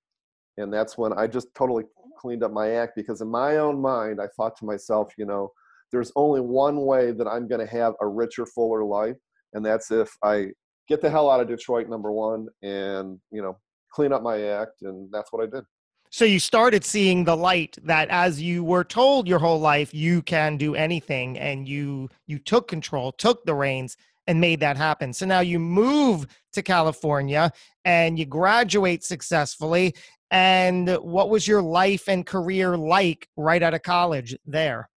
And 0.57 0.73
that's 0.73 0.97
when 0.97 1.13
I 1.13 1.27
just 1.27 1.49
totally 1.55 1.85
cleaned 2.19 2.43
up 2.43 2.53
my 2.53 2.71
act 2.73 2.93
because 2.97 3.21
in 3.21 3.29
my 3.29 3.57
own 3.57 3.81
mind, 3.81 4.21
I 4.21 4.27
thought 4.37 4.57
to 4.59 4.65
myself, 4.65 5.13
you 5.17 5.27
know, 5.27 5.51
there's 5.93 6.13
only 6.17 6.41
one 6.41 6.85
way 6.85 7.13
that 7.13 7.27
I'm 7.27 7.49
going 7.49 7.67
to 7.67 7.73
have 7.73 7.95
a 8.01 8.07
richer, 8.07 8.47
fuller 8.47 8.85
life. 8.85 9.17
And 9.53 9.65
that's 9.65 9.91
if 9.91 10.17
I 10.23 10.49
get 10.89 11.01
the 11.01 11.11
hell 11.11 11.31
out 11.31 11.41
of 11.41 11.49
Detroit, 11.49 11.89
number 11.89 12.13
one, 12.13 12.49
and, 12.63 13.19
you 13.31 13.43
know, 13.43 13.59
clean 13.93 14.13
up 14.13 14.23
my 14.23 14.41
act. 14.43 14.83
And 14.83 15.09
that's 15.13 15.33
what 15.33 15.43
I 15.43 15.47
did. 15.47 15.65
So 16.13 16.25
you 16.25 16.41
started 16.41 16.85
seeing 16.85 17.23
the 17.23 17.37
light 17.37 17.79
that 17.85 18.09
as 18.09 18.43
you 18.43 18.65
were 18.65 18.83
told 18.83 19.29
your 19.29 19.39
whole 19.39 19.61
life 19.61 19.95
you 19.95 20.23
can 20.23 20.57
do 20.57 20.75
anything 20.75 21.39
and 21.39 21.69
you 21.69 22.09
you 22.27 22.41
took 22.41 22.67
control, 22.67 23.13
took 23.13 23.45
the 23.45 23.55
reins 23.55 23.97
and 24.27 24.41
made 24.41 24.59
that 24.59 24.77
happen. 24.77 25.13
So 25.13 25.25
now 25.25 25.39
you 25.39 25.61
move 25.61 26.27
to 26.53 26.63
California 26.63 27.53
and 27.85 28.19
you 28.19 28.27
graduate 28.27 29.05
successfully 29.05 29.95
and 30.33 30.89
what 30.99 31.31
was 31.31 31.47
your 31.47 31.63
life 31.63 32.09
and 32.09 32.27
career 32.27 32.77
like 32.77 33.29
right 33.37 33.63
out 33.63 33.75
of 33.75 33.83
college 33.83 34.37
there? 34.45 34.89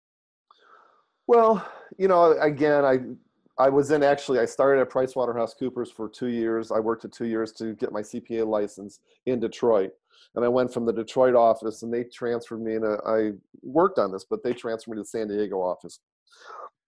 Well, 1.28 1.66
you 1.98 2.08
know, 2.08 2.38
again, 2.40 2.86
I 2.86 3.00
I 3.58 3.70
was 3.70 3.92
in 3.92 4.04
actually 4.04 4.40
I 4.40 4.46
started 4.46 4.82
at 4.82 4.90
PricewaterhouseCoopers 4.90 5.94
for 5.94 6.10
2 6.10 6.28
years. 6.28 6.72
I 6.72 6.80
worked 6.80 7.04
for 7.04 7.08
2 7.10 7.26
years 7.26 7.52
to 7.54 7.74
get 7.76 7.92
my 7.92 8.02
CPA 8.02 8.48
license 8.48 9.00
in 9.26 9.40
Detroit 9.40 9.92
and 10.36 10.44
I 10.44 10.48
went 10.48 10.74
from 10.74 10.86
the 10.86 10.94
Detroit 10.94 11.36
office, 11.36 11.84
and 11.84 11.94
they 11.94 12.04
transferred 12.04 12.62
me, 12.62 12.76
and 12.76 12.86
uh, 12.86 12.98
I 13.06 13.32
worked 13.62 14.00
on 14.00 14.12
this, 14.12 14.26
but 14.28 14.44
they 14.44 14.54
transferred 14.54 14.92
me 14.92 14.98
to 14.98 15.02
the 15.02 15.08
San 15.08 15.28
Diego 15.28 15.58
office, 15.62 16.00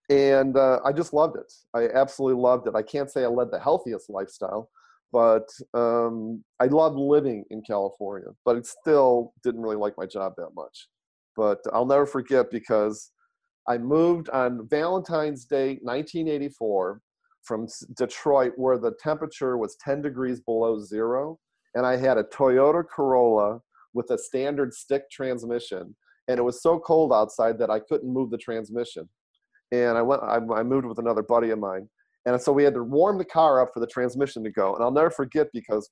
and 0.10 0.58
uh, 0.58 0.80
I 0.84 0.92
just 0.92 1.14
loved 1.14 1.38
it. 1.38 1.52
I 1.74 1.88
absolutely 1.94 2.42
loved 2.42 2.68
it. 2.68 2.76
I 2.76 2.82
can't 2.82 3.12
say 3.12 3.24
I 3.24 3.28
led 3.28 3.52
the 3.52 3.60
healthiest 3.60 4.10
lifestyle, 4.10 4.70
but 5.12 5.48
um, 5.74 6.44
I 6.60 6.66
loved 6.66 6.98
living 6.98 7.46
in 7.50 7.62
California. 7.62 8.30
But 8.44 8.58
it 8.58 8.66
still 8.66 9.34
didn't 9.44 9.62
really 9.62 9.76
like 9.76 9.98
my 9.98 10.06
job 10.06 10.34
that 10.38 10.50
much. 10.56 10.88
But 11.36 11.60
I'll 11.74 11.86
never 11.86 12.06
forget 12.06 12.52
because 12.52 13.12
I 13.68 13.78
moved 13.78 14.30
on 14.30 14.68
Valentine's 14.68 15.46
Day, 15.46 15.80
1984, 15.82 17.02
from 17.44 17.68
Detroit, 17.96 18.54
where 18.56 18.78
the 18.78 18.94
temperature 19.00 19.58
was 19.58 19.76
10 19.84 20.02
degrees 20.02 20.40
below 20.40 20.80
zero 20.80 21.40
and 21.76 21.86
I 21.86 21.98
had 21.98 22.18
a 22.18 22.24
Toyota 22.24 22.84
Corolla 22.88 23.60
with 23.94 24.10
a 24.10 24.18
standard 24.18 24.74
stick 24.74 25.10
transmission, 25.12 25.96
and 26.28 26.40
it 26.40 26.42
was 26.42 26.62
so 26.62 26.80
cold 26.80 27.14
outside 27.14 27.60
that 27.60 27.70
I 27.70 27.80
couldn't 27.80 28.12
move 28.12 28.32
the 28.32 28.38
transmission. 28.38 29.08
And 29.72 29.98
I 29.98 30.02
went, 30.02 30.24
I, 30.24 30.38
I 30.38 30.64
moved 30.64 30.86
with 30.86 31.00
another 31.00 31.22
buddy 31.22 31.50
of 31.50 31.60
mine, 31.60 31.88
and 32.26 32.42
so 32.42 32.52
we 32.52 32.64
had 32.64 32.74
to 32.74 32.84
warm 32.84 33.18
the 33.18 33.26
car 33.26 33.62
up 33.62 33.72
for 33.74 33.82
the 33.82 33.88
transmission 33.88 34.44
to 34.44 34.52
go. 34.52 34.74
And 34.74 34.84
I'll 34.84 34.92
never 34.92 35.12
forget 35.12 35.48
because 35.54 35.90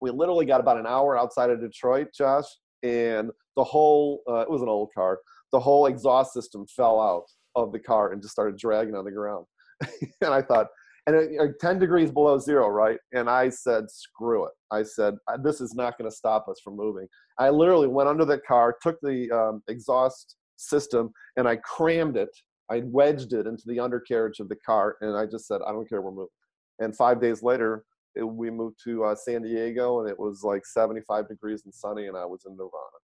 we 0.00 0.10
literally 0.10 0.44
got 0.44 0.60
about 0.60 0.76
an 0.76 0.86
hour 0.86 1.16
outside 1.16 1.50
of 1.50 1.60
Detroit, 1.60 2.08
Josh, 2.16 2.46
and 2.82 3.30
the 3.56 3.64
whole 3.64 4.22
uh, 4.28 4.40
it 4.40 4.50
was 4.50 4.62
an 4.62 4.68
old 4.68 4.90
car. 4.92 5.20
The 5.56 5.60
whole 5.60 5.86
exhaust 5.86 6.34
system 6.34 6.66
fell 6.66 7.00
out 7.00 7.24
of 7.54 7.72
the 7.72 7.78
car 7.78 8.12
and 8.12 8.20
just 8.20 8.32
started 8.32 8.58
dragging 8.58 8.94
on 8.94 9.06
the 9.06 9.10
ground. 9.10 9.46
and 10.20 10.34
I 10.34 10.42
thought, 10.42 10.66
and 11.06 11.16
it, 11.16 11.58
10 11.62 11.78
degrees 11.78 12.10
below 12.10 12.38
zero, 12.38 12.68
right? 12.68 12.98
And 13.14 13.30
I 13.30 13.48
said, 13.48 13.90
screw 13.90 14.44
it. 14.44 14.52
I 14.70 14.82
said, 14.82 15.14
this 15.42 15.62
is 15.62 15.74
not 15.74 15.96
going 15.96 16.10
to 16.10 16.14
stop 16.14 16.46
us 16.46 16.60
from 16.62 16.76
moving. 16.76 17.06
I 17.38 17.48
literally 17.48 17.88
went 17.88 18.06
under 18.06 18.26
the 18.26 18.36
car, 18.36 18.76
took 18.82 18.98
the 19.00 19.30
um, 19.30 19.62
exhaust 19.66 20.36
system, 20.56 21.10
and 21.38 21.48
I 21.48 21.56
crammed 21.56 22.18
it. 22.18 22.28
I 22.70 22.82
wedged 22.84 23.32
it 23.32 23.46
into 23.46 23.62
the 23.64 23.80
undercarriage 23.80 24.40
of 24.40 24.50
the 24.50 24.56
car, 24.56 24.98
and 25.00 25.16
I 25.16 25.24
just 25.24 25.46
said, 25.46 25.62
I 25.66 25.72
don't 25.72 25.88
care, 25.88 26.02
we're 26.02 26.10
moving. 26.10 26.28
And 26.80 26.94
five 26.94 27.18
days 27.18 27.42
later, 27.42 27.84
it, 28.14 28.24
we 28.24 28.50
moved 28.50 28.76
to 28.84 29.04
uh, 29.04 29.14
San 29.14 29.40
Diego, 29.40 30.00
and 30.00 30.10
it 30.10 30.18
was 30.20 30.42
like 30.44 30.66
75 30.66 31.28
degrees 31.28 31.62
and 31.64 31.72
sunny, 31.72 32.08
and 32.08 32.16
I 32.18 32.26
was 32.26 32.42
in 32.46 32.52
Nirvana. 32.52 32.98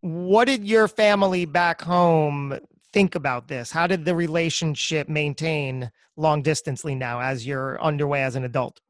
What 0.00 0.46
did 0.46 0.64
your 0.64 0.88
family 0.88 1.44
back 1.44 1.82
home 1.82 2.58
think 2.92 3.14
about 3.14 3.48
this? 3.48 3.70
How 3.70 3.86
did 3.86 4.04
the 4.04 4.14
relationship 4.14 5.08
maintain 5.08 5.90
long 6.16 6.42
distantly 6.42 6.94
now 6.94 7.20
as 7.20 7.46
you're 7.46 7.80
underway 7.82 8.22
as 8.22 8.34
an 8.34 8.44
adult? 8.44 8.80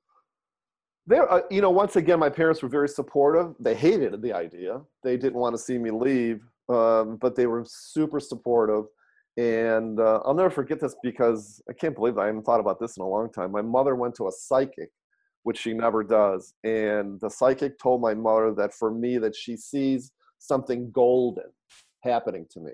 There, 1.07 1.31
uh, 1.31 1.41
you 1.51 1.61
know, 1.61 1.71
once 1.71 1.97
again, 1.97 2.21
my 2.21 2.29
parents 2.29 2.63
were 2.63 2.69
very 2.69 2.89
supportive. 2.89 3.55
They 3.59 3.75
hated 3.75 4.23
the 4.23 4.33
idea. 4.33 4.81
They 5.03 5.17
didn't 5.17 5.39
want 5.39 5.55
to 5.55 5.59
see 5.59 5.79
me 5.79 5.91
leave, 5.91 6.43
um, 6.69 7.17
but 7.17 7.35
they 7.35 7.47
were 7.47 7.65
super 7.67 8.21
supportive. 8.21 8.85
And 9.37 9.99
uh, 9.99 10.21
I'll 10.25 10.35
never 10.35 10.51
forget 10.51 10.81
this 10.81 10.95
because 11.03 11.61
I 11.69 11.73
can't 11.73 11.97
believe 11.97 12.19
I 12.19 12.27
haven't 12.27 12.43
thought 12.43 12.61
about 12.61 12.79
this 12.79 12.97
in 12.97 13.03
a 13.03 13.09
long 13.09 13.33
time. 13.33 13.51
My 13.51 13.63
mother 13.63 13.97
went 13.97 14.15
to 14.17 14.29
a 14.29 14.33
psychic, 14.33 14.91
which 15.43 15.59
she 15.59 15.73
never 15.73 16.05
does, 16.05 16.55
and 16.63 17.21
the 17.21 17.31
psychic 17.31 17.79
told 17.79 18.01
my 18.01 18.15
mother 18.15 18.53
that 18.55 18.75
for 18.75 18.93
me 18.93 19.19
that 19.19 19.35
she 19.35 19.57
sees 19.57 20.13
something 20.41 20.91
golden 20.91 21.51
happening 22.03 22.47
to 22.51 22.61
me 22.61 22.73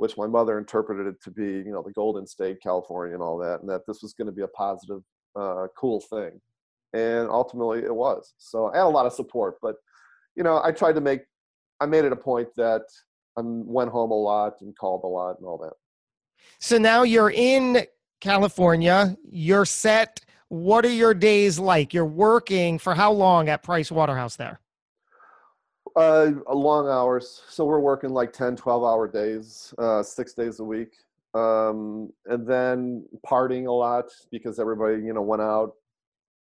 which 0.00 0.16
my 0.16 0.26
mother 0.26 0.56
interpreted 0.56 1.06
it 1.06 1.22
to 1.22 1.30
be, 1.30 1.42
you 1.44 1.72
know, 1.72 1.82
the 1.82 1.92
Golden 1.92 2.26
State, 2.26 2.62
California, 2.62 3.12
and 3.12 3.22
all 3.22 3.36
that, 3.36 3.60
and 3.60 3.68
that 3.68 3.82
this 3.86 4.00
was 4.00 4.14
going 4.14 4.26
to 4.26 4.32
be 4.32 4.40
a 4.40 4.48
positive, 4.48 5.02
uh, 5.38 5.66
cool 5.76 6.00
thing. 6.00 6.40
And 6.94 7.28
ultimately, 7.28 7.80
it 7.80 7.94
was. 7.94 8.32
So 8.38 8.72
I 8.72 8.78
had 8.78 8.84
a 8.84 8.88
lot 8.88 9.04
of 9.04 9.12
support, 9.12 9.56
but 9.60 9.76
you 10.36 10.42
know, 10.42 10.62
I 10.64 10.72
tried 10.72 10.94
to 10.94 11.02
make, 11.02 11.20
I 11.80 11.86
made 11.86 12.06
it 12.06 12.12
a 12.12 12.16
point 12.16 12.48
that 12.56 12.84
I 13.36 13.42
went 13.44 13.90
home 13.90 14.10
a 14.10 14.14
lot 14.14 14.62
and 14.62 14.74
called 14.74 15.02
a 15.04 15.06
lot 15.06 15.36
and 15.38 15.46
all 15.46 15.58
that. 15.58 15.74
So 16.60 16.78
now 16.78 17.02
you're 17.02 17.30
in 17.30 17.84
California. 18.22 19.18
You're 19.30 19.66
set. 19.66 20.22
What 20.48 20.86
are 20.86 20.92
your 20.92 21.12
days 21.12 21.58
like? 21.58 21.92
You're 21.92 22.06
working 22.06 22.78
for 22.78 22.94
how 22.94 23.12
long 23.12 23.50
at 23.50 23.62
Price 23.62 23.92
Waterhouse 23.92 24.36
there? 24.36 24.60
Uh, 25.96 26.32
long 26.52 26.88
hours. 26.88 27.42
So 27.48 27.64
we're 27.64 27.80
working 27.80 28.10
like 28.10 28.32
10, 28.32 28.56
12 28.56 28.84
hour 28.84 29.08
days, 29.08 29.74
uh, 29.78 30.02
six 30.02 30.34
days 30.34 30.60
a 30.60 30.64
week. 30.64 30.92
Um, 31.34 32.12
and 32.26 32.46
then 32.46 33.06
partying 33.26 33.66
a 33.66 33.72
lot 33.72 34.06
because 34.30 34.58
everybody, 34.58 35.02
you 35.02 35.12
know, 35.12 35.22
went 35.22 35.42
out. 35.42 35.74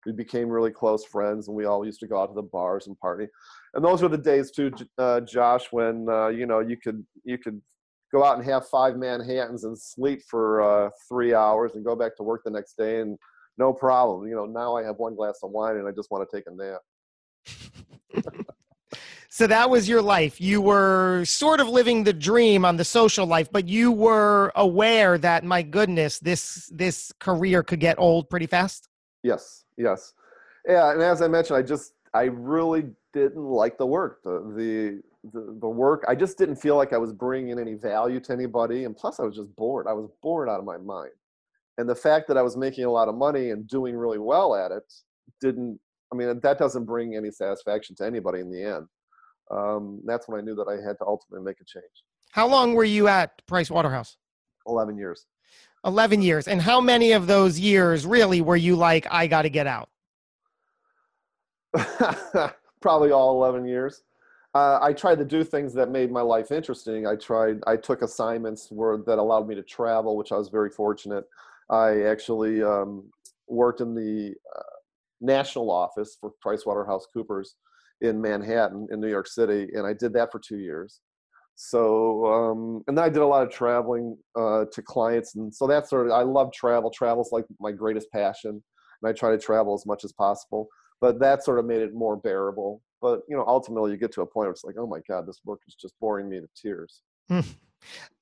We 0.05 0.11
became 0.11 0.49
really 0.49 0.71
close 0.71 1.05
friends 1.05 1.47
and 1.47 1.55
we 1.55 1.65
all 1.65 1.85
used 1.85 2.01
to 2.01 2.07
go 2.07 2.21
out 2.21 2.27
to 2.27 2.33
the 2.33 2.41
bars 2.41 2.87
and 2.87 2.99
party. 2.99 3.27
And 3.73 3.83
those 3.83 4.01
were 4.01 4.09
the 4.09 4.17
days 4.17 4.51
too, 4.51 4.71
uh, 4.97 5.21
Josh, 5.21 5.67
when, 5.71 6.07
uh, 6.09 6.27
you 6.27 6.45
know, 6.45 6.59
you 6.59 6.75
could, 6.75 7.05
you 7.23 7.37
could 7.37 7.61
go 8.11 8.23
out 8.23 8.37
and 8.37 8.45
have 8.45 8.67
five 8.67 8.97
Manhattans 8.97 9.63
and 9.63 9.79
sleep 9.79 10.21
for 10.27 10.61
uh, 10.61 10.89
three 11.07 11.33
hours 11.33 11.75
and 11.75 11.85
go 11.85 11.95
back 11.95 12.17
to 12.17 12.23
work 12.23 12.43
the 12.43 12.51
next 12.51 12.77
day 12.77 12.99
and 12.99 13.17
no 13.57 13.71
problem. 13.71 14.27
You 14.27 14.35
know, 14.35 14.45
now 14.45 14.75
I 14.75 14.83
have 14.83 14.97
one 14.97 15.15
glass 15.15 15.39
of 15.43 15.51
wine 15.51 15.77
and 15.77 15.87
I 15.87 15.91
just 15.91 16.11
want 16.11 16.29
to 16.29 16.35
take 16.35 16.45
a 16.47 16.51
nap. 16.51 16.81
so 19.33 19.47
that 19.47 19.67
was 19.67 19.89
your 19.89 20.03
life. 20.03 20.39
You 20.39 20.61
were 20.61 21.25
sort 21.25 21.59
of 21.59 21.67
living 21.67 22.03
the 22.03 22.13
dream 22.13 22.63
on 22.63 22.77
the 22.77 22.85
social 22.85 23.25
life, 23.25 23.51
but 23.51 23.67
you 23.67 23.91
were 23.91 24.51
aware 24.53 25.17
that 25.17 25.43
my 25.43 25.63
goodness, 25.63 26.19
this 26.19 26.69
this 26.71 27.11
career 27.17 27.63
could 27.63 27.79
get 27.79 27.97
old 27.97 28.29
pretty 28.29 28.45
fast. 28.45 28.89
Yes, 29.23 29.65
yes, 29.75 30.13
yeah. 30.67 30.91
And 30.91 31.01
as 31.01 31.23
I 31.23 31.27
mentioned, 31.29 31.57
I 31.57 31.63
just 31.63 31.93
I 32.13 32.25
really 32.25 32.83
didn't 33.11 33.43
like 33.43 33.79
the 33.79 33.87
work. 33.87 34.21
The 34.23 34.53
the 34.55 35.01
the, 35.33 35.57
the 35.61 35.67
work. 35.67 36.05
I 36.07 36.13
just 36.13 36.37
didn't 36.37 36.57
feel 36.57 36.75
like 36.75 36.93
I 36.93 36.99
was 36.99 37.11
bringing 37.11 37.57
any 37.57 37.73
value 37.73 38.19
to 38.19 38.33
anybody, 38.33 38.83
and 38.83 38.95
plus 38.95 39.19
I 39.19 39.23
was 39.23 39.35
just 39.35 39.55
bored. 39.55 39.87
I 39.87 39.93
was 39.93 40.11
bored 40.21 40.47
out 40.47 40.59
of 40.59 40.65
my 40.65 40.77
mind. 40.77 41.13
And 41.79 41.89
the 41.89 41.95
fact 41.95 42.27
that 42.27 42.37
I 42.37 42.43
was 42.43 42.55
making 42.55 42.85
a 42.85 42.91
lot 42.91 43.07
of 43.07 43.15
money 43.15 43.49
and 43.49 43.67
doing 43.67 43.97
really 43.97 44.19
well 44.19 44.53
at 44.53 44.71
it 44.71 44.83
didn't. 45.41 45.79
I 46.11 46.15
mean, 46.15 46.39
that 46.39 46.59
doesn't 46.59 46.85
bring 46.85 47.15
any 47.15 47.31
satisfaction 47.31 47.95
to 47.95 48.05
anybody 48.05 48.39
in 48.39 48.51
the 48.51 48.61
end 48.61 48.85
um, 49.51 50.01
that's 50.05 50.27
when 50.27 50.39
I 50.39 50.43
knew 50.43 50.55
that 50.55 50.67
I 50.67 50.85
had 50.85 50.97
to 50.99 51.05
ultimately 51.05 51.43
make 51.45 51.59
a 51.61 51.65
change. 51.65 52.03
How 52.31 52.47
long 52.47 52.73
were 52.73 52.83
you 52.83 53.07
at 53.07 53.45
Price 53.45 53.69
Waterhouse? 53.69 54.17
11 54.67 54.97
years. 54.97 55.25
11 55.85 56.21
years. 56.21 56.47
And 56.47 56.61
how 56.61 56.79
many 56.79 57.11
of 57.11 57.27
those 57.27 57.59
years 57.59 58.05
really 58.05 58.41
were 58.41 58.55
you 58.55 58.75
like, 58.75 59.05
I 59.11 59.27
got 59.27 59.43
to 59.43 59.49
get 59.49 59.67
out? 59.67 59.89
Probably 62.81 63.11
all 63.11 63.43
11 63.43 63.65
years. 63.65 64.03
Uh, 64.55 64.79
I 64.81 64.93
tried 64.93 65.17
to 65.17 65.25
do 65.25 65.43
things 65.43 65.73
that 65.73 65.89
made 65.89 66.11
my 66.11 66.21
life 66.21 66.51
interesting. 66.51 67.07
I 67.07 67.15
tried, 67.15 67.59
I 67.65 67.75
took 67.75 68.03
assignments 68.03 68.71
where, 68.71 68.97
that 68.97 69.17
allowed 69.17 69.47
me 69.47 69.55
to 69.55 69.63
travel, 69.63 70.15
which 70.15 70.31
I 70.31 70.37
was 70.37 70.49
very 70.49 70.69
fortunate. 70.69 71.25
I 71.69 72.03
actually 72.03 72.61
um, 72.61 73.09
worked 73.47 73.81
in 73.81 73.95
the 73.95 74.33
uh, 74.55 74.61
national 75.21 75.71
office 75.71 76.17
for 76.19 76.33
PricewaterhouseCoopers 76.45 77.49
in 78.03 78.21
Manhattan 78.21 78.87
in 78.91 78.99
New 78.99 79.09
York 79.09 79.27
City, 79.27 79.69
and 79.73 79.87
I 79.87 79.93
did 79.93 80.13
that 80.13 80.31
for 80.31 80.39
two 80.39 80.57
years. 80.57 80.99
So, 81.55 82.25
um, 82.25 82.83
and 82.87 82.97
then 82.97 83.05
I 83.05 83.09
did 83.09 83.21
a 83.21 83.27
lot 83.27 83.43
of 83.43 83.51
traveling 83.51 84.17
uh, 84.35 84.65
to 84.71 84.81
clients, 84.81 85.35
and 85.35 85.53
so 85.53 85.67
that's 85.67 85.89
sort 85.89 86.07
of 86.07 86.13
I 86.13 86.23
love 86.23 86.51
travel. 86.51 86.91
Travel's 86.91 87.31
like 87.31 87.45
my 87.59 87.71
greatest 87.71 88.11
passion, 88.11 88.51
and 88.51 89.09
I 89.09 89.13
try 89.13 89.31
to 89.31 89.37
travel 89.37 89.73
as 89.73 89.85
much 89.85 90.03
as 90.03 90.11
possible. 90.11 90.67
But 90.99 91.19
that 91.19 91.43
sort 91.43 91.59
of 91.59 91.65
made 91.65 91.81
it 91.81 91.93
more 91.93 92.17
bearable. 92.17 92.81
But 93.01 93.21
you 93.29 93.37
know, 93.37 93.45
ultimately, 93.47 93.91
you 93.91 93.97
get 93.97 94.11
to 94.13 94.21
a 94.21 94.25
point 94.25 94.45
where 94.45 94.51
it's 94.51 94.63
like, 94.63 94.75
oh 94.77 94.87
my 94.87 94.99
god, 95.07 95.27
this 95.27 95.41
work 95.45 95.59
is 95.67 95.75
just 95.75 95.93
boring 95.99 96.29
me 96.29 96.39
to 96.39 96.47
tears. 96.55 97.01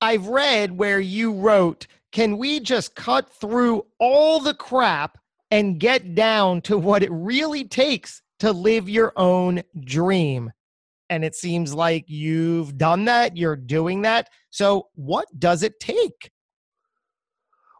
I've 0.02 0.28
read 0.28 0.78
where 0.78 1.00
you 1.00 1.32
wrote, 1.32 1.88
"Can 2.12 2.38
we 2.38 2.60
just 2.60 2.96
cut 2.96 3.30
through 3.30 3.86
all 4.00 4.39
the 4.39 4.54
crap 4.54 5.17
and 5.52 5.80
get 5.80 6.15
down 6.15 6.62
to 6.62 6.78
what 6.78 7.04
it 7.04 7.12
really 7.12 7.63
takes 7.63 8.22
to 8.41 8.51
live 8.51 8.89
your 8.89 9.13
own 9.17 9.62
dream. 9.82 10.51
And 11.12 11.23
it 11.23 11.36
seems 11.36 11.75
like 11.75 12.06
you've 12.08 12.75
done 12.75 13.06
that, 13.06 13.38
you're 13.38 13.56
doing 13.56 14.01
that. 14.01 14.30
So, 14.49 14.88
what 14.95 15.27
does 15.38 15.62
it 15.62 15.80
take? 15.80 16.32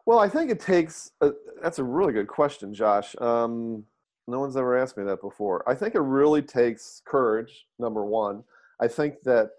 Well, 0.06 0.20
I 0.20 0.30
think 0.30 0.52
it 0.52 0.60
takes, 0.60 1.12
a, 1.22 1.32
that's 1.64 1.80
a 1.80 1.84
really 1.84 2.14
good 2.14 2.28
question, 2.28 2.76
Josh. 2.76 3.16
Um, 3.20 3.84
no 4.28 4.40
one's 4.40 4.56
ever 4.56 4.78
asked 4.78 4.98
me 4.98 5.04
that 5.06 5.20
before. 5.22 5.68
I 5.68 5.74
think 5.74 5.96
it 5.96 6.02
really 6.02 6.44
takes 6.44 7.02
courage, 7.06 7.66
number 7.80 8.06
one. 8.06 8.44
I 8.80 8.88
think 8.88 9.16
that, 9.24 9.50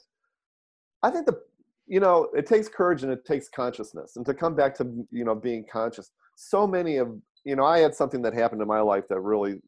I 1.03 1.11
think 1.11 1.27
the, 1.27 1.41
you 1.89 1.99
know, 1.99 2.29
it 2.33 2.47
takes 2.47 2.69
courage 2.69 3.03
and 3.03 3.11
it 3.11 3.25
takes 3.25 3.49
consciousness. 3.49 4.15
And 4.15 4.25
to 4.27 4.35
come 4.35 4.55
back 4.55 4.77
to, 4.77 5.05
you 5.11 5.25
know, 5.25 5.35
being 5.35 5.65
conscious, 5.71 6.13
so 6.37 6.65
many 6.65 6.99
of, 6.99 7.21
you 7.45 7.57
know, 7.57 7.65
I 7.65 7.81
had 7.81 7.93
something 7.93 8.23
that 8.23 8.35
happened 8.35 8.63
in 8.63 8.69
my 8.69 8.81
life 8.81 9.09
that 9.09 9.21
really 9.21 9.61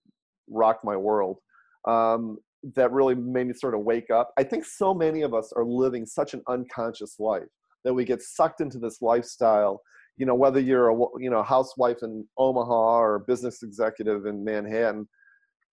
rocked 0.49 0.85
my 0.85 0.97
world 0.97 1.39
um, 1.87 2.39
that 2.75 2.93
really 2.93 3.15
made 3.15 3.47
me 3.47 3.53
sort 3.53 3.75
of 3.75 3.81
wake 3.81 4.11
up. 4.11 4.33
I 4.37 4.45
think 4.45 4.65
so 4.65 4.95
many 4.95 5.23
of 5.23 5.35
us 5.35 5.53
are 5.55 5.65
living 5.65 6.07
such 6.07 6.35
an 6.35 6.43
unconscious 6.49 7.17
life 7.19 7.49
that 7.85 7.95
we 7.95 8.05
get 8.05 8.23
sucked 8.23 8.61
into 8.61 8.79
this 8.79 9.03
lifestyle. 9.03 9.83
You 10.17 10.27
know, 10.27 10.35
whether 10.35 10.61
you're 10.61 10.91
a 10.91 10.97
you 11.19 11.31
know 11.31 11.43
housewife 11.43 11.99
in 12.03 12.27
Omaha 12.39 12.99
or 12.99 13.15
a 13.17 13.21
business 13.21 13.63
executive 13.63 14.27
in 14.27 14.45
Manhattan, 14.45 15.09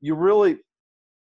you 0.01 0.15
really 0.15 0.57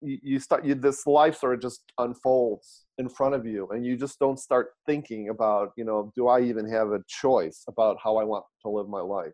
you, 0.01 0.19
you 0.23 0.39
start 0.39 0.65
you, 0.65 0.75
this 0.75 1.07
life 1.07 1.37
sort 1.37 1.55
of 1.55 1.61
just 1.61 1.83
unfolds 1.99 2.85
in 2.99 3.09
front 3.09 3.35
of 3.35 3.45
you, 3.45 3.69
and 3.71 3.85
you 3.85 3.97
just 3.97 4.19
don't 4.21 4.39
start 4.39 4.71
thinking 4.87 5.31
about 5.31 5.73
you 5.77 5.85
know 5.85 6.13
do 6.15 6.29
I 6.29 6.41
even 6.43 6.71
have 6.71 6.93
a 6.93 7.01
choice 7.09 7.65
about 7.69 7.99
how 8.03 8.17
I 8.17 8.25
want 8.25 8.45
to 8.63 8.71
live 8.71 8.89
my 8.89 9.01
life 9.01 9.33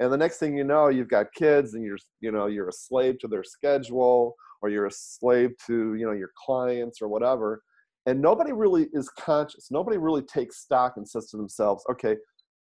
and 0.00 0.12
the 0.12 0.16
next 0.16 0.38
thing 0.38 0.56
you 0.56 0.64
know 0.64 0.88
you've 0.88 1.08
got 1.08 1.32
kids 1.34 1.74
and 1.74 1.84
you're 1.84 1.98
you 2.20 2.30
know 2.30 2.46
you're 2.46 2.68
a 2.68 2.72
slave 2.72 3.18
to 3.20 3.28
their 3.28 3.44
schedule 3.44 4.34
or 4.62 4.68
you're 4.68 4.86
a 4.86 4.92
slave 4.92 5.50
to 5.66 5.94
you 5.94 6.06
know 6.06 6.12
your 6.12 6.30
clients 6.46 7.00
or 7.00 7.08
whatever. 7.08 7.62
And 8.06 8.22
nobody 8.22 8.52
really 8.52 8.88
is 8.92 9.10
conscious 9.10 9.70
nobody 9.70 9.98
really 9.98 10.22
takes 10.22 10.58
stock 10.58 10.94
and 10.96 11.06
says 11.06 11.28
to 11.30 11.36
themselves 11.36 11.84
okay 11.90 12.16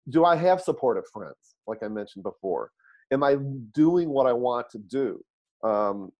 do 0.09 0.25
i 0.25 0.35
have 0.35 0.61
supportive 0.61 1.05
friends? 1.13 1.55
Like 1.67 1.79
i 1.83 1.87
mentioned 1.87 2.23
before. 2.23 2.71
Am 3.11 3.23
i 3.23 3.37
doing 3.73 4.09
what 4.09 4.27
i 4.27 4.33
want 4.33 4.69
to 4.71 4.79
do 4.79 5.21
um, 5.63 6.11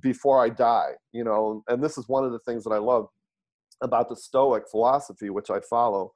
before 0.00 0.42
i 0.42 0.48
die? 0.48 0.92
You 1.12 1.24
know 1.24 1.62
and 1.68 1.82
this 1.82 1.98
is 1.98 2.08
one 2.08 2.24
of 2.24 2.32
the 2.32 2.38
things 2.40 2.64
that 2.64 2.70
i 2.70 2.78
love 2.78 3.08
about 3.82 4.08
the 4.08 4.16
stoic 4.16 4.64
philosophy 4.70 5.30
which 5.30 5.50
i 5.50 5.58
follow 5.60 6.12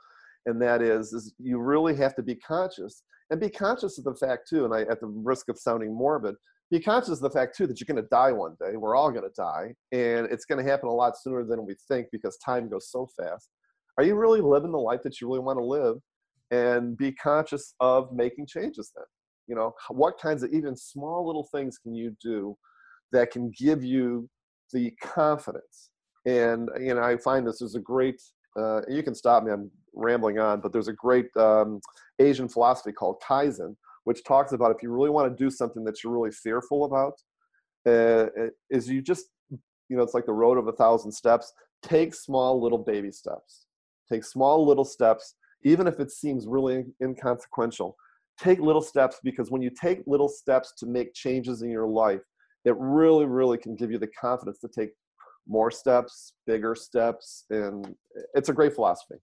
and 0.47 0.61
that 0.61 0.83
is 0.83 1.13
is 1.13 1.35
you 1.39 1.59
really 1.59 1.97
have 1.97 2.15
to 2.15 2.23
be 2.23 2.35
conscious 2.35 3.03
and 3.31 3.41
be 3.41 3.49
conscious 3.49 3.99
of 3.99 4.05
the 4.05 4.15
fact 4.15 4.49
too 4.49 4.65
and 4.65 4.75
i 4.75 4.83
at 4.83 5.01
the 5.01 5.07
risk 5.07 5.49
of 5.49 5.59
sounding 5.59 5.93
morbid 5.95 6.35
be 6.71 6.81
conscious 6.81 7.11
of 7.11 7.21
the 7.21 7.31
fact 7.31 7.57
too 7.57 7.67
that 7.67 7.81
you're 7.81 7.93
going 7.93 8.03
to 8.03 8.09
die 8.11 8.33
one 8.33 8.57
day. 8.61 8.77
We're 8.77 8.97
all 8.97 9.11
going 9.11 9.25
to 9.25 9.35
die 9.37 9.75
and 9.93 10.27
it's 10.31 10.45
going 10.45 10.65
to 10.65 10.71
happen 10.71 10.89
a 10.89 10.93
lot 10.93 11.17
sooner 11.17 11.45
than 11.45 11.65
we 11.67 11.77
think 11.89 12.09
because 12.11 12.37
time 12.39 12.69
goes 12.69 12.91
so 12.91 13.09
fast. 13.17 13.51
Are 13.99 14.05
you 14.05 14.15
really 14.15 14.41
living 14.41 14.73
the 14.73 14.79
life 14.79 15.01
that 15.05 15.21
you 15.21 15.29
really 15.29 15.41
want 15.41 15.59
to 15.59 15.65
live? 15.65 15.97
And 16.51 16.97
be 16.97 17.13
conscious 17.13 17.75
of 17.81 18.13
making 18.13 18.47
changes 18.47 18.93
then. 18.95 19.05
You 19.47 19.55
know 19.55 19.75
what 19.89 20.19
kinds 20.19 20.43
of 20.43 20.53
even 20.53 20.77
small 20.77 21.27
little 21.27 21.47
things 21.53 21.79
can 21.79 21.95
you 21.95 22.17
do 22.23 22.57
that 23.13 23.31
can 23.31 23.53
give 23.57 23.85
you 23.85 24.29
the 24.73 24.91
confidence? 25.03 25.91
And 26.27 26.71
you 26.81 26.95
know 26.95 27.03
i 27.03 27.19
find 27.19 27.47
this 27.47 27.61
is 27.61 27.75
a 27.75 27.81
great 27.81 28.21
uh, 28.59 28.81
you 28.89 29.03
can 29.03 29.15
stop 29.15 29.45
me 29.45 29.53
i'm 29.53 29.71
rambling 29.95 30.39
on 30.39 30.61
but 30.61 30.73
there's 30.73 30.89
a 30.89 30.93
great 30.93 31.27
um, 31.37 31.81
Asian 32.19 32.49
philosophy 32.49 32.93
called 32.93 33.17
Kaizen, 33.27 33.77
which 34.05 34.25
talks 34.25 34.53
about 34.53 34.71
if 34.71 34.83
you 34.83 34.91
really 34.91 35.11
want 35.11 35.31
to 35.31 35.45
do 35.45 35.51
something 35.51 35.85
that 35.85 36.03
you're 36.03 36.13
really 36.13 36.31
fearful 36.31 36.85
about, 36.85 37.15
uh, 37.87 38.27
is 38.71 38.89
you 38.89 39.03
just, 39.03 39.27
you 39.51 39.97
know, 39.97 40.03
it's 40.03 40.15
like 40.15 40.27
the 40.27 40.33
road 40.33 40.59
of 40.59 40.69
a 40.69 40.73
thousand 40.73 41.13
steps. 41.13 41.53
Take 41.83 42.15
small 42.15 42.61
little 42.61 42.79
baby 42.79 43.11
steps. 43.11 43.67
Take 44.11 44.25
small 44.25 44.67
little 44.67 44.85
steps, 44.85 45.35
even 45.65 45.87
if 45.87 46.01
it 46.01 46.11
seems 46.11 46.47
really 46.47 46.85
inconsequential. 47.03 47.97
Take 48.39 48.61
little 48.61 48.83
steps 48.83 49.21
because 49.23 49.51
when 49.51 49.63
you 49.63 49.71
take 49.71 50.03
little 50.07 50.29
steps 50.29 50.73
to 50.79 50.87
make 50.87 51.15
changes 51.15 51.63
in 51.63 51.71
your 51.71 51.87
life, 51.87 52.23
it 52.65 52.75
really, 52.79 53.27
really 53.27 53.59
can 53.59 53.77
give 53.77 53.91
you 53.91 53.99
the 53.99 54.09
confidence 54.09 54.59
to 54.61 54.69
take 54.69 54.91
more 55.47 55.71
steps, 55.71 56.33
bigger 56.47 56.75
steps, 56.75 57.45
and 57.51 57.95
it's 58.35 58.49
a 58.49 58.53
great 58.53 58.75
philosophy. 58.75 59.17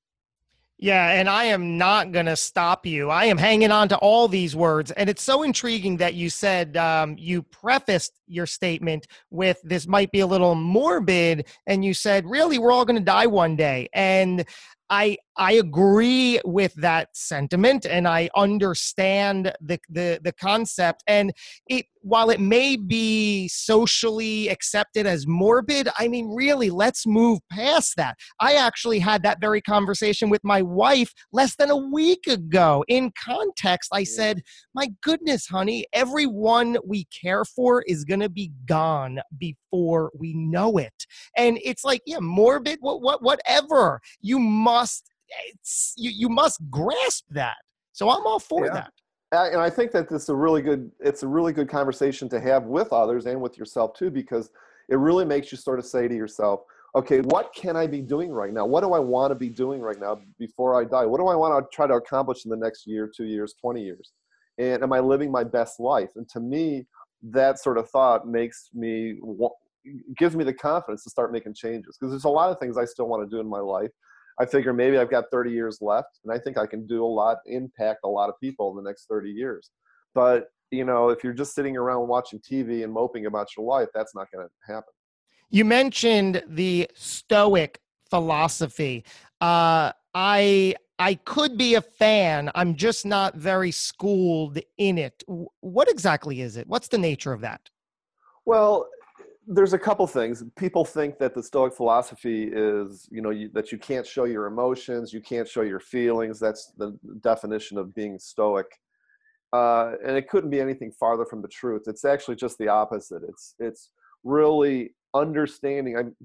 Yeah, 0.83 1.11
and 1.11 1.29
I 1.29 1.43
am 1.43 1.77
not 1.77 2.11
going 2.11 2.25
to 2.25 2.35
stop 2.35 2.87
you. 2.87 3.11
I 3.11 3.25
am 3.25 3.37
hanging 3.37 3.69
on 3.69 3.87
to 3.89 3.97
all 3.97 4.27
these 4.27 4.55
words. 4.55 4.89
And 4.89 5.11
it's 5.11 5.21
so 5.21 5.43
intriguing 5.43 5.97
that 5.97 6.15
you 6.15 6.31
said 6.31 6.75
um, 6.75 7.15
you 7.19 7.43
prefaced 7.43 8.19
your 8.25 8.47
statement 8.47 9.05
with 9.29 9.61
this 9.63 9.85
might 9.85 10.11
be 10.11 10.21
a 10.21 10.27
little 10.27 10.55
morbid. 10.55 11.45
And 11.67 11.85
you 11.85 11.93
said, 11.93 12.25
really, 12.25 12.57
we're 12.57 12.71
all 12.71 12.83
going 12.83 12.97
to 12.97 13.05
die 13.05 13.27
one 13.27 13.55
day. 13.55 13.89
And 13.93 14.43
I 14.91 15.17
I 15.37 15.53
agree 15.53 16.39
with 16.43 16.73
that 16.75 17.15
sentiment 17.15 17.85
and 17.85 18.07
I 18.07 18.29
understand 18.35 19.53
the 19.61 19.79
the 19.89 20.19
the 20.21 20.33
concept 20.33 21.03
and 21.07 21.31
it 21.67 21.85
while 22.03 22.29
it 22.31 22.39
may 22.39 22.75
be 22.75 23.47
socially 23.47 24.49
accepted 24.49 25.05
as 25.07 25.25
morbid 25.25 25.87
I 25.97 26.09
mean 26.09 26.27
really 26.35 26.69
let's 26.69 27.07
move 27.07 27.39
past 27.51 27.95
that. 27.95 28.17
I 28.39 28.55
actually 28.55 28.99
had 28.99 29.23
that 29.23 29.39
very 29.39 29.61
conversation 29.61 30.29
with 30.29 30.43
my 30.43 30.61
wife 30.61 31.13
less 31.31 31.55
than 31.55 31.69
a 31.69 31.77
week 31.77 32.27
ago. 32.27 32.83
In 32.89 33.11
context 33.23 33.91
I 33.93 34.03
said, 34.03 34.41
"My 34.75 34.89
goodness, 35.01 35.47
honey, 35.47 35.85
everyone 35.93 36.77
we 36.85 37.05
care 37.05 37.45
for 37.45 37.83
is 37.87 38.03
going 38.03 38.19
to 38.19 38.29
be 38.29 38.51
gone 38.65 39.21
before 39.37 40.11
we 40.19 40.33
know 40.33 40.77
it." 40.77 41.05
And 41.37 41.59
it's 41.63 41.85
like, 41.85 42.01
yeah, 42.05 42.19
morbid 42.19 42.79
what 42.81 43.01
what 43.01 43.23
whatever. 43.23 44.01
You 44.19 44.37
must 44.39 44.80
it's 44.81 45.93
you, 45.97 46.11
you 46.11 46.29
must 46.29 46.59
grasp 46.69 47.25
that. 47.31 47.57
So 47.93 48.09
I'm 48.09 48.25
all 48.25 48.39
for 48.39 48.65
yeah. 48.65 48.73
that. 48.73 48.93
And 49.53 49.61
I 49.61 49.69
think 49.69 49.91
that 49.93 50.09
this 50.09 50.23
is 50.23 50.29
a 50.29 50.35
really 50.35 50.61
good 50.61 50.91
it's 50.99 51.23
a 51.23 51.27
really 51.27 51.53
good 51.53 51.69
conversation 51.69 52.27
to 52.29 52.39
have 52.39 52.63
with 52.63 52.91
others 52.91 53.25
and 53.25 53.41
with 53.41 53.57
yourself 53.57 53.93
too, 53.93 54.11
because 54.11 54.49
it 54.89 54.97
really 54.97 55.25
makes 55.25 55.51
you 55.51 55.57
sort 55.57 55.79
of 55.79 55.85
say 55.85 56.07
to 56.07 56.15
yourself, 56.15 56.61
okay, 56.95 57.21
what 57.21 57.53
can 57.55 57.77
I 57.77 57.87
be 57.87 58.01
doing 58.01 58.31
right 58.31 58.51
now? 58.51 58.65
What 58.65 58.81
do 58.81 58.93
I 58.93 58.99
want 58.99 59.31
to 59.31 59.35
be 59.35 59.47
doing 59.47 59.79
right 59.79 59.99
now 59.99 60.19
before 60.37 60.79
I 60.79 60.83
die? 60.83 61.05
What 61.05 61.19
do 61.19 61.27
I 61.27 61.35
want 61.35 61.63
to 61.63 61.75
try 61.75 61.87
to 61.87 61.93
accomplish 61.93 62.43
in 62.43 62.51
the 62.51 62.57
next 62.57 62.85
year, 62.85 63.09
two 63.15 63.23
years, 63.23 63.55
20 63.61 63.81
years? 63.81 64.11
And 64.57 64.83
am 64.83 64.91
I 64.91 64.99
living 64.99 65.31
my 65.31 65.45
best 65.45 65.79
life? 65.79 66.09
And 66.17 66.27
to 66.29 66.41
me, 66.41 66.85
that 67.23 67.59
sort 67.59 67.77
of 67.77 67.89
thought 67.89 68.27
makes 68.27 68.69
me 68.73 69.19
gives 70.17 70.35
me 70.35 70.43
the 70.43 70.53
confidence 70.53 71.03
to 71.03 71.09
start 71.09 71.31
making 71.31 71.55
changes 71.55 71.97
because 71.97 72.11
there's 72.11 72.25
a 72.25 72.29
lot 72.29 72.51
of 72.51 72.59
things 72.59 72.77
I 72.77 72.85
still 72.85 73.07
want 73.07 73.27
to 73.27 73.35
do 73.35 73.39
in 73.39 73.47
my 73.47 73.59
life. 73.59 73.89
I 74.39 74.45
figure 74.45 74.73
maybe 74.73 74.97
I've 74.97 75.11
got 75.11 75.25
30 75.31 75.51
years 75.51 75.79
left, 75.81 76.19
and 76.23 76.33
I 76.33 76.39
think 76.39 76.57
I 76.57 76.65
can 76.65 76.87
do 76.87 77.03
a 77.03 77.07
lot, 77.07 77.37
impact 77.45 77.99
a 78.03 78.07
lot 78.07 78.29
of 78.29 78.39
people 78.39 78.69
in 78.71 78.83
the 78.83 78.89
next 78.89 79.07
30 79.07 79.29
years. 79.29 79.71
But 80.13 80.49
you 80.71 80.85
know, 80.85 81.09
if 81.09 81.23
you're 81.23 81.33
just 81.33 81.53
sitting 81.53 81.75
around 81.75 82.07
watching 82.07 82.39
TV 82.39 82.83
and 82.83 82.93
moping 82.93 83.25
about 83.25 83.49
your 83.57 83.65
life, 83.65 83.89
that's 83.93 84.15
not 84.15 84.31
going 84.31 84.47
to 84.47 84.73
happen. 84.73 84.93
You 85.49 85.65
mentioned 85.65 86.43
the 86.47 86.89
Stoic 86.95 87.81
philosophy. 88.09 89.03
Uh, 89.41 89.91
I 90.13 90.75
I 90.97 91.15
could 91.15 91.57
be 91.57 91.75
a 91.75 91.81
fan. 91.81 92.51
I'm 92.55 92.75
just 92.75 93.05
not 93.05 93.35
very 93.35 93.71
schooled 93.71 94.59
in 94.77 94.97
it. 94.97 95.23
What 95.27 95.89
exactly 95.89 96.41
is 96.41 96.57
it? 96.57 96.67
What's 96.67 96.87
the 96.87 96.97
nature 96.97 97.33
of 97.33 97.41
that? 97.41 97.69
Well, 98.45 98.87
there's 99.47 99.73
a 99.73 99.79
couple 99.79 100.05
things. 100.07 100.43
People 100.57 100.85
think 100.85 101.17
that 101.19 101.33
the 101.33 101.41
Stoic 101.41 101.73
philosophy 101.73 102.49
is, 102.51 103.07
you 103.11 103.21
know, 103.21 103.31
you, 103.31 103.49
that 103.53 103.71
you 103.71 103.77
can't 103.77 104.05
show 104.05 104.25
your 104.25 104.45
emotions, 104.45 105.13
you 105.13 105.21
can't 105.21 105.47
show 105.47 105.61
your 105.61 105.79
feelings. 105.79 106.39
That's 106.39 106.71
the 106.77 106.97
definition 107.21 107.77
of 107.77 107.93
being 107.95 108.19
Stoic. 108.19 108.67
Uh, 109.53 109.93
and 110.05 110.15
it 110.15 110.29
couldn't 110.29 110.49
be 110.49 110.61
anything 110.61 110.91
farther 110.91 111.25
from 111.25 111.41
the 111.41 111.47
truth. 111.47 111.83
It's 111.87 112.05
actually 112.05 112.35
just 112.35 112.57
the 112.57 112.69
opposite. 112.69 113.23
It's 113.27 113.55
it's 113.59 113.89
really 114.23 114.95
understanding. 115.13 115.97
I'm, 115.97 116.15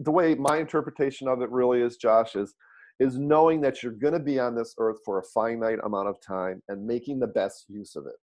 the 0.00 0.10
way 0.10 0.34
my 0.34 0.58
interpretation 0.58 1.28
of 1.28 1.40
it 1.40 1.50
really 1.50 1.80
is, 1.80 1.96
Josh, 1.96 2.36
is 2.36 2.54
is 3.00 3.16
knowing 3.16 3.60
that 3.60 3.82
you're 3.82 3.92
going 3.92 4.12
to 4.12 4.18
be 4.18 4.38
on 4.40 4.54
this 4.54 4.74
earth 4.78 4.98
for 5.04 5.18
a 5.18 5.22
finite 5.22 5.78
amount 5.84 6.08
of 6.08 6.20
time 6.20 6.60
and 6.68 6.84
making 6.84 7.20
the 7.20 7.26
best 7.26 7.66
use 7.68 7.94
of 7.96 8.06
it. 8.06 8.16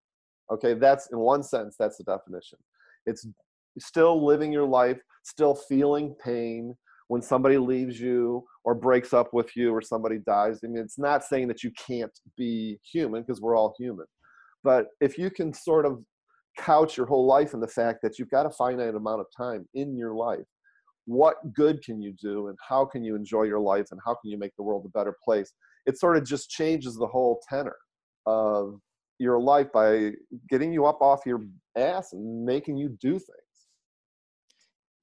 Okay, 0.52 0.74
that's 0.74 1.06
in 1.10 1.18
one 1.18 1.42
sense, 1.42 1.76
That's 1.78 1.96
the 1.96 2.04
definition. 2.04 2.58
It's 3.06 3.26
still 3.78 4.24
living 4.24 4.52
your 4.52 4.66
life, 4.66 5.00
still 5.22 5.54
feeling 5.54 6.14
pain 6.22 6.76
when 7.08 7.22
somebody 7.22 7.58
leaves 7.58 8.00
you 8.00 8.44
or 8.64 8.74
breaks 8.74 9.12
up 9.12 9.32
with 9.32 9.54
you 9.56 9.72
or 9.72 9.82
somebody 9.82 10.18
dies. 10.26 10.60
I 10.64 10.68
mean, 10.68 10.82
it's 10.82 10.98
not 10.98 11.24
saying 11.24 11.48
that 11.48 11.62
you 11.62 11.70
can't 11.72 12.18
be 12.36 12.78
human 12.82 13.22
because 13.22 13.40
we're 13.40 13.56
all 13.56 13.74
human. 13.78 14.06
But 14.62 14.86
if 15.00 15.18
you 15.18 15.30
can 15.30 15.52
sort 15.52 15.84
of 15.84 16.02
couch 16.56 16.96
your 16.96 17.06
whole 17.06 17.26
life 17.26 17.52
in 17.52 17.60
the 17.60 17.68
fact 17.68 17.98
that 18.02 18.18
you've 18.18 18.30
got 18.30 18.46
a 18.46 18.50
finite 18.50 18.94
amount 18.94 19.20
of 19.20 19.26
time 19.36 19.68
in 19.74 19.96
your 19.96 20.14
life, 20.14 20.46
what 21.06 21.36
good 21.52 21.82
can 21.82 22.00
you 22.00 22.14
do 22.20 22.48
and 22.48 22.56
how 22.66 22.86
can 22.86 23.04
you 23.04 23.14
enjoy 23.14 23.42
your 23.42 23.60
life 23.60 23.88
and 23.90 24.00
how 24.04 24.14
can 24.14 24.30
you 24.30 24.38
make 24.38 24.52
the 24.56 24.62
world 24.62 24.86
a 24.86 24.98
better 24.98 25.14
place? 25.22 25.52
It 25.84 25.98
sort 25.98 26.16
of 26.16 26.24
just 26.24 26.48
changes 26.48 26.96
the 26.96 27.06
whole 27.06 27.42
tenor 27.46 27.76
of 28.24 28.80
your 29.18 29.38
life 29.38 29.66
by 29.72 30.12
getting 30.48 30.72
you 30.72 30.86
up 30.86 31.02
off 31.02 31.20
your 31.26 31.42
ass 31.76 32.14
and 32.14 32.44
making 32.44 32.78
you 32.78 32.96
do 33.00 33.12
things 33.12 33.43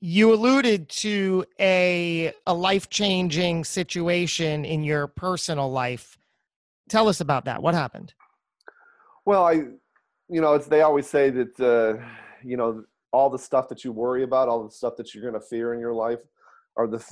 you 0.02 0.34
alluded 0.34 0.90
to 0.90 1.46
a 1.60 2.34
a 2.48 2.54
life-changing 2.54 3.64
situation 3.64 4.66
in 4.66 4.84
your 4.84 5.08
personal 5.08 5.72
life. 5.72 6.18
Tell 6.90 7.08
us 7.08 7.22
about 7.22 7.46
that. 7.46 7.62
What 7.62 7.76
happened? 7.76 8.14
Well 9.26 9.46
i 9.46 9.54
you 9.54 10.42
know 10.42 10.54
it's 10.56 10.66
they 10.66 10.82
always 10.82 11.08
say 11.08 11.30
that 11.30 11.60
uh, 11.60 12.04
you 12.44 12.58
know 12.58 12.84
all 13.14 13.30
the 13.30 13.38
stuff 13.38 13.70
that 13.70 13.84
you 13.84 13.92
worry 13.92 14.24
about 14.24 14.48
all 14.48 14.64
the 14.64 14.72
stuff 14.72 14.96
that 14.98 15.14
you're 15.14 15.22
going 15.22 15.40
to 15.40 15.48
fear 15.48 15.74
in 15.74 15.80
your 15.80 15.94
life 15.94 16.22
are 16.78 16.88
the 16.88 17.04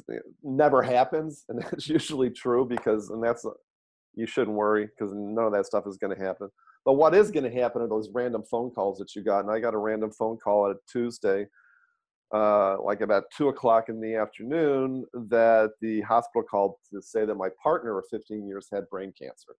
never 0.42 0.82
happens 0.82 1.46
and 1.50 1.62
that's 1.62 1.88
usually 1.88 2.30
true 2.30 2.66
because 2.66 3.10
and 3.10 3.24
that's 3.24 3.46
you 4.16 4.26
shouldn't 4.26 4.58
worry 4.58 4.88
because 4.88 5.14
none 5.14 5.46
of 5.46 5.52
that 5.52 5.66
stuff 5.66 5.86
is 5.88 5.98
going 5.98 6.16
to 6.16 6.22
happen. 6.22 6.50
But 6.84 6.94
what 6.94 7.14
is 7.14 7.30
going 7.30 7.44
to 7.44 7.52
happen 7.52 7.82
are 7.82 7.88
those 7.88 8.10
random 8.12 8.44
phone 8.50 8.72
calls 8.72 8.98
that 8.98 9.16
you 9.16 9.22
got 9.22 9.42
and 9.42 9.52
i 9.52 9.60
got 9.60 9.76
a 9.76 9.78
random 9.78 10.12
phone 10.12 10.38
call 10.38 10.66
on 10.66 10.72
a 10.72 10.76
tuesday 10.92 11.46
uh, 12.34 12.82
like 12.84 13.02
about 13.02 13.24
two 13.36 13.50
o'clock 13.50 13.90
in 13.90 14.00
the 14.00 14.16
afternoon 14.16 15.06
that 15.14 15.72
the 15.82 16.02
hospital 16.02 16.44
called 16.44 16.76
to 16.94 17.02
say 17.02 17.26
that 17.26 17.36
my 17.36 17.50
partner 17.62 17.98
of 17.98 18.06
15 18.12 18.48
years 18.48 18.68
had 18.72 18.90
brain 18.90 19.12
cancer. 19.20 19.56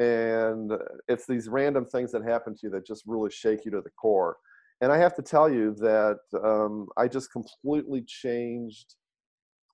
And 0.00 0.72
it's 1.06 1.26
these 1.26 1.48
random 1.48 1.86
things 1.86 2.10
that 2.12 2.24
happen 2.24 2.54
to 2.54 2.60
you 2.64 2.70
that 2.70 2.86
just 2.86 3.04
really 3.06 3.30
shake 3.30 3.64
you 3.64 3.70
to 3.70 3.80
the 3.80 3.90
core. 3.90 4.36
And 4.80 4.90
I 4.90 4.98
have 4.98 5.14
to 5.14 5.22
tell 5.22 5.48
you 5.48 5.74
that 5.78 6.18
um, 6.42 6.88
I 6.96 7.06
just 7.06 7.30
completely 7.30 8.02
changed. 8.02 8.96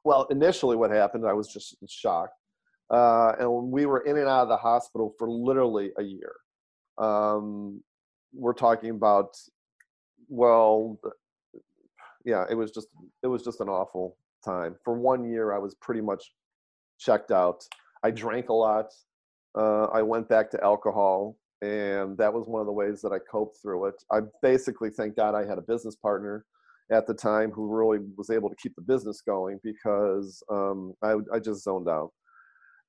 Well, 0.04 0.26
initially, 0.30 0.76
what 0.76 0.90
happened, 0.90 1.26
I 1.26 1.32
was 1.32 1.48
just 1.48 1.76
shocked. 1.88 2.34
Uh, 2.90 3.32
and 3.38 3.70
we 3.70 3.86
were 3.86 4.00
in 4.00 4.18
and 4.18 4.28
out 4.28 4.42
of 4.42 4.48
the 4.48 4.56
hospital 4.56 5.14
for 5.18 5.30
literally 5.30 5.92
a 5.98 6.02
year. 6.02 6.34
Um, 6.98 7.82
we're 8.34 8.52
talking 8.52 8.90
about, 8.90 9.36
well, 10.28 10.98
yeah, 12.24 12.44
it 12.50 12.54
was 12.54 12.70
just 12.70 12.88
it 13.22 13.26
was 13.26 13.42
just 13.42 13.60
an 13.60 13.68
awful 13.68 14.16
time. 14.44 14.76
For 14.84 14.94
one 14.94 15.30
year, 15.30 15.52
I 15.52 15.58
was 15.58 15.74
pretty 15.76 16.00
much 16.00 16.32
checked 16.98 17.30
out. 17.30 17.64
I 18.02 18.10
drank 18.10 18.48
a 18.48 18.54
lot. 18.54 18.86
Uh, 19.56 19.84
I 19.86 20.02
went 20.02 20.28
back 20.28 20.50
to 20.50 20.62
alcohol, 20.62 21.36
and 21.62 22.16
that 22.18 22.32
was 22.32 22.46
one 22.46 22.60
of 22.60 22.66
the 22.66 22.72
ways 22.72 23.00
that 23.02 23.12
I 23.12 23.18
coped 23.30 23.58
through 23.60 23.86
it. 23.86 24.02
I 24.10 24.20
basically, 24.42 24.90
thank 24.90 25.16
God, 25.16 25.34
I 25.34 25.46
had 25.46 25.58
a 25.58 25.62
business 25.62 25.96
partner 25.96 26.44
at 26.90 27.06
the 27.06 27.14
time 27.14 27.50
who 27.50 27.66
really 27.66 27.98
was 28.16 28.30
able 28.30 28.48
to 28.48 28.56
keep 28.56 28.74
the 28.74 28.82
business 28.82 29.20
going 29.20 29.60
because 29.62 30.42
um, 30.50 30.94
I, 31.02 31.14
I 31.32 31.38
just 31.38 31.62
zoned 31.62 31.88
out. 31.88 32.10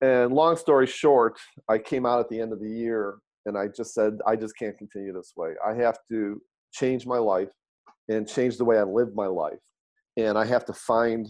And 0.02 0.34
long 0.34 0.58
story 0.58 0.88
short, 0.88 1.40
I 1.70 1.78
came 1.78 2.06
out 2.06 2.20
at 2.20 2.30
the 2.30 2.40
end 2.40 2.54
of 2.54 2.60
the 2.60 2.70
year 2.70 3.18
and 3.46 3.58
I 3.58 3.68
just 3.68 3.94
said, 3.94 4.18
I 4.26 4.36
just 4.36 4.58
can't 4.58 4.78
continue 4.78 5.14
this 5.14 5.34
way. 5.36 5.54
I 5.66 5.76
have 5.76 5.98
to 6.10 6.42
change 6.74 7.06
my 7.06 7.20
life 7.20 7.50
and 8.10 8.28
change 8.28 8.58
the 8.58 8.66
way 8.66 8.78
I 8.78 8.84
live 8.84 9.16
my 9.16 9.28
life. 9.28 9.60
And 10.18 10.38
I 10.38 10.46
have 10.46 10.66
to 10.66 10.74
find, 10.74 11.28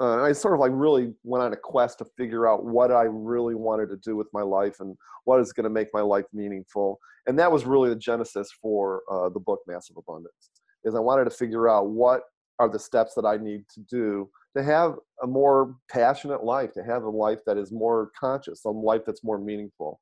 uh, 0.00 0.22
I 0.22 0.32
sort 0.32 0.54
of 0.54 0.60
like 0.60 0.72
really 0.74 1.14
went 1.22 1.44
on 1.44 1.52
a 1.52 1.56
quest 1.56 1.98
to 1.98 2.06
figure 2.16 2.48
out 2.48 2.64
what 2.64 2.90
I 2.90 3.04
really 3.04 3.54
wanted 3.54 3.88
to 3.90 3.96
do 3.96 4.16
with 4.16 4.26
my 4.32 4.42
life 4.42 4.76
and 4.80 4.96
what 5.24 5.40
is 5.40 5.52
going 5.52 5.64
to 5.64 5.70
make 5.70 5.88
my 5.92 6.00
life 6.00 6.24
meaningful. 6.32 6.98
And 7.26 7.38
that 7.38 7.50
was 7.50 7.64
really 7.64 7.88
the 7.88 7.96
genesis 7.96 8.50
for 8.60 9.02
uh, 9.10 9.28
the 9.28 9.40
book 9.40 9.60
Massive 9.66 9.96
Abundance. 9.96 10.50
Is 10.84 10.94
I 10.94 11.00
wanted 11.00 11.24
to 11.24 11.30
figure 11.30 11.68
out 11.68 11.88
what 11.88 12.22
are 12.58 12.68
the 12.68 12.78
steps 12.78 13.14
that 13.14 13.24
I 13.24 13.36
need 13.36 13.64
to 13.74 13.80
do 13.80 14.28
to 14.56 14.62
have 14.62 14.96
a 15.22 15.26
more 15.26 15.76
passionate 15.90 16.44
life, 16.44 16.72
to 16.74 16.84
have 16.84 17.02
a 17.02 17.10
life 17.10 17.40
that 17.46 17.58
is 17.58 17.72
more 17.72 18.10
conscious, 18.18 18.64
a 18.64 18.70
life 18.70 19.02
that's 19.06 19.24
more 19.24 19.38
meaningful. 19.38 20.00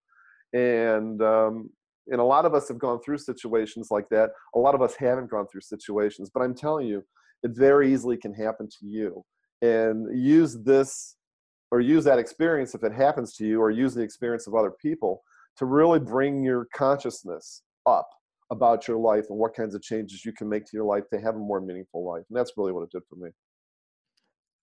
And 0.52 1.22
um, 1.22 1.70
and 2.08 2.20
a 2.20 2.24
lot 2.24 2.44
of 2.44 2.54
us 2.54 2.68
have 2.68 2.78
gone 2.78 3.00
through 3.00 3.18
situations 3.18 3.88
like 3.90 4.08
that. 4.10 4.30
A 4.54 4.58
lot 4.58 4.74
of 4.74 4.82
us 4.82 4.94
haven't 4.94 5.30
gone 5.30 5.46
through 5.50 5.60
situations 5.60 6.30
but 6.32 6.42
i'm 6.42 6.54
telling 6.54 6.86
you 6.86 7.02
it 7.42 7.52
very 7.54 7.92
easily 7.92 8.16
can 8.16 8.32
happen 8.32 8.68
to 8.68 8.86
you. 8.86 9.24
And 9.60 10.18
use 10.18 10.56
this 10.64 11.16
or 11.70 11.80
use 11.80 12.04
that 12.04 12.18
experience 12.18 12.74
if 12.74 12.82
it 12.82 12.92
happens 12.92 13.34
to 13.36 13.46
you 13.46 13.60
or 13.60 13.70
use 13.70 13.94
the 13.94 14.02
experience 14.02 14.46
of 14.46 14.54
other 14.54 14.72
people 14.82 15.22
to 15.56 15.66
really 15.66 16.00
bring 16.00 16.42
your 16.42 16.66
consciousness 16.74 17.62
up 17.86 18.08
about 18.50 18.86
your 18.86 18.98
life 18.98 19.26
and 19.30 19.38
what 19.38 19.54
kinds 19.54 19.74
of 19.74 19.82
changes 19.82 20.24
you 20.24 20.32
can 20.32 20.48
make 20.48 20.64
to 20.64 20.70
your 20.74 20.84
life 20.84 21.04
to 21.10 21.20
have 21.20 21.36
a 21.36 21.38
more 21.38 21.60
meaningful 21.60 22.04
life. 22.04 22.24
And 22.28 22.36
that's 22.36 22.52
really 22.56 22.72
what 22.72 22.82
it 22.82 22.90
did 22.90 23.02
for 23.08 23.16
me. 23.16 23.30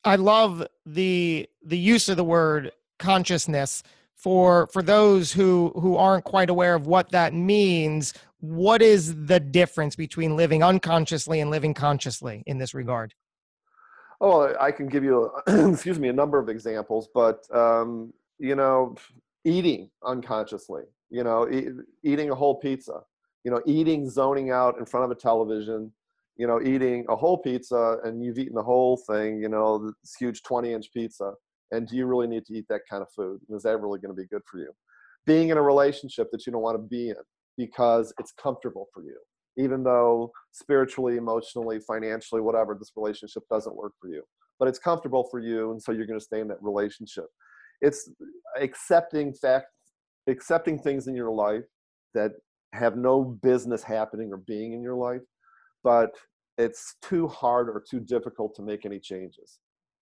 I 0.04 0.16
love 0.16 0.66
the 0.86 1.48
the 1.66 1.78
use 1.78 2.08
of 2.08 2.18
the 2.18 2.24
word 2.24 2.72
consciousness 3.00 3.84
for 4.20 4.68
for 4.68 4.84
those 4.84 5.32
who 5.32 5.72
who 5.76 5.96
aren't 5.96 6.26
quite 6.26 6.50
aware 6.50 6.76
of 6.76 6.86
what 6.86 7.10
that 7.12 7.34
means 7.34 8.14
what 8.42 8.82
is 8.82 9.26
the 9.26 9.40
difference 9.40 9.96
between 9.96 10.38
living 10.38 10.64
unconsciously 10.64 11.42
and 11.42 11.52
living 11.52 11.74
consciously 11.74 12.42
in 12.46 12.58
this 12.58 12.74
regard? 12.74 13.14
Oh 14.22 14.54
i 14.60 14.72
can 14.72 14.88
give 14.88 15.04
you 15.04 15.32
a, 15.48 15.70
excuse 15.72 15.98
me 15.98 16.10
a 16.10 16.14
number 16.14 16.38
of 16.38 16.50
examples 16.50 17.08
but 17.14 17.44
um, 17.56 18.14
you 18.38 18.56
know 18.56 18.96
eating 19.46 19.90
unconsciously 20.06 20.84
you 21.10 21.24
know 21.24 21.50
e- 21.50 21.70
eating 22.04 22.30
a 22.30 22.36
whole 22.36 22.56
pizza 22.56 23.00
you 23.46 23.52
know 23.52 23.62
eating 23.66 24.10
zoning 24.10 24.52
out 24.52 24.78
in 24.78 24.86
front 24.86 25.06
of 25.06 25.12
a 25.12 25.16
television 25.16 25.92
you 26.36 26.46
know 26.46 26.62
eating 26.62 27.06
a 27.08 27.16
whole 27.16 27.38
pizza 27.38 27.98
and 28.04 28.22
you've 28.22 28.38
eaten 28.38 28.56
the 28.56 28.64
whole 28.64 28.98
thing 28.98 29.42
you 29.42 29.48
know 29.48 29.78
this 30.04 30.16
huge 30.20 30.44
20 30.44 30.74
inch 30.74 30.92
pizza 30.94 31.32
and 31.72 31.88
do 31.88 31.96
you 31.96 32.06
really 32.06 32.28
need 32.28 32.46
to 32.46 32.54
eat 32.54 32.66
that 32.70 32.82
kind 32.90 33.02
of 33.02 33.10
food? 33.16 33.40
And 33.48 33.56
is 33.56 33.64
that 33.64 33.80
really 33.80 34.00
going 34.00 34.16
to 34.16 34.22
be 34.22 34.28
good 34.28 34.42
for 34.50 34.60
you? 34.60 34.72
Being 35.26 35.50
in 35.50 35.58
a 35.58 35.62
relationship 35.62 36.30
that 36.32 36.46
you 36.46 36.52
don't 36.52 36.62
want 36.62 36.76
to 36.76 36.88
be 36.88 37.10
in 37.10 37.16
because 37.58 38.14
it's 38.20 38.32
comfortable 38.32 38.88
for 38.94 39.04
you 39.04 39.18
even 39.58 39.84
though 39.84 40.32
spiritually 40.52 41.18
emotionally 41.18 41.80
financially 41.80 42.40
whatever 42.40 42.76
this 42.80 42.92
relationship 42.96 43.44
doesn't 43.50 43.76
work 43.76 43.92
for 44.00 44.08
you 44.08 44.24
but 44.60 44.68
it's 44.68 44.80
comfortable 44.80 45.28
for 45.30 45.40
you 45.40 45.72
and 45.72 45.82
so 45.82 45.92
you're 45.92 46.06
going 46.06 46.20
to 46.20 46.24
stay 46.24 46.40
in 46.40 46.48
that 46.48 46.62
relationship. 46.62 47.26
It's 47.82 48.10
accepting 48.60 49.34
fact 49.34 49.66
accepting 50.28 50.80
things 50.80 51.08
in 51.08 51.16
your 51.16 51.32
life 51.32 51.64
that 52.14 52.32
have 52.74 52.96
no 52.96 53.24
business 53.24 53.84
happening 53.84 54.30
or 54.32 54.38
being 54.38 54.74
in 54.74 54.82
your 54.82 54.96
life 54.96 55.22
but 55.84 56.12
it's 56.60 56.96
too 57.02 57.28
hard 57.28 57.70
or 57.70 57.82
too 57.90 58.02
difficult 58.02 58.54
to 58.56 58.62
make 58.62 58.86
any 58.86 59.00
changes. 59.00 59.60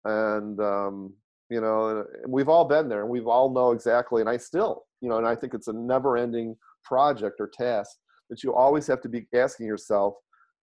And 0.05 0.59
um, 0.61 1.13
you 1.49 1.61
know 1.61 2.05
we've 2.27 2.49
all 2.49 2.65
been 2.65 2.89
there 2.89 3.01
and 3.01 3.09
we've 3.09 3.27
all 3.27 3.49
know 3.49 3.71
exactly 3.71 4.21
and 4.21 4.29
i 4.29 4.37
still 4.37 4.83
you 5.01 5.09
know 5.09 5.17
and 5.17 5.27
i 5.27 5.35
think 5.35 5.53
it's 5.53 5.67
a 5.67 5.73
never 5.73 6.17
ending 6.17 6.55
project 6.83 7.39
or 7.39 7.47
task 7.47 7.91
that 8.29 8.43
you 8.43 8.53
always 8.53 8.85
have 8.87 9.01
to 9.01 9.09
be 9.09 9.25
asking 9.33 9.65
yourself 9.65 10.13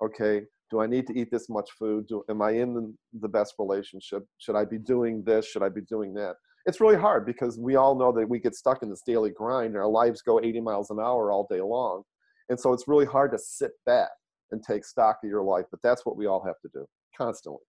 okay 0.03 0.43
Do 0.70 0.80
I 0.80 0.87
need 0.87 1.07
to 1.07 1.18
eat 1.18 1.30
this 1.30 1.49
much 1.49 1.70
food? 1.78 2.07
Do, 2.09 2.24
am 2.28 2.43
I 2.43 2.51
in 2.53 2.74
the, 2.74 2.95
the 3.20 3.28
best 3.28 3.55
relationship? 3.59 4.24
Should 4.39 4.57
I 4.57 4.64
be 4.64 4.78
doing 4.78 5.22
this? 5.24 5.47
Should 5.47 5.62
I 5.62 5.68
be 5.68 5.82
doing 5.82 6.14
that? 6.14 6.35
It's 6.66 6.80
really 6.80 6.97
hard 6.97 7.26
because 7.26 7.59
we 7.59 7.76
all 7.76 7.95
know 7.95 8.11
that 8.12 8.28
we 8.28 8.39
get 8.41 8.55
stuck 8.55 8.82
in 8.82 8.91
this 8.91 9.03
daily 9.07 9.30
grind. 9.30 9.68
And 9.68 9.76
our 9.76 9.89
lives 9.89 10.22
go 10.22 10.41
80 10.41 10.61
miles 10.61 10.91
an 10.91 10.99
hour 10.99 11.30
all 11.30 11.47
day 11.49 11.61
long. 11.61 12.03
And 12.49 12.59
so 12.59 12.72
it's 12.72 12.89
really 12.89 13.07
hard 13.07 13.30
to 13.32 13.39
sit 13.39 13.72
back 13.85 14.11
and 14.51 14.62
take 14.62 14.85
stock 14.85 15.18
of 15.22 15.30
your 15.30 15.43
life. 15.43 15.66
But 15.70 15.80
that's 15.82 16.05
what 16.07 16.16
we 16.16 16.26
all 16.26 16.43
have 16.45 16.59
to 16.62 16.68
do 16.72 16.87
constantly. 17.16 17.61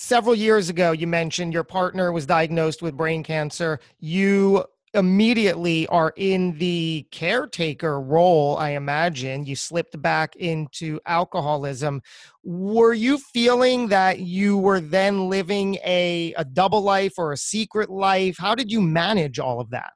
Several 0.00 0.36
years 0.36 0.68
ago, 0.68 0.92
you 0.92 1.08
mentioned 1.08 1.52
your 1.52 1.64
partner 1.64 2.12
was 2.12 2.24
diagnosed 2.24 2.82
with 2.82 2.96
brain 2.96 3.24
cancer. 3.24 3.80
You 3.98 4.64
immediately 4.94 5.88
are 5.88 6.12
in 6.16 6.56
the 6.58 7.04
caretaker 7.10 8.00
role, 8.00 8.56
I 8.58 8.70
imagine. 8.70 9.44
You 9.44 9.56
slipped 9.56 10.00
back 10.00 10.36
into 10.36 11.00
alcoholism. 11.04 12.00
Were 12.44 12.92
you 12.92 13.18
feeling 13.18 13.88
that 13.88 14.20
you 14.20 14.56
were 14.56 14.78
then 14.78 15.28
living 15.28 15.78
a, 15.84 16.32
a 16.36 16.44
double 16.44 16.82
life 16.82 17.14
or 17.18 17.32
a 17.32 17.36
secret 17.36 17.90
life? 17.90 18.36
How 18.38 18.54
did 18.54 18.70
you 18.70 18.80
manage 18.80 19.40
all 19.40 19.60
of 19.60 19.68
that? 19.70 19.94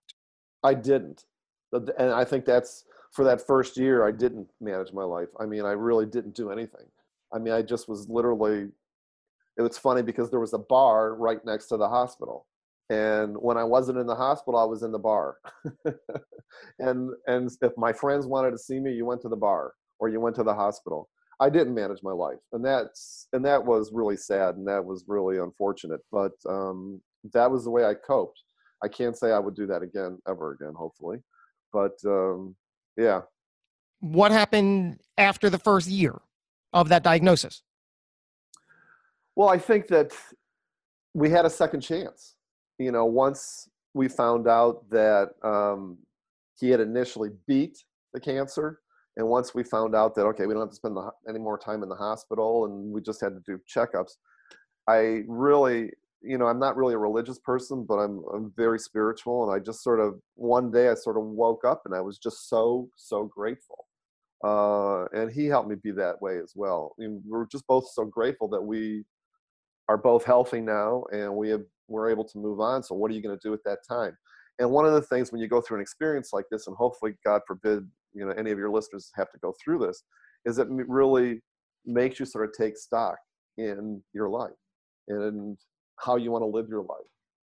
I 0.64 0.74
didn't. 0.74 1.26
And 1.72 2.10
I 2.10 2.24
think 2.24 2.44
that's 2.44 2.84
for 3.12 3.24
that 3.24 3.46
first 3.46 3.76
year, 3.76 4.04
I 4.04 4.10
didn't 4.10 4.50
manage 4.60 4.92
my 4.92 5.04
life. 5.04 5.28
I 5.38 5.46
mean, 5.46 5.64
I 5.64 5.72
really 5.72 6.06
didn't 6.06 6.34
do 6.34 6.50
anything. 6.50 6.86
I 7.32 7.38
mean, 7.38 7.54
I 7.54 7.62
just 7.62 7.88
was 7.88 8.08
literally, 8.08 8.70
it 9.58 9.62
was 9.62 9.78
funny 9.78 10.02
because 10.02 10.30
there 10.30 10.40
was 10.40 10.52
a 10.52 10.58
bar 10.58 11.14
right 11.14 11.44
next 11.44 11.66
to 11.66 11.76
the 11.76 11.88
hospital 11.88 12.46
and 12.90 13.36
when 13.36 13.56
i 13.56 13.64
wasn't 13.64 13.98
in 13.98 14.06
the 14.06 14.14
hospital 14.14 14.58
i 14.58 14.64
was 14.64 14.82
in 14.82 14.92
the 14.92 14.98
bar. 14.98 15.36
And 16.78 17.10
and 17.26 17.50
if 17.62 17.72
my 17.76 17.92
friends 17.92 18.26
wanted 18.26 18.50
to 18.52 18.58
see 18.58 18.78
me 18.78 18.92
you 18.92 19.06
went 19.06 19.22
to 19.22 19.28
the 19.28 19.36
bar 19.36 19.72
or 19.98 20.08
you 20.08 20.20
went 20.20 20.36
to 20.36 20.42
the 20.42 20.54
hospital. 20.54 21.08
I 21.40 21.50
didn't 21.50 21.74
manage 21.74 22.02
my 22.02 22.12
life 22.12 22.38
and 22.52 22.64
that's 22.64 23.26
and 23.32 23.44
that 23.44 23.64
was 23.64 23.90
really 23.92 24.16
sad 24.16 24.56
and 24.56 24.68
that 24.68 24.84
was 24.84 25.04
really 25.08 25.38
unfortunate 25.38 26.00
but 26.12 26.32
um, 26.48 27.00
that 27.32 27.50
was 27.50 27.64
the 27.64 27.70
way 27.70 27.84
i 27.84 27.94
coped. 27.94 28.40
I 28.84 28.88
can't 28.88 29.16
say 29.16 29.32
i 29.32 29.38
would 29.38 29.56
do 29.56 29.66
that 29.66 29.82
again 29.82 30.18
ever 30.28 30.52
again 30.52 30.74
hopefully 30.76 31.18
but 31.72 31.96
um, 32.06 32.54
yeah. 32.96 33.22
What 34.00 34.30
happened 34.30 35.00
after 35.16 35.48
the 35.48 35.58
first 35.58 35.88
year 35.88 36.20
of 36.72 36.90
that 36.90 37.02
diagnosis 37.02 37.62
well 39.36 39.48
i 39.48 39.58
think 39.58 39.86
that 39.86 40.12
we 41.14 41.28
had 41.30 41.44
a 41.44 41.50
second 41.50 41.80
chance 41.80 42.36
you 42.82 42.90
know, 42.90 43.04
once 43.04 43.68
we 43.94 44.08
found 44.08 44.48
out 44.48 44.88
that 44.90 45.30
um, 45.42 45.98
he 46.58 46.70
had 46.70 46.80
initially 46.80 47.30
beat 47.46 47.78
the 48.12 48.20
cancer, 48.20 48.80
and 49.16 49.28
once 49.28 49.54
we 49.54 49.62
found 49.62 49.94
out 49.94 50.14
that 50.14 50.22
okay, 50.26 50.46
we 50.46 50.54
don't 50.54 50.62
have 50.62 50.70
to 50.70 50.76
spend 50.76 50.96
the, 50.96 51.10
any 51.28 51.38
more 51.38 51.58
time 51.58 51.82
in 51.82 51.88
the 51.88 51.94
hospital, 51.94 52.64
and 52.64 52.92
we 52.92 53.00
just 53.00 53.20
had 53.20 53.34
to 53.34 53.42
do 53.46 53.60
checkups, 53.72 54.12
I 54.88 55.22
really, 55.28 55.90
you 56.22 56.38
know, 56.38 56.46
I'm 56.46 56.58
not 56.58 56.76
really 56.76 56.94
a 56.94 56.98
religious 56.98 57.38
person, 57.38 57.84
but 57.86 57.96
I'm 57.96 58.24
I'm 58.34 58.52
very 58.56 58.78
spiritual, 58.78 59.44
and 59.44 59.54
I 59.54 59.64
just 59.64 59.84
sort 59.84 60.00
of 60.00 60.18
one 60.34 60.70
day 60.70 60.88
I 60.88 60.94
sort 60.94 61.16
of 61.16 61.24
woke 61.24 61.64
up 61.64 61.82
and 61.84 61.94
I 61.94 62.00
was 62.00 62.18
just 62.18 62.48
so 62.48 62.88
so 62.96 63.24
grateful. 63.24 63.86
Uh, 64.44 65.04
and 65.12 65.30
he 65.30 65.46
helped 65.46 65.68
me 65.68 65.76
be 65.76 65.92
that 65.92 66.20
way 66.20 66.38
as 66.38 66.54
well. 66.56 66.96
I 66.98 67.02
mean, 67.02 67.22
we're 67.24 67.46
just 67.46 67.64
both 67.68 67.88
so 67.92 68.04
grateful 68.04 68.48
that 68.48 68.60
we 68.60 69.04
are 69.88 69.96
both 69.96 70.24
healthy 70.24 70.60
now 70.60 71.04
and 71.12 71.34
we 71.34 71.50
have 71.50 71.62
we're 71.92 72.10
able 72.10 72.24
to 72.24 72.38
move 72.38 72.60
on. 72.60 72.82
So 72.82 72.94
what 72.94 73.10
are 73.10 73.14
you 73.14 73.22
going 73.22 73.38
to 73.38 73.48
do 73.48 73.52
at 73.52 73.62
that 73.64 73.78
time? 73.88 74.16
And 74.58 74.70
one 74.70 74.86
of 74.86 74.92
the 74.92 75.02
things 75.02 75.30
when 75.30 75.40
you 75.40 75.48
go 75.48 75.60
through 75.60 75.78
an 75.78 75.82
experience 75.82 76.30
like 76.32 76.46
this, 76.50 76.66
and 76.66 76.76
hopefully, 76.76 77.12
God 77.24 77.42
forbid, 77.46 77.88
you 78.12 78.24
know, 78.24 78.32
any 78.32 78.50
of 78.50 78.58
your 78.58 78.70
listeners 78.70 79.10
have 79.14 79.30
to 79.32 79.38
go 79.38 79.54
through 79.62 79.80
this, 79.80 80.02
is 80.44 80.58
it 80.58 80.68
really 80.70 81.40
makes 81.84 82.18
you 82.20 82.26
sort 82.26 82.44
of 82.44 82.52
take 82.56 82.76
stock 82.76 83.16
in 83.58 84.02
your 84.12 84.28
life 84.28 84.50
and 85.08 85.58
how 85.98 86.16
you 86.16 86.30
want 86.30 86.42
to 86.42 86.46
live 86.46 86.68
your 86.68 86.82
life. 86.82 87.06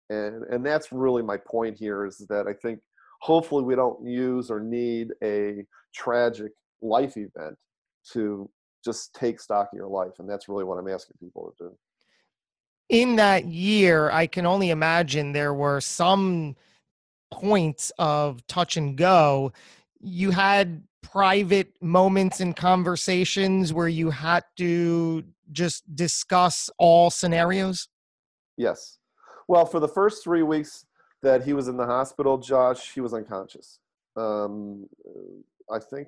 And 0.09 0.43
and 0.51 0.65
that's 0.65 0.91
really 0.91 1.21
my 1.21 1.37
point 1.37 1.77
here 1.77 2.05
is 2.05 2.25
that 2.29 2.47
I 2.47 2.53
think 2.53 2.79
hopefully 3.21 3.63
we 3.63 3.75
don't 3.75 4.05
use 4.05 4.49
or 4.49 4.59
need 4.59 5.09
a 5.23 5.65
tragic 5.93 6.51
life 6.81 7.15
event 7.15 7.55
to 8.11 8.49
just 8.83 9.13
take 9.13 9.39
stock 9.39 9.69
in 9.71 9.77
your 9.77 9.87
life. 9.87 10.13
And 10.19 10.29
that's 10.29 10.49
really 10.49 10.65
what 10.65 10.77
I'm 10.77 10.89
asking 10.89 11.15
people 11.21 11.53
to 11.57 11.65
do 11.65 11.77
in 12.89 13.15
that 13.17 13.45
year, 13.45 14.09
I 14.11 14.27
can 14.27 14.45
only 14.45 14.69
imagine 14.69 15.31
there 15.31 15.53
were 15.53 15.81
some 15.81 16.55
points 17.31 17.91
of 17.97 18.45
touch 18.47 18.77
and 18.77 18.95
go. 18.95 19.51
You 19.99 20.31
had 20.31 20.83
private 21.01 21.73
moments 21.81 22.39
and 22.39 22.55
conversations 22.55 23.73
where 23.73 23.87
you 23.87 24.09
had 24.09 24.43
to 24.57 25.23
just 25.51 25.95
discuss 25.95 26.69
all 26.77 27.09
scenarios? 27.09 27.87
Yes. 28.57 28.97
Well, 29.47 29.65
for 29.65 29.79
the 29.79 29.87
first 29.87 30.23
three 30.23 30.43
weeks 30.43 30.85
that 31.21 31.43
he 31.43 31.53
was 31.53 31.67
in 31.67 31.77
the 31.77 31.85
hospital, 31.85 32.37
Josh, 32.37 32.93
he 32.93 33.01
was 33.01 33.13
unconscious. 33.13 33.79
Um, 34.15 34.87
I 35.71 35.79
think, 35.79 36.07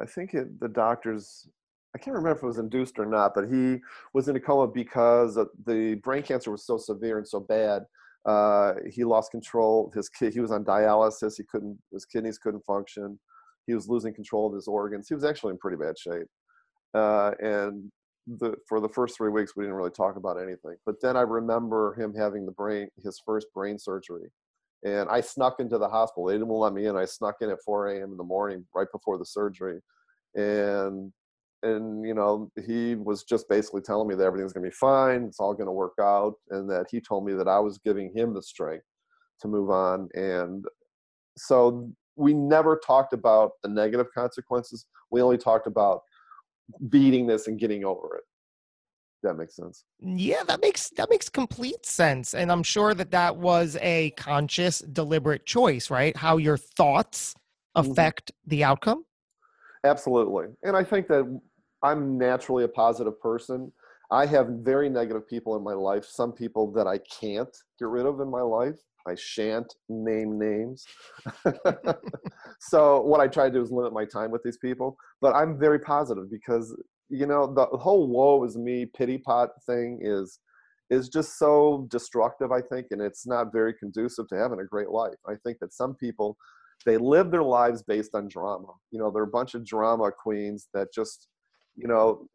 I 0.00 0.06
think 0.06 0.34
it, 0.34 0.60
the 0.60 0.68
doctors 0.68 1.48
I 1.94 1.98
can't 1.98 2.14
remember 2.14 2.36
if 2.38 2.42
it 2.42 2.46
was 2.46 2.58
induced 2.58 2.98
or 2.98 3.06
not, 3.06 3.34
but 3.34 3.48
he 3.50 3.78
was 4.12 4.28
in 4.28 4.36
a 4.36 4.40
coma 4.40 4.70
because 4.70 5.34
the 5.34 5.94
brain 6.02 6.22
cancer 6.22 6.50
was 6.50 6.66
so 6.66 6.76
severe 6.76 7.18
and 7.18 7.26
so 7.26 7.40
bad. 7.40 7.84
Uh, 8.26 8.74
he 8.90 9.04
lost 9.04 9.30
control. 9.30 9.90
His 9.94 10.08
kid, 10.08 10.34
he 10.34 10.40
was 10.40 10.52
on 10.52 10.64
dialysis. 10.64 11.36
He 11.36 11.44
couldn't. 11.44 11.78
His 11.92 12.04
kidneys 12.04 12.38
couldn't 12.38 12.64
function. 12.64 13.18
He 13.66 13.74
was 13.74 13.88
losing 13.88 14.14
control 14.14 14.46
of 14.46 14.54
his 14.54 14.68
organs. 14.68 15.08
He 15.08 15.14
was 15.14 15.24
actually 15.24 15.52
in 15.52 15.58
pretty 15.58 15.76
bad 15.76 15.98
shape. 15.98 16.26
Uh, 16.94 17.32
and 17.40 17.90
the, 18.26 18.54
for 18.68 18.80
the 18.80 18.88
first 18.88 19.16
three 19.16 19.30
weeks, 19.30 19.56
we 19.56 19.64
didn't 19.64 19.76
really 19.76 19.90
talk 19.90 20.16
about 20.16 20.40
anything. 20.40 20.76
But 20.84 20.96
then 21.00 21.16
I 21.16 21.22
remember 21.22 21.94
him 21.94 22.14
having 22.14 22.44
the 22.44 22.52
brain, 22.52 22.88
his 23.02 23.20
first 23.24 23.46
brain 23.54 23.78
surgery, 23.78 24.28
and 24.84 25.08
I 25.08 25.20
snuck 25.20 25.60
into 25.60 25.78
the 25.78 25.88
hospital. 25.88 26.26
They 26.26 26.34
didn't 26.34 26.48
let 26.48 26.74
me 26.74 26.86
in. 26.86 26.96
I 26.96 27.04
snuck 27.06 27.36
in 27.40 27.50
at 27.50 27.62
4 27.64 27.88
a.m. 27.88 28.12
in 28.12 28.16
the 28.16 28.24
morning, 28.24 28.66
right 28.74 28.88
before 28.92 29.18
the 29.18 29.26
surgery, 29.26 29.80
and 30.34 31.12
and 31.62 32.06
you 32.06 32.14
know 32.14 32.50
he 32.66 32.94
was 32.94 33.24
just 33.24 33.48
basically 33.48 33.80
telling 33.80 34.08
me 34.08 34.14
that 34.14 34.24
everything's 34.24 34.52
going 34.52 34.64
to 34.64 34.70
be 34.70 34.74
fine 34.74 35.24
it's 35.24 35.40
all 35.40 35.54
going 35.54 35.66
to 35.66 35.72
work 35.72 35.94
out 36.00 36.34
and 36.50 36.70
that 36.70 36.86
he 36.90 37.00
told 37.00 37.24
me 37.24 37.32
that 37.32 37.48
i 37.48 37.58
was 37.58 37.78
giving 37.78 38.12
him 38.14 38.32
the 38.32 38.42
strength 38.42 38.84
to 39.40 39.48
move 39.48 39.70
on 39.70 40.08
and 40.14 40.64
so 41.36 41.90
we 42.16 42.34
never 42.34 42.80
talked 42.84 43.12
about 43.12 43.52
the 43.62 43.68
negative 43.68 44.06
consequences 44.14 44.86
we 45.10 45.20
only 45.20 45.38
talked 45.38 45.66
about 45.66 46.00
beating 46.88 47.26
this 47.26 47.48
and 47.48 47.58
getting 47.58 47.84
over 47.84 48.16
it 48.16 48.24
that 49.24 49.34
makes 49.34 49.56
sense 49.56 49.84
yeah 50.00 50.44
that 50.44 50.60
makes 50.60 50.90
that 50.90 51.10
makes 51.10 51.28
complete 51.28 51.84
sense 51.84 52.34
and 52.34 52.52
i'm 52.52 52.62
sure 52.62 52.94
that 52.94 53.10
that 53.10 53.36
was 53.36 53.76
a 53.80 54.10
conscious 54.10 54.78
deliberate 54.78 55.44
choice 55.44 55.90
right 55.90 56.16
how 56.16 56.36
your 56.36 56.56
thoughts 56.56 57.34
mm-hmm. 57.76 57.90
affect 57.90 58.26
mm-hmm. 58.26 58.50
the 58.50 58.62
outcome 58.64 59.04
Absolutely. 59.84 60.46
And 60.62 60.76
I 60.76 60.84
think 60.84 61.08
that 61.08 61.40
I'm 61.82 62.18
naturally 62.18 62.64
a 62.64 62.68
positive 62.68 63.20
person. 63.20 63.72
I 64.10 64.26
have 64.26 64.48
very 64.48 64.88
negative 64.88 65.28
people 65.28 65.56
in 65.56 65.62
my 65.62 65.74
life, 65.74 66.04
some 66.04 66.32
people 66.32 66.72
that 66.72 66.86
I 66.86 66.98
can't 66.98 67.54
get 67.78 67.88
rid 67.88 68.06
of 68.06 68.20
in 68.20 68.30
my 68.30 68.40
life. 68.40 68.76
I 69.06 69.14
shan't 69.14 69.74
name 69.88 70.38
names. 70.38 70.84
so 72.60 73.00
what 73.02 73.20
I 73.20 73.28
try 73.28 73.48
to 73.48 73.54
do 73.54 73.62
is 73.62 73.70
limit 73.70 73.92
my 73.92 74.04
time 74.04 74.30
with 74.30 74.42
these 74.42 74.58
people. 74.58 74.96
But 75.20 75.34
I'm 75.34 75.58
very 75.58 75.78
positive 75.78 76.30
because 76.30 76.76
you 77.10 77.26
know 77.26 77.52
the 77.52 77.66
whole 77.78 78.08
woe 78.08 78.44
is 78.44 78.56
me 78.56 78.86
pity 78.86 79.18
pot 79.18 79.50
thing 79.66 80.00
is 80.02 80.40
is 80.90 81.08
just 81.08 81.38
so 81.38 81.86
destructive, 81.90 82.50
I 82.50 82.62
think, 82.62 82.88
and 82.90 83.00
it's 83.00 83.26
not 83.26 83.52
very 83.52 83.74
conducive 83.74 84.26
to 84.28 84.36
having 84.36 84.60
a 84.60 84.64
great 84.64 84.88
life. 84.88 85.18
I 85.26 85.34
think 85.44 85.58
that 85.60 85.74
some 85.74 85.94
people 85.94 86.36
they 86.86 86.96
live 86.96 87.30
their 87.30 87.42
lives 87.42 87.82
based 87.82 88.14
on 88.14 88.28
drama. 88.28 88.68
You 88.90 88.98
know, 88.98 89.10
they're 89.10 89.24
a 89.24 89.26
bunch 89.26 89.54
of 89.54 89.66
drama 89.66 90.10
queens 90.12 90.68
that 90.74 90.88
just, 90.94 91.28
you 91.78 91.88
know, 91.88 92.26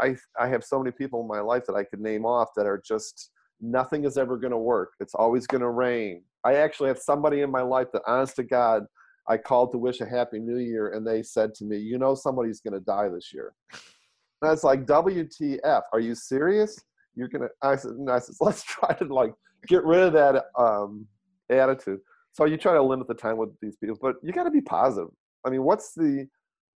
I 0.00 0.16
I 0.38 0.48
have 0.48 0.64
so 0.64 0.78
many 0.78 0.92
people 0.92 1.20
in 1.20 1.28
my 1.28 1.40
life 1.40 1.64
that 1.66 1.74
I 1.74 1.84
could 1.84 2.00
name 2.00 2.24
off 2.24 2.48
that 2.56 2.66
are 2.66 2.82
just 2.86 3.30
nothing 3.60 4.04
is 4.04 4.16
ever 4.16 4.36
going 4.36 4.52
to 4.52 4.58
work. 4.58 4.92
It's 5.00 5.14
always 5.14 5.46
going 5.46 5.60
to 5.60 5.70
rain. 5.70 6.22
I 6.44 6.54
actually 6.54 6.88
have 6.88 6.98
somebody 6.98 7.42
in 7.42 7.50
my 7.50 7.62
life 7.62 7.88
that, 7.92 8.02
honest 8.06 8.36
to 8.36 8.42
God, 8.42 8.84
I 9.28 9.36
called 9.36 9.70
to 9.72 9.78
wish 9.78 10.00
a 10.00 10.06
happy 10.06 10.38
new 10.38 10.58
year, 10.58 10.90
and 10.90 11.06
they 11.06 11.22
said 11.22 11.54
to 11.56 11.64
me, 11.64 11.78
"You 11.78 11.98
know, 11.98 12.14
somebody's 12.14 12.60
going 12.60 12.74
to 12.74 12.80
die 12.80 13.08
this 13.08 13.32
year." 13.32 13.54
And 13.72 14.48
I 14.48 14.50
was 14.50 14.64
like, 14.64 14.86
"WTF? 14.86 15.82
Are 15.92 16.00
you 16.00 16.14
serious? 16.14 16.78
You're 17.14 17.28
gonna?" 17.28 17.48
I 17.62 17.76
said, 17.76 17.92
I 18.08 18.18
said 18.18 18.36
"Let's 18.40 18.62
try 18.62 18.94
to 18.94 19.04
like 19.04 19.34
get 19.66 19.84
rid 19.84 20.00
of 20.00 20.12
that 20.12 20.44
um, 20.56 21.06
attitude." 21.50 22.00
so 22.32 22.46
you 22.46 22.56
try 22.56 22.72
to 22.72 22.82
limit 22.82 23.06
the 23.06 23.14
time 23.14 23.36
with 23.36 23.50
these 23.60 23.76
people 23.76 23.96
but 24.00 24.16
you 24.22 24.32
got 24.32 24.44
to 24.44 24.50
be 24.50 24.60
positive 24.60 25.10
i 25.46 25.50
mean 25.50 25.62
what's 25.62 25.92
the 25.94 26.26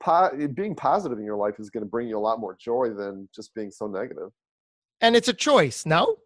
po- 0.02 0.30
being 0.54 0.74
positive 0.74 1.18
in 1.18 1.24
your 1.24 1.36
life 1.36 1.54
is 1.58 1.70
going 1.70 1.82
to 1.82 1.88
bring 1.88 2.08
you 2.08 2.18
a 2.18 2.20
lot 2.20 2.40
more 2.40 2.56
joy 2.60 2.90
than 2.90 3.28
just 3.34 3.54
being 3.54 3.70
so 3.70 3.86
negative. 3.86 4.30
and 5.00 5.16
it's 5.16 5.28
a 5.28 5.34
choice 5.34 5.86
no 5.86 6.16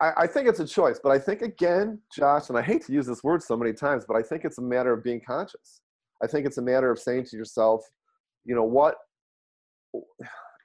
I, 0.00 0.12
I 0.18 0.26
think 0.26 0.48
it's 0.48 0.60
a 0.60 0.66
choice 0.66 1.00
but 1.02 1.10
i 1.10 1.18
think 1.18 1.42
again 1.42 1.98
josh 2.14 2.48
and 2.48 2.58
i 2.58 2.62
hate 2.62 2.84
to 2.86 2.92
use 2.92 3.06
this 3.06 3.22
word 3.22 3.42
so 3.42 3.56
many 3.56 3.72
times 3.72 4.04
but 4.06 4.16
i 4.16 4.22
think 4.22 4.44
it's 4.44 4.58
a 4.58 4.62
matter 4.62 4.92
of 4.92 5.02
being 5.04 5.20
conscious 5.26 5.80
i 6.22 6.26
think 6.26 6.46
it's 6.46 6.58
a 6.58 6.62
matter 6.62 6.90
of 6.90 6.98
saying 6.98 7.24
to 7.24 7.36
yourself 7.36 7.84
you 8.44 8.54
know 8.54 8.64
what 8.64 8.96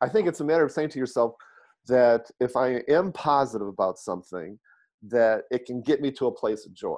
I 0.02 0.10
think 0.10 0.28
it's 0.28 0.40
a 0.40 0.44
matter 0.44 0.64
of 0.64 0.72
saying 0.72 0.90
to 0.90 1.00
yourself 1.00 1.36
that 1.88 2.30
if 2.40 2.56
I 2.56 2.82
am 2.90 3.12
positive 3.12 3.68
about 3.68 3.98
something, 3.98 4.60
that 5.04 5.44
it 5.52 5.66
can 5.66 5.82
get 5.82 6.02
me 6.02 6.12
to 6.12 6.28
a 6.28 6.32
place 6.32 6.66
of 6.66 6.74
joy. 6.74 6.98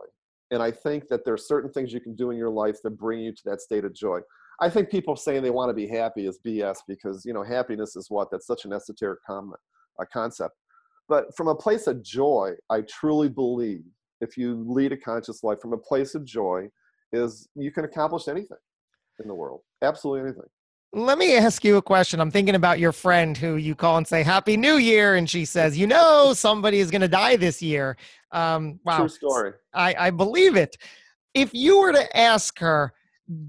And 0.51 0.61
I 0.61 0.71
think 0.71 1.07
that 1.09 1.25
there 1.25 1.33
are 1.33 1.37
certain 1.37 1.71
things 1.71 1.91
you 1.91 1.99
can 1.99 2.15
do 2.15 2.31
in 2.31 2.37
your 2.37 2.49
life 2.49 2.77
that 2.83 2.91
bring 2.91 3.19
you 3.19 3.33
to 3.33 3.41
that 3.45 3.61
state 3.61 3.83
of 3.83 3.93
joy. 3.93 4.19
I 4.59 4.69
think 4.69 4.89
people 4.89 5.15
saying 5.15 5.43
they 5.43 5.51
want 5.51 5.69
to 5.69 5.73
be 5.73 5.87
happy 5.87 6.25
is 6.25 6.39
BS 6.45 6.77
because 6.87 7.23
you 7.25 7.33
know 7.33 7.43
happiness 7.43 7.95
is 7.95 8.09
what 8.09 8.29
that's 8.31 8.47
such 8.47 8.65
an 8.65 8.73
esoteric 8.73 9.19
com- 9.25 9.53
a 9.99 10.05
concept. 10.05 10.55
But 11.09 11.35
from 11.37 11.47
a 11.47 11.55
place 11.55 11.87
of 11.87 12.03
joy, 12.03 12.53
I 12.69 12.81
truly 12.81 13.29
believe 13.29 13.83
if 14.19 14.35
you 14.35 14.65
lead 14.67 14.91
a 14.91 14.97
conscious 14.97 15.43
life 15.43 15.59
from 15.61 15.73
a 15.73 15.77
place 15.77 16.15
of 16.15 16.25
joy, 16.25 16.69
is 17.13 17.47
you 17.55 17.71
can 17.71 17.85
accomplish 17.85 18.27
anything 18.27 18.57
in 19.19 19.27
the 19.27 19.33
world. 19.33 19.61
Absolutely 19.81 20.21
anything. 20.21 20.49
Let 20.93 21.17
me 21.17 21.37
ask 21.37 21.63
you 21.63 21.77
a 21.77 21.81
question. 21.81 22.19
I'm 22.19 22.31
thinking 22.31 22.55
about 22.55 22.79
your 22.79 22.91
friend 22.91 23.37
who 23.37 23.57
you 23.57 23.75
call 23.75 23.97
and 23.97 24.07
say 24.07 24.23
Happy 24.23 24.57
New 24.57 24.77
Year, 24.77 25.15
and 25.15 25.29
she 25.29 25.45
says, 25.45 25.77
"You 25.77 25.85
know, 25.85 26.33
somebody 26.33 26.79
is 26.79 26.89
going 26.89 27.01
to 27.01 27.07
die 27.07 27.35
this 27.35 27.61
year." 27.61 27.97
Um, 28.31 28.79
wow, 28.85 28.99
true 28.99 29.09
story. 29.09 29.53
I, 29.73 29.95
I 29.99 30.09
believe 30.11 30.55
it. 30.55 30.77
If 31.33 31.53
you 31.53 31.79
were 31.79 31.91
to 31.91 32.17
ask 32.17 32.57
her, 32.59 32.93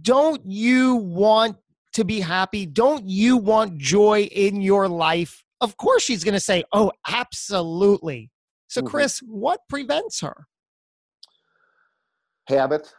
don't 0.02 0.42
you 0.44 0.96
want 0.96 1.56
to 1.94 2.04
be 2.04 2.20
happy? 2.20 2.66
Don't 2.66 3.04
you 3.06 3.36
want 3.36 3.78
joy 3.78 4.22
in 4.22 4.60
your 4.60 4.88
life? 4.88 5.44
Of 5.60 5.76
course, 5.76 6.02
she's 6.02 6.24
going 6.24 6.34
to 6.34 6.40
say, 6.40 6.64
Oh, 6.72 6.92
absolutely. 7.06 8.30
So, 8.68 8.80
mm-hmm. 8.80 8.88
Chris, 8.88 9.20
what 9.20 9.60
prevents 9.68 10.20
her? 10.20 10.46
Habit. 12.48 12.92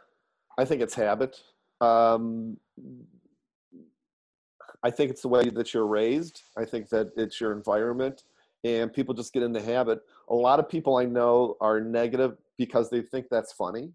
I 0.58 0.64
think 0.64 0.82
it's 0.82 0.94
habit. 0.94 1.40
Um, 1.80 2.58
I 4.82 4.90
think 4.90 5.10
it's 5.10 5.22
the 5.22 5.28
way 5.28 5.48
that 5.48 5.72
you're 5.72 5.86
raised. 5.86 6.42
I 6.56 6.64
think 6.64 6.88
that 6.90 7.10
it's 7.16 7.40
your 7.40 7.52
environment, 7.52 8.24
and 8.64 8.92
people 8.92 9.14
just 9.14 9.32
get 9.32 9.42
in 9.42 9.52
the 9.52 9.62
habit. 9.62 10.00
A 10.28 10.34
lot 10.34 10.58
of 10.58 10.68
people 10.68 10.96
I 10.96 11.04
know 11.04 11.56
are 11.60 11.80
negative 11.80 12.36
because 12.58 12.90
they 12.90 13.02
think 13.02 13.26
that's 13.30 13.52
funny 13.52 13.92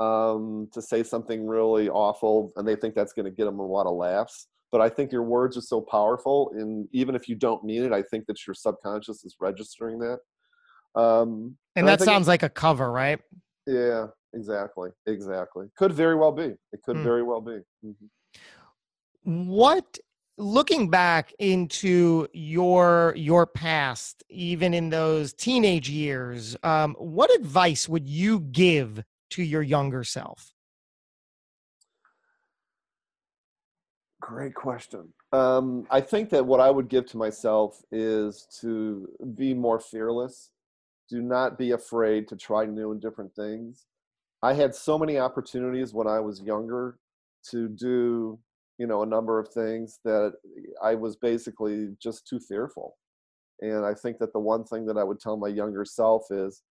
um, 0.00 0.68
to 0.72 0.82
say 0.82 1.02
something 1.02 1.46
really 1.46 1.88
awful, 1.88 2.52
and 2.56 2.66
they 2.66 2.76
think 2.76 2.94
that's 2.94 3.12
going 3.12 3.26
to 3.26 3.30
get 3.30 3.44
them 3.44 3.58
a 3.58 3.66
lot 3.66 3.86
of 3.86 3.94
laughs. 3.94 4.48
But 4.72 4.80
I 4.80 4.88
think 4.88 5.12
your 5.12 5.22
words 5.22 5.56
are 5.56 5.62
so 5.62 5.80
powerful, 5.80 6.50
and 6.56 6.88
even 6.92 7.14
if 7.14 7.28
you 7.28 7.36
don't 7.36 7.62
mean 7.64 7.84
it, 7.84 7.92
I 7.92 8.02
think 8.02 8.26
that 8.26 8.44
your 8.46 8.54
subconscious 8.54 9.24
is 9.24 9.36
registering 9.40 9.98
that. 10.00 10.18
Um, 11.00 11.56
and, 11.76 11.86
and 11.86 11.88
that 11.88 12.00
sounds 12.00 12.28
like 12.28 12.42
a 12.42 12.48
cover, 12.48 12.90
right? 12.90 13.20
Yeah, 13.66 14.06
exactly, 14.32 14.90
exactly. 15.06 15.66
Could 15.76 15.92
very 15.92 16.16
well 16.16 16.32
be. 16.32 16.54
It 16.72 16.82
could 16.84 16.96
hmm. 16.96 17.04
very 17.04 17.22
well 17.22 17.40
be. 17.40 17.58
Mm-hmm. 17.84 19.48
What 19.48 19.98
looking 20.36 20.90
back 20.90 21.32
into 21.38 22.26
your 22.32 23.14
your 23.16 23.46
past 23.46 24.24
even 24.28 24.74
in 24.74 24.90
those 24.90 25.32
teenage 25.32 25.88
years 25.88 26.56
um, 26.64 26.96
what 26.98 27.32
advice 27.36 27.88
would 27.88 28.08
you 28.08 28.40
give 28.40 29.04
to 29.30 29.42
your 29.42 29.62
younger 29.62 30.04
self? 30.04 30.54
Great 34.20 34.54
question. 34.54 35.12
Um, 35.32 35.86
I 35.90 36.00
think 36.00 36.30
that 36.30 36.46
what 36.46 36.60
I 36.60 36.70
would 36.70 36.88
give 36.88 37.04
to 37.06 37.18
myself 37.18 37.82
is 37.92 38.46
to 38.60 39.06
be 39.34 39.52
more 39.52 39.78
fearless. 39.78 40.50
Do 41.10 41.20
not 41.20 41.58
be 41.58 41.72
afraid 41.72 42.28
to 42.28 42.36
try 42.36 42.64
new 42.64 42.92
and 42.92 43.02
different 43.02 43.34
things. 43.34 43.84
I 44.42 44.54
had 44.54 44.74
so 44.74 44.98
many 44.98 45.18
opportunities 45.18 45.92
when 45.92 46.06
I 46.06 46.20
was 46.20 46.40
younger 46.40 46.98
to 47.50 47.68
do, 47.68 48.38
you 48.78 48.86
know, 48.86 49.02
a 49.02 49.06
number 49.06 49.38
of 49.38 49.48
things 49.48 50.00
that 50.04 50.32
I 50.82 50.94
was 50.94 51.16
basically 51.16 51.88
just 52.02 52.26
too 52.26 52.40
fearful. 52.40 52.96
And 53.60 53.84
I 53.84 53.94
think 53.94 54.18
that 54.18 54.32
the 54.32 54.40
one 54.40 54.64
thing 54.64 54.86
that 54.86 54.96
I 54.96 55.04
would 55.04 55.20
tell 55.20 55.36
my 55.36 55.48
younger 55.48 55.84
self 55.84 56.24
is 56.30 56.62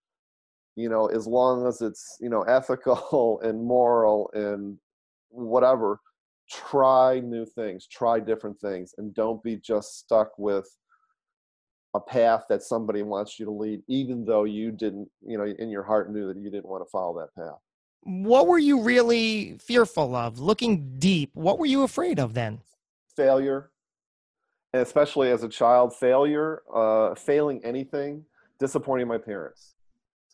you 0.76 0.90
know 0.90 1.08
as 1.08 1.28
long 1.28 1.68
as 1.68 1.82
it's 1.82 2.18
you 2.20 2.30
know 2.30 2.42
ethical 2.44 3.40
and 3.44 3.64
moral 3.64 4.30
and 4.34 4.78
whatever 5.30 6.00
try 6.50 7.20
new 7.20 7.46
things 7.46 7.88
try 7.88 8.20
different 8.20 8.60
things 8.60 8.94
and 8.98 9.14
don't 9.14 9.42
be 9.44 9.56
just 9.58 9.98
stuck 10.00 10.38
with 10.38 10.68
a 11.96 12.00
path 12.00 12.46
that 12.50 12.64
somebody 12.64 13.04
wants 13.04 13.40
you 13.40 13.46
to 13.46 13.52
lead 13.52 13.82
even 13.88 14.26
though 14.26 14.44
you 14.46 14.72
didn't 14.72 15.08
you 15.26 15.38
know 15.38 15.46
in 15.46 15.70
your 15.70 15.84
heart 15.84 16.12
knew 16.12 16.28
that 16.28 16.38
you 16.38 16.50
didn't 16.50 16.66
want 16.66 16.84
to 16.84 16.90
follow 16.90 17.20
that 17.20 17.34
path. 17.42 17.60
What 18.06 18.48
were 18.48 18.58
you 18.58 18.82
really 18.82 19.58
fearful 19.60 20.14
of? 20.16 20.40
Looking 20.40 20.98
deep 21.00 21.32
what 21.34 21.60
were 21.60 21.66
you 21.66 21.84
afraid 21.84 22.20
of 22.20 22.34
then? 22.34 22.62
Failure 23.16 23.72
and 24.74 24.82
especially 24.82 25.30
as 25.30 25.44
a 25.44 25.50
child 25.50 25.96
failure 25.96 26.64
uh, 26.74 27.16
failing 27.16 27.64
anything 27.64 28.26
disappointing 28.60 29.08
my 29.08 29.18
parents 29.18 29.73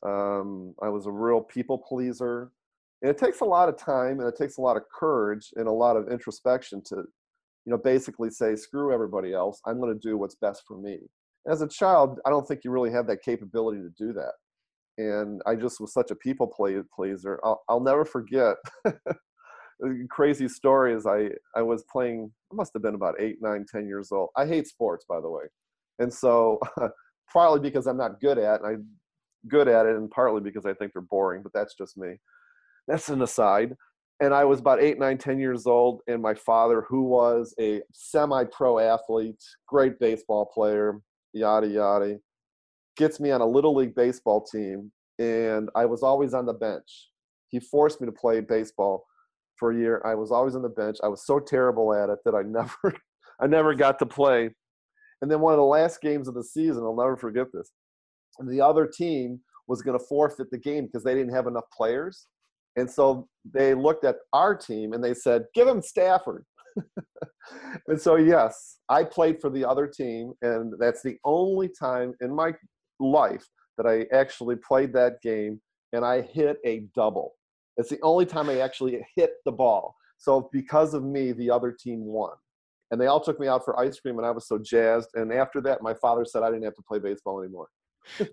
um, 0.05 0.73
I 0.81 0.89
was 0.89 1.05
a 1.05 1.11
real 1.11 1.41
people 1.41 1.77
pleaser. 1.77 2.51
And 3.01 3.09
it 3.09 3.17
takes 3.17 3.41
a 3.41 3.45
lot 3.45 3.69
of 3.69 3.77
time 3.77 4.19
and 4.19 4.27
it 4.27 4.35
takes 4.35 4.57
a 4.57 4.61
lot 4.61 4.77
of 4.77 4.83
courage 4.93 5.51
and 5.55 5.67
a 5.67 5.71
lot 5.71 5.95
of 5.95 6.09
introspection 6.09 6.81
to, 6.85 6.95
you 6.97 7.71
know, 7.71 7.77
basically 7.77 8.29
say, 8.29 8.55
screw 8.55 8.93
everybody 8.93 9.33
else. 9.33 9.61
I'm 9.65 9.79
going 9.79 9.93
to 9.93 10.07
do 10.07 10.17
what's 10.17 10.35
best 10.35 10.63
for 10.67 10.77
me. 10.77 10.99
As 11.47 11.61
a 11.61 11.67
child, 11.67 12.19
I 12.25 12.29
don't 12.29 12.45
think 12.47 12.61
you 12.63 12.71
really 12.71 12.91
have 12.91 13.07
that 13.07 13.23
capability 13.23 13.81
to 13.81 13.89
do 13.97 14.11
that. 14.13 14.33
And 14.97 15.41
I 15.45 15.55
just 15.55 15.79
was 15.79 15.93
such 15.93 16.11
a 16.11 16.15
people 16.15 16.47
pleaser. 16.93 17.39
I'll, 17.43 17.63
I'll 17.69 17.79
never 17.79 18.03
forget. 18.03 18.57
crazy 20.09 20.49
story 20.49 20.93
is 20.93 21.05
I, 21.05 21.29
I 21.55 21.61
was 21.61 21.85
playing, 21.89 22.29
I 22.51 22.55
must 22.55 22.73
have 22.73 22.81
been 22.81 22.95
about 22.95 23.15
eight, 23.19 23.37
nine, 23.41 23.65
ten 23.71 23.87
years 23.87 24.11
old. 24.11 24.29
I 24.35 24.45
hate 24.45 24.67
sports, 24.67 25.05
by 25.07 25.21
the 25.21 25.29
way. 25.29 25.43
And 25.99 26.13
so, 26.13 26.59
probably 27.29 27.61
because 27.61 27.87
I'm 27.87 27.97
not 27.97 28.19
good 28.19 28.37
at, 28.37 28.61
and 28.61 28.67
I 28.67 28.81
good 29.47 29.67
at 29.67 29.85
it, 29.85 29.95
and 29.95 30.09
partly 30.09 30.41
because 30.41 30.65
I 30.65 30.73
think 30.73 30.93
they're 30.93 31.01
boring, 31.01 31.41
but 31.43 31.53
that's 31.53 31.75
just 31.75 31.97
me. 31.97 32.15
That's 32.87 33.09
an 33.09 33.21
aside. 33.21 33.75
And 34.21 34.33
I 34.33 34.43
was 34.43 34.59
about 34.59 34.81
eight, 34.81 34.99
nine, 34.99 35.17
ten 35.17 35.39
years 35.39 35.65
old, 35.65 36.01
and 36.07 36.21
my 36.21 36.33
father, 36.33 36.85
who 36.87 37.03
was 37.03 37.53
a 37.59 37.81
semi-pro 37.93 38.79
athlete, 38.79 39.41
great 39.67 39.99
baseball 39.99 40.45
player, 40.53 40.99
yada 41.33 41.67
yada, 41.67 42.17
gets 42.97 43.19
me 43.19 43.31
on 43.31 43.41
a 43.41 43.45
little 43.45 43.73
league 43.73 43.95
baseball 43.95 44.45
team, 44.45 44.91
and 45.19 45.69
I 45.75 45.85
was 45.85 46.03
always 46.03 46.33
on 46.33 46.45
the 46.45 46.53
bench. 46.53 47.09
He 47.47 47.59
forced 47.59 48.01
me 48.01 48.07
to 48.07 48.11
play 48.11 48.41
baseball 48.41 49.05
for 49.57 49.71
a 49.71 49.77
year. 49.77 50.01
I 50.05 50.15
was 50.15 50.31
always 50.31 50.55
on 50.55 50.61
the 50.61 50.69
bench. 50.69 50.97
I 51.03 51.07
was 51.07 51.25
so 51.25 51.39
terrible 51.39 51.93
at 51.93 52.09
it 52.09 52.19
that 52.25 52.35
I 52.35 52.41
never, 52.41 52.95
I 53.39 53.47
never 53.47 53.73
got 53.73 53.99
to 53.99 54.05
play. 54.05 54.49
And 55.21 55.29
then 55.29 55.39
one 55.41 55.53
of 55.53 55.57
the 55.57 55.63
last 55.63 56.01
games 56.01 56.27
of 56.27 56.33
the 56.33 56.43
season, 56.43 56.83
I'll 56.83 56.95
never 56.95 57.17
forget 57.17 57.47
this 57.53 57.71
the 58.47 58.61
other 58.61 58.87
team 58.87 59.41
was 59.67 59.81
going 59.81 59.97
to 59.97 60.05
forfeit 60.05 60.49
the 60.51 60.57
game 60.57 60.85
because 60.85 61.03
they 61.03 61.13
didn't 61.13 61.33
have 61.33 61.47
enough 61.47 61.65
players. 61.75 62.27
And 62.75 62.89
so 62.89 63.27
they 63.53 63.73
looked 63.73 64.03
at 64.03 64.17
our 64.33 64.55
team 64.55 64.93
and 64.93 65.03
they 65.03 65.13
said, 65.13 65.45
give 65.53 65.67
him 65.67 65.81
Stafford. 65.81 66.45
and 67.87 67.99
so, 67.99 68.15
yes, 68.15 68.77
I 68.89 69.03
played 69.03 69.39
for 69.39 69.49
the 69.49 69.65
other 69.65 69.87
team. 69.87 70.33
And 70.41 70.73
that's 70.79 71.01
the 71.01 71.17
only 71.23 71.69
time 71.69 72.13
in 72.21 72.35
my 72.35 72.53
life 72.99 73.45
that 73.77 73.85
I 73.85 74.05
actually 74.15 74.55
played 74.55 74.93
that 74.93 75.21
game 75.21 75.61
and 75.93 76.03
I 76.03 76.21
hit 76.21 76.57
a 76.65 76.83
double. 76.95 77.33
It's 77.77 77.89
the 77.89 78.01
only 78.01 78.25
time 78.25 78.49
I 78.49 78.59
actually 78.59 78.99
hit 79.15 79.31
the 79.45 79.51
ball. 79.51 79.95
So, 80.17 80.49
because 80.51 80.93
of 80.93 81.03
me, 81.03 81.31
the 81.31 81.49
other 81.49 81.71
team 81.71 82.03
won. 82.03 82.33
And 82.91 82.99
they 82.99 83.07
all 83.07 83.21
took 83.21 83.39
me 83.39 83.47
out 83.47 83.63
for 83.63 83.79
ice 83.79 83.97
cream, 83.99 84.17
and 84.17 84.27
I 84.27 84.31
was 84.31 84.47
so 84.47 84.57
jazzed. 84.57 85.09
And 85.13 85.31
after 85.31 85.61
that, 85.61 85.81
my 85.81 85.93
father 85.93 86.25
said 86.25 86.43
I 86.43 86.49
didn't 86.49 86.65
have 86.65 86.75
to 86.75 86.81
play 86.81 86.99
baseball 86.99 87.41
anymore 87.41 87.69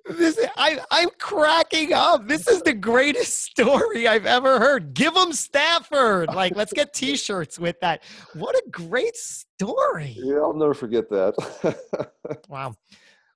this 0.08 0.38
I, 0.56 0.80
I'm 0.90 1.10
cracking 1.18 1.92
up. 1.92 2.26
This 2.26 2.48
is 2.48 2.62
the 2.62 2.72
greatest 2.72 3.44
story 3.50 4.08
I've 4.08 4.26
ever 4.26 4.58
heard. 4.58 4.94
Give 4.94 5.14
them 5.14 5.32
Stafford. 5.32 6.28
Like, 6.28 6.56
let's 6.56 6.72
get 6.72 6.92
T-shirts 6.92 7.58
with 7.58 7.78
that. 7.80 8.02
What 8.34 8.54
a 8.54 8.62
great 8.70 9.16
story. 9.16 10.16
Yeah, 10.18 10.36
I'll 10.36 10.54
never 10.54 10.74
forget 10.74 11.08
that. 11.10 11.78
wow. 12.48 12.74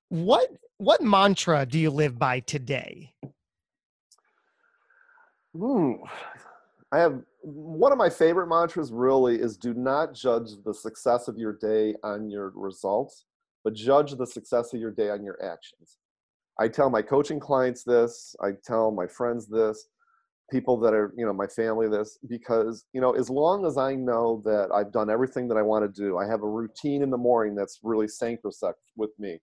What 0.09 0.49
what 0.77 1.01
mantra 1.01 1.65
do 1.65 1.79
you 1.79 1.91
live 1.91 2.17
by 2.17 2.39
today? 2.41 3.13
Hmm. 5.55 5.93
I 6.91 6.99
have 6.99 7.21
one 7.41 7.91
of 7.91 7.97
my 7.97 8.09
favorite 8.09 8.47
mantras. 8.47 8.91
Really, 8.91 9.39
is 9.39 9.57
do 9.57 9.73
not 9.73 10.13
judge 10.13 10.51
the 10.65 10.73
success 10.73 11.27
of 11.27 11.37
your 11.37 11.53
day 11.53 11.95
on 12.03 12.29
your 12.29 12.51
results, 12.55 13.25
but 13.63 13.73
judge 13.73 14.15
the 14.15 14.27
success 14.27 14.73
of 14.73 14.79
your 14.79 14.91
day 14.91 15.09
on 15.09 15.23
your 15.23 15.41
actions. 15.43 15.97
I 16.59 16.67
tell 16.67 16.89
my 16.89 17.01
coaching 17.01 17.39
clients 17.39 17.83
this, 17.83 18.35
I 18.41 18.51
tell 18.63 18.91
my 18.91 19.07
friends 19.07 19.47
this, 19.47 19.87
people 20.51 20.77
that 20.81 20.93
are, 20.93 21.13
you 21.17 21.25
know, 21.25 21.33
my 21.33 21.47
family 21.47 21.87
this, 21.87 22.19
because, 22.27 22.85
you 22.93 23.01
know, 23.01 23.11
as 23.13 23.29
long 23.29 23.65
as 23.65 23.77
I 23.77 23.95
know 23.95 24.41
that 24.45 24.69
I've 24.73 24.91
done 24.91 25.09
everything 25.09 25.47
that 25.47 25.57
I 25.57 25.61
want 25.61 25.83
to 25.83 26.01
do, 26.01 26.17
I 26.17 26.27
have 26.27 26.43
a 26.43 26.49
routine 26.49 27.01
in 27.01 27.09
the 27.09 27.17
morning 27.17 27.55
that's 27.55 27.79
really 27.83 28.07
sacrosanct 28.07 28.79
with 28.97 29.11
me. 29.17 29.39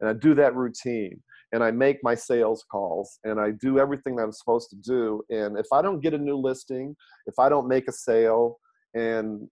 And 0.00 0.08
I 0.08 0.14
do 0.14 0.34
that 0.36 0.54
routine 0.54 1.20
and 1.52 1.62
I 1.62 1.70
make 1.70 1.98
my 2.02 2.14
sales 2.14 2.64
calls 2.70 3.18
and 3.24 3.40
I 3.40 3.50
do 3.50 3.78
everything 3.78 4.16
that 4.16 4.22
I'm 4.22 4.32
supposed 4.32 4.70
to 4.70 4.76
do. 4.76 5.22
And 5.30 5.58
if 5.58 5.66
I 5.72 5.82
don't 5.82 6.00
get 6.00 6.14
a 6.14 6.18
new 6.18 6.36
listing, 6.36 6.96
if 7.26 7.38
I 7.38 7.48
don't 7.48 7.68
make 7.68 7.88
a 7.88 7.92
sale 7.92 8.58
and, 8.94 9.48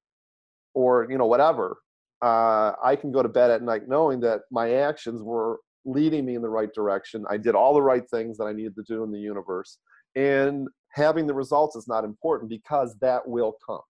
or, 0.74 1.06
you 1.10 1.18
know, 1.18 1.26
whatever, 1.26 1.78
uh, 2.22 2.72
I 2.82 2.96
can 2.96 3.12
go 3.12 3.22
to 3.22 3.28
bed 3.28 3.50
at 3.50 3.62
night 3.62 3.82
knowing 3.88 4.20
that 4.20 4.40
my 4.50 4.74
actions 4.74 5.22
were 5.22 5.58
leading 5.84 6.24
me 6.24 6.34
in 6.34 6.42
the 6.42 6.48
right 6.48 6.72
direction. 6.74 7.24
I 7.30 7.36
did 7.36 7.54
all 7.54 7.74
the 7.74 7.82
right 7.82 8.08
things 8.10 8.36
that 8.38 8.44
I 8.44 8.52
needed 8.52 8.74
to 8.76 8.82
do 8.86 9.02
in 9.04 9.10
the 9.10 9.18
universe. 9.18 9.78
And 10.16 10.68
having 10.92 11.26
the 11.26 11.34
results 11.34 11.76
is 11.76 11.88
not 11.88 12.04
important 12.04 12.50
because 12.50 12.96
that 13.00 13.26
will 13.26 13.56
come. 13.66 13.80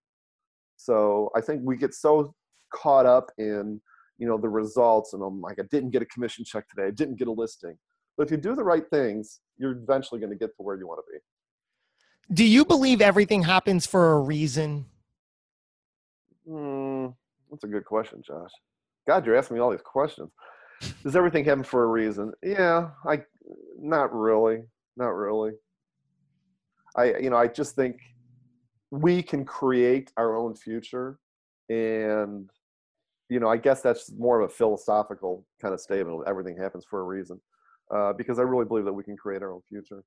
So 0.77 1.31
I 1.37 1.41
think 1.41 1.63
we 1.65 1.77
get 1.77 1.95
so 1.95 2.35
caught 2.73 3.07
up 3.07 3.31
in, 3.39 3.81
you 4.19 4.27
know, 4.27 4.39
the 4.39 4.49
results 4.49 5.13
and 5.13 5.23
I'm 5.23 5.41
like, 5.41 5.59
I 5.59 5.65
didn't 5.71 5.91
get 5.91 6.03
a 6.03 6.07
commission 6.07 6.45
check 6.45 6.69
today. 6.69 6.87
I 6.87 6.91
didn't 6.91 7.19
get 7.19 7.29
a 7.29 7.33
listing. 7.33 7.77
But 8.17 8.27
if 8.27 8.31
you 8.31 8.37
do 8.37 8.55
the 8.55 8.65
right 8.65 8.85
things, 8.91 9.41
you're 9.57 9.73
eventually 9.73 10.21
going 10.21 10.31
to 10.31 10.39
get 10.39 10.55
to 10.57 10.63
where 10.63 10.77
you 10.77 10.87
want 10.87 11.01
to 11.01 11.13
be. 11.13 11.19
Do 12.35 12.45
you 12.45 12.65
believe 12.65 13.01
everything 13.01 13.43
happens 13.43 13.87
for 13.87 14.13
a 14.13 14.21
reason? 14.21 14.87
Hmm, 16.47 17.09
that's 17.51 17.65
a 17.65 17.69
good 17.69 17.85
question, 17.85 18.23
Josh. 18.25 18.51
God, 19.07 19.27
you're 19.27 19.37
asking 19.37 19.57
me 19.57 19.63
all 19.63 19.71
these 19.71 19.81
questions. 19.83 20.31
Does 21.03 21.17
everything 21.17 21.45
happen 21.45 21.65
for 21.65 21.85
a 21.85 21.87
reason? 21.87 22.33
Yeah, 22.43 22.91
I 23.07 23.23
not 23.79 24.15
really, 24.15 24.63
not 24.97 25.11
really. 25.11 25.53
I 26.97 27.17
you 27.19 27.31
know 27.31 27.37
I 27.37 27.47
just 27.47 27.75
think 27.75 28.01
we 28.91 29.23
can 29.23 29.45
create 29.45 30.13
our 30.17 30.37
own 30.37 30.55
future, 30.55 31.19
and 31.69 32.51
you 33.29 33.41
know 33.41 33.49
I 33.49 33.57
guess 33.57 33.83
that's 33.83 34.13
more 34.13 34.41
of 34.41 34.51
a 34.51 34.53
philosophical 34.53 35.47
kind 35.61 35.75
of 35.75 35.81
statement. 35.81 36.25
Everything 36.27 36.57
happens 36.57 36.85
for 36.89 37.01
a 37.01 37.05
reason, 37.05 37.41
uh, 37.95 38.13
because 38.13 38.39
I 38.39 38.43
really 38.43 38.65
believe 38.65 38.85
that 38.85 38.93
we 38.93 39.05
can 39.05 39.17
create 39.17 39.43
our 39.43 39.53
own 39.53 39.63
future. 39.69 40.03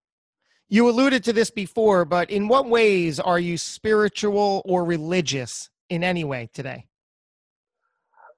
You 0.70 0.90
alluded 0.90 1.24
to 1.26 1.34
this 1.34 1.52
before, 1.52 2.06
but 2.06 2.30
in 2.30 2.48
what 2.48 2.68
ways 2.68 3.20
are 3.20 3.40
you 3.40 3.58
spiritual 3.58 4.62
or 4.66 4.86
religious 4.86 5.70
in 5.90 6.04
any 6.04 6.24
way 6.24 6.50
today? 6.54 6.88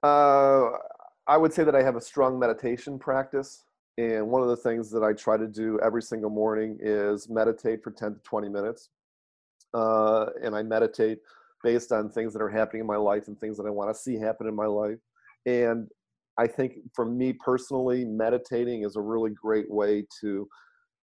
Uh, 0.04 0.72
I 1.28 1.38
would 1.38 1.54
say 1.54 1.64
that 1.64 1.76
I 1.76 1.84
have 1.84 1.96
a 1.96 2.02
strong 2.02 2.38
meditation 2.40 3.00
practice. 3.00 3.64
And 3.98 4.28
one 4.28 4.42
of 4.42 4.50
the 4.50 4.58
things 4.58 4.92
that 4.92 5.04
I 5.04 5.14
try 5.14 5.38
to 5.38 5.48
do 5.48 5.80
every 5.82 6.02
single 6.02 6.30
morning 6.30 6.78
is 6.82 7.30
meditate 7.30 7.82
for 7.84 7.92
10 7.92 8.16
to 8.16 8.20
20 8.20 8.50
minutes. 8.50 8.90
Uh, 9.74 10.28
and 10.44 10.56
I 10.56 10.64
meditate 10.64 11.20
based 11.64 11.92
on 11.92 12.10
things 12.10 12.34
that 12.34 12.42
are 12.42 12.50
happening 12.50 12.82
in 12.82 12.88
my 12.88 12.98
life 12.98 13.28
and 13.28 13.40
things 13.40 13.58
that 13.58 13.66
I 13.66 13.70
want 13.70 13.94
to 13.94 14.00
see 14.00 14.18
happen 14.18 14.48
in 14.48 14.56
my 14.56 14.66
life. 14.66 15.00
And 15.46 15.88
I 16.38 16.48
think 16.48 16.74
for 16.94 17.06
me 17.06 17.34
personally, 17.34 18.04
meditating 18.04 18.84
is 18.84 18.98
a 18.98 19.02
really 19.02 19.32
great 19.32 19.70
way 19.72 20.06
to 20.22 20.48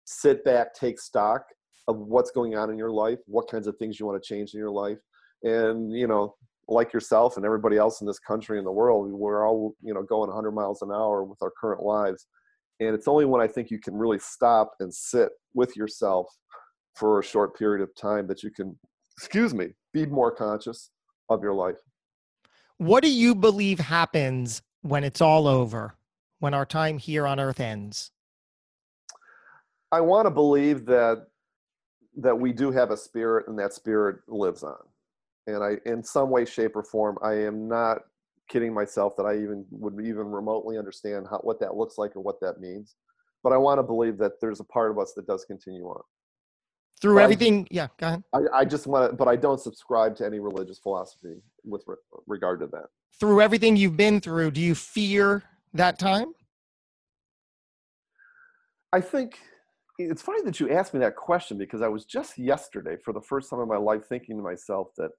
sit 0.04 0.44
back, 0.44 0.74
take 0.74 1.00
stock 1.00 1.46
of 1.88 1.98
what's 1.98 2.30
going 2.30 2.54
on 2.54 2.70
in 2.70 2.78
your 2.78 2.90
life, 2.90 3.18
what 3.26 3.50
kinds 3.50 3.66
of 3.66 3.76
things 3.76 3.98
you 3.98 4.06
want 4.06 4.22
to 4.22 4.26
change 4.26 4.54
in 4.54 4.60
your 4.60 4.70
life. 4.70 4.98
And, 5.42 5.90
you 5.92 6.06
know, 6.06 6.36
like 6.68 6.92
yourself 6.92 7.36
and 7.36 7.44
everybody 7.44 7.76
else 7.76 8.00
in 8.00 8.06
this 8.06 8.18
country 8.18 8.58
and 8.58 8.66
the 8.66 8.72
world, 8.72 9.10
we're 9.10 9.46
all, 9.46 9.74
you 9.82 9.92
know, 9.92 10.02
going 10.02 10.28
100 10.28 10.52
miles 10.52 10.82
an 10.82 10.90
hour 10.90 11.24
with 11.24 11.38
our 11.42 11.52
current 11.60 11.82
lives. 11.82 12.26
And 12.80 12.94
it's 12.94 13.08
only 13.08 13.24
when 13.24 13.40
I 13.40 13.46
think 13.46 13.70
you 13.70 13.78
can 13.78 13.94
really 13.94 14.18
stop 14.18 14.74
and 14.80 14.92
sit 14.92 15.30
with 15.54 15.76
yourself 15.76 16.26
for 16.94 17.20
a 17.20 17.24
short 17.24 17.56
period 17.56 17.82
of 17.82 17.94
time 17.94 18.26
that 18.28 18.42
you 18.42 18.50
can, 18.50 18.78
excuse 19.16 19.54
me, 19.54 19.68
be 19.92 20.06
more 20.06 20.30
conscious 20.30 20.90
of 21.28 21.42
your 21.42 21.54
life. 21.54 21.78
What 22.78 23.02
do 23.02 23.10
you 23.10 23.34
believe 23.34 23.78
happens 23.78 24.62
when 24.82 25.04
it's 25.04 25.20
all 25.20 25.46
over, 25.46 25.94
when 26.40 26.54
our 26.54 26.66
time 26.66 26.98
here 26.98 27.26
on 27.26 27.38
earth 27.38 27.60
ends? 27.60 28.10
I 29.92 30.00
want 30.00 30.26
to 30.26 30.30
believe 30.30 30.86
that 30.86 31.26
that 32.16 32.38
we 32.38 32.52
do 32.52 32.70
have 32.70 32.90
a 32.90 32.96
spirit 32.96 33.48
and 33.48 33.58
that 33.58 33.72
spirit 33.72 34.16
lives 34.28 34.62
on. 34.62 34.76
And 35.46 35.62
I 35.62 35.76
in 35.86 36.02
some 36.02 36.30
way 36.30 36.44
shape 36.44 36.76
or 36.76 36.84
form 36.84 37.18
I 37.22 37.34
am 37.34 37.68
not 37.68 37.98
kidding 38.48 38.74
myself 38.74 39.16
that 39.16 39.24
I 39.24 39.34
even 39.34 39.64
would 39.70 39.94
even 40.04 40.26
remotely 40.30 40.78
understand 40.78 41.26
how 41.30 41.38
what 41.38 41.58
that 41.60 41.76
looks 41.76 41.98
like 41.98 42.14
or 42.16 42.20
what 42.20 42.40
that 42.40 42.60
means. 42.60 42.94
But 43.42 43.52
I 43.52 43.56
want 43.56 43.78
to 43.78 43.82
believe 43.82 44.18
that 44.18 44.40
there's 44.40 44.60
a 44.60 44.64
part 44.64 44.90
of 44.90 44.98
us 44.98 45.12
that 45.16 45.26
does 45.26 45.44
continue 45.44 45.84
on. 45.84 46.02
Through 47.00 47.16
but 47.16 47.24
everything, 47.24 47.64
I, 47.64 47.68
yeah, 47.72 47.86
go 47.98 48.06
ahead. 48.06 48.22
I, 48.32 48.40
I 48.58 48.64
just 48.64 48.86
want 48.86 49.10
to, 49.10 49.16
but 49.16 49.26
I 49.26 49.34
don't 49.34 49.60
subscribe 49.60 50.14
to 50.16 50.26
any 50.26 50.38
religious 50.38 50.78
philosophy 50.78 51.34
with 51.64 51.82
re- 51.88 51.96
regard 52.28 52.60
to 52.60 52.66
that. 52.68 52.86
Through 53.18 53.40
everything 53.40 53.76
you've 53.76 53.96
been 53.96 54.20
through, 54.20 54.52
do 54.52 54.60
you 54.60 54.76
fear 54.76 55.42
that 55.74 55.98
time? 55.98 56.32
I 58.92 59.00
think 59.00 59.38
it's 59.98 60.22
funny 60.22 60.42
that 60.42 60.60
you 60.60 60.70
asked 60.70 60.94
me 60.94 61.00
that 61.00 61.16
question 61.16 61.58
because 61.58 61.82
I 61.82 61.88
was 61.88 62.04
just 62.04 62.38
yesterday, 62.38 62.96
for 63.04 63.12
the 63.12 63.20
first 63.20 63.50
time 63.50 63.60
in 63.60 63.68
my 63.68 63.76
life, 63.76 64.02
thinking 64.08 64.36
to 64.36 64.42
myself 64.42 64.88
that, 64.98 65.10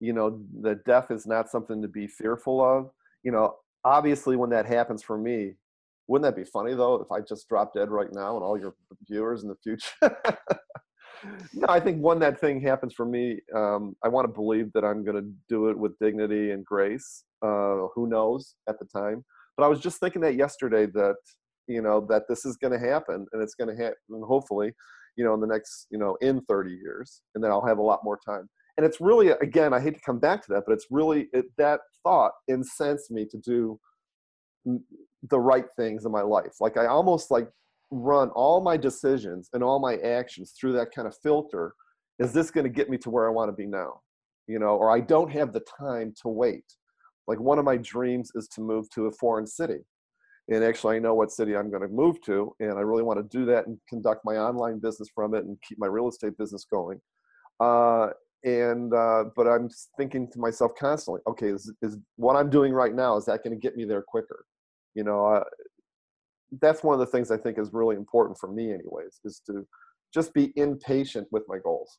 you 0.00 0.12
know, 0.12 0.40
that 0.62 0.84
death 0.84 1.10
is 1.10 1.26
not 1.26 1.50
something 1.50 1.80
to 1.82 1.88
be 1.88 2.06
fearful 2.06 2.62
of. 2.62 2.90
You 3.22 3.32
know, 3.32 3.56
obviously, 3.84 4.36
when 4.36 4.50
that 4.50 4.66
happens 4.66 5.02
for 5.02 5.18
me, 5.18 5.54
wouldn't 6.08 6.24
that 6.24 6.40
be 6.40 6.48
funny 6.48 6.74
though 6.74 6.96
if 6.96 7.12
I 7.12 7.20
just 7.20 7.48
drop 7.48 7.72
dead 7.72 7.90
right 7.90 8.12
now 8.12 8.34
and 8.34 8.44
all 8.44 8.58
your 8.58 8.74
viewers 9.08 9.42
in 9.42 9.48
the 9.48 9.56
future? 9.62 9.92
no, 11.54 11.66
I 11.68 11.78
think 11.78 12.00
when 12.00 12.18
that 12.20 12.40
thing 12.40 12.60
happens 12.60 12.94
for 12.94 13.06
me, 13.06 13.38
um, 13.54 13.94
I 14.04 14.08
want 14.08 14.26
to 14.26 14.32
believe 14.32 14.72
that 14.74 14.84
I'm 14.84 15.04
going 15.04 15.22
to 15.22 15.30
do 15.48 15.68
it 15.68 15.78
with 15.78 15.98
dignity 16.00 16.50
and 16.50 16.64
grace. 16.64 17.24
Uh, 17.42 17.86
who 17.94 18.08
knows 18.08 18.56
at 18.68 18.78
the 18.78 18.86
time? 18.86 19.24
But 19.56 19.64
I 19.64 19.68
was 19.68 19.80
just 19.80 20.00
thinking 20.00 20.22
that 20.22 20.34
yesterday 20.34 20.86
that 20.86 21.16
you 21.70 21.80
know 21.80 22.04
that 22.08 22.24
this 22.28 22.44
is 22.44 22.56
going 22.56 22.72
to 22.72 22.84
happen 22.84 23.26
and 23.32 23.42
it's 23.42 23.54
going 23.54 23.74
to 23.74 23.82
happen 23.82 24.22
hopefully 24.26 24.72
you 25.16 25.24
know 25.24 25.34
in 25.34 25.40
the 25.40 25.46
next 25.46 25.86
you 25.90 25.98
know 25.98 26.16
in 26.20 26.40
30 26.42 26.72
years 26.72 27.22
and 27.34 27.42
then 27.42 27.50
i'll 27.50 27.64
have 27.64 27.78
a 27.78 27.82
lot 27.82 28.00
more 28.02 28.18
time 28.26 28.48
and 28.76 28.86
it's 28.86 29.00
really 29.00 29.28
again 29.28 29.72
i 29.72 29.80
hate 29.80 29.94
to 29.94 30.00
come 30.00 30.18
back 30.18 30.44
to 30.44 30.52
that 30.52 30.62
but 30.66 30.72
it's 30.72 30.86
really 30.90 31.28
it, 31.32 31.46
that 31.58 31.80
thought 32.02 32.32
incensed 32.48 33.10
me 33.10 33.24
to 33.24 33.38
do 33.38 33.78
the 34.64 35.38
right 35.38 35.66
things 35.76 36.04
in 36.04 36.12
my 36.12 36.22
life. 36.22 36.60
Like 36.60 36.76
i 36.76 36.86
almost 36.86 37.30
like 37.30 37.48
run 37.90 38.30
all 38.30 38.60
my 38.60 38.76
decisions 38.76 39.48
and 39.52 39.62
all 39.62 39.80
my 39.80 39.96
actions 39.96 40.52
through 40.58 40.72
that 40.74 40.94
kind 40.94 41.08
of 41.08 41.16
filter. 41.22 41.74
Is 42.18 42.32
this 42.32 42.50
going 42.50 42.64
to 42.64 42.70
get 42.70 42.90
me 42.90 42.98
to 42.98 43.10
where 43.10 43.28
i 43.28 43.32
want 43.32 43.48
to 43.48 43.56
be 43.56 43.66
now? 43.66 44.00
You 44.46 44.58
know 44.58 44.76
or 44.76 44.90
i 44.90 45.00
don't 45.00 45.30
have 45.30 45.52
the 45.52 45.64
time 45.78 46.14
to 46.22 46.28
wait. 46.28 46.64
Like 47.26 47.40
one 47.40 47.58
of 47.58 47.64
my 47.64 47.76
dreams 47.76 48.32
is 48.34 48.48
to 48.48 48.60
move 48.60 48.90
to 48.90 49.06
a 49.06 49.12
foreign 49.12 49.46
city. 49.46 49.78
And 50.48 50.64
actually 50.64 50.96
I 50.96 50.98
know 50.98 51.14
what 51.14 51.30
city 51.30 51.56
I'm 51.56 51.70
going 51.70 51.82
to 51.82 51.88
move 51.88 52.20
to, 52.22 52.52
and 52.58 52.72
I 52.72 52.80
really 52.80 53.04
want 53.04 53.18
to 53.20 53.38
do 53.38 53.44
that 53.46 53.66
and 53.66 53.78
conduct 53.88 54.24
my 54.24 54.36
online 54.36 54.80
business 54.80 55.08
from 55.14 55.34
it 55.34 55.44
and 55.44 55.56
keep 55.66 55.78
my 55.78 55.86
real 55.86 56.08
estate 56.08 56.36
business 56.38 56.66
going. 56.68 57.00
Uh, 57.60 58.08
and 58.44 58.92
uh, 58.94 59.24
but 59.36 59.46
I'm 59.46 59.68
thinking 59.96 60.30
to 60.32 60.38
myself 60.38 60.72
constantly, 60.78 61.20
okay, 61.26 61.48
is, 61.48 61.72
is 61.82 61.98
what 62.16 62.36
I'm 62.36 62.50
doing 62.50 62.72
right 62.72 62.94
now 62.94 63.16
is 63.16 63.24
that 63.26 63.44
going 63.44 63.58
to 63.58 63.60
get 63.60 63.76
me 63.76 63.84
there 63.84 64.02
quicker? 64.02 64.44
You 64.94 65.04
know, 65.04 65.26
uh, 65.26 65.44
that's 66.60 66.82
one 66.82 66.94
of 66.94 67.00
the 67.00 67.06
things 67.06 67.30
I 67.30 67.36
think 67.36 67.58
is 67.58 67.72
really 67.72 67.96
important 67.96 68.38
for 68.38 68.48
me, 68.50 68.72
anyways, 68.72 69.20
is 69.24 69.40
to 69.46 69.66
just 70.12 70.34
be 70.34 70.52
impatient 70.56 71.28
with 71.30 71.44
my 71.48 71.58
goals. 71.58 71.98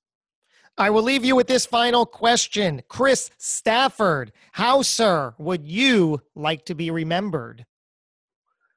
I 0.78 0.89
will 0.89 1.04
leave 1.04 1.26
you 1.26 1.36
with 1.36 1.48
this 1.48 1.66
final 1.66 2.06
question. 2.06 2.82
Chris 2.88 3.30
Stafford, 3.38 4.32
how, 4.54 4.82
sir, 4.82 5.34
would 5.38 5.66
you 5.66 6.22
like 6.36 6.66
to 6.66 6.76
be 6.76 6.92
remembered? 6.92 7.66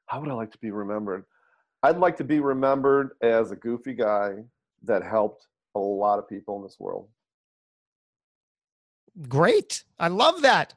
how 0.07 0.21
would 0.21 0.31
I 0.31 0.35
like 0.35 0.53
to 0.53 0.59
be 0.59 0.71
remembered? 0.71 1.25
I'd 1.83 1.99
like 1.99 2.17
to 2.19 2.25
be 2.25 2.41
remembered 2.41 3.11
as 3.23 3.51
a 3.51 3.57
goofy 3.57 3.95
guy 3.95 4.37
that 4.85 5.03
helped 5.03 5.47
a 5.75 5.79
lot 5.79 6.19
of 6.19 6.29
people 6.29 6.57
in 6.57 6.63
this 6.63 6.77
world. 6.79 7.09
Great. 9.29 9.85
I 9.99 10.09
love 10.09 10.43
that. 10.43 10.75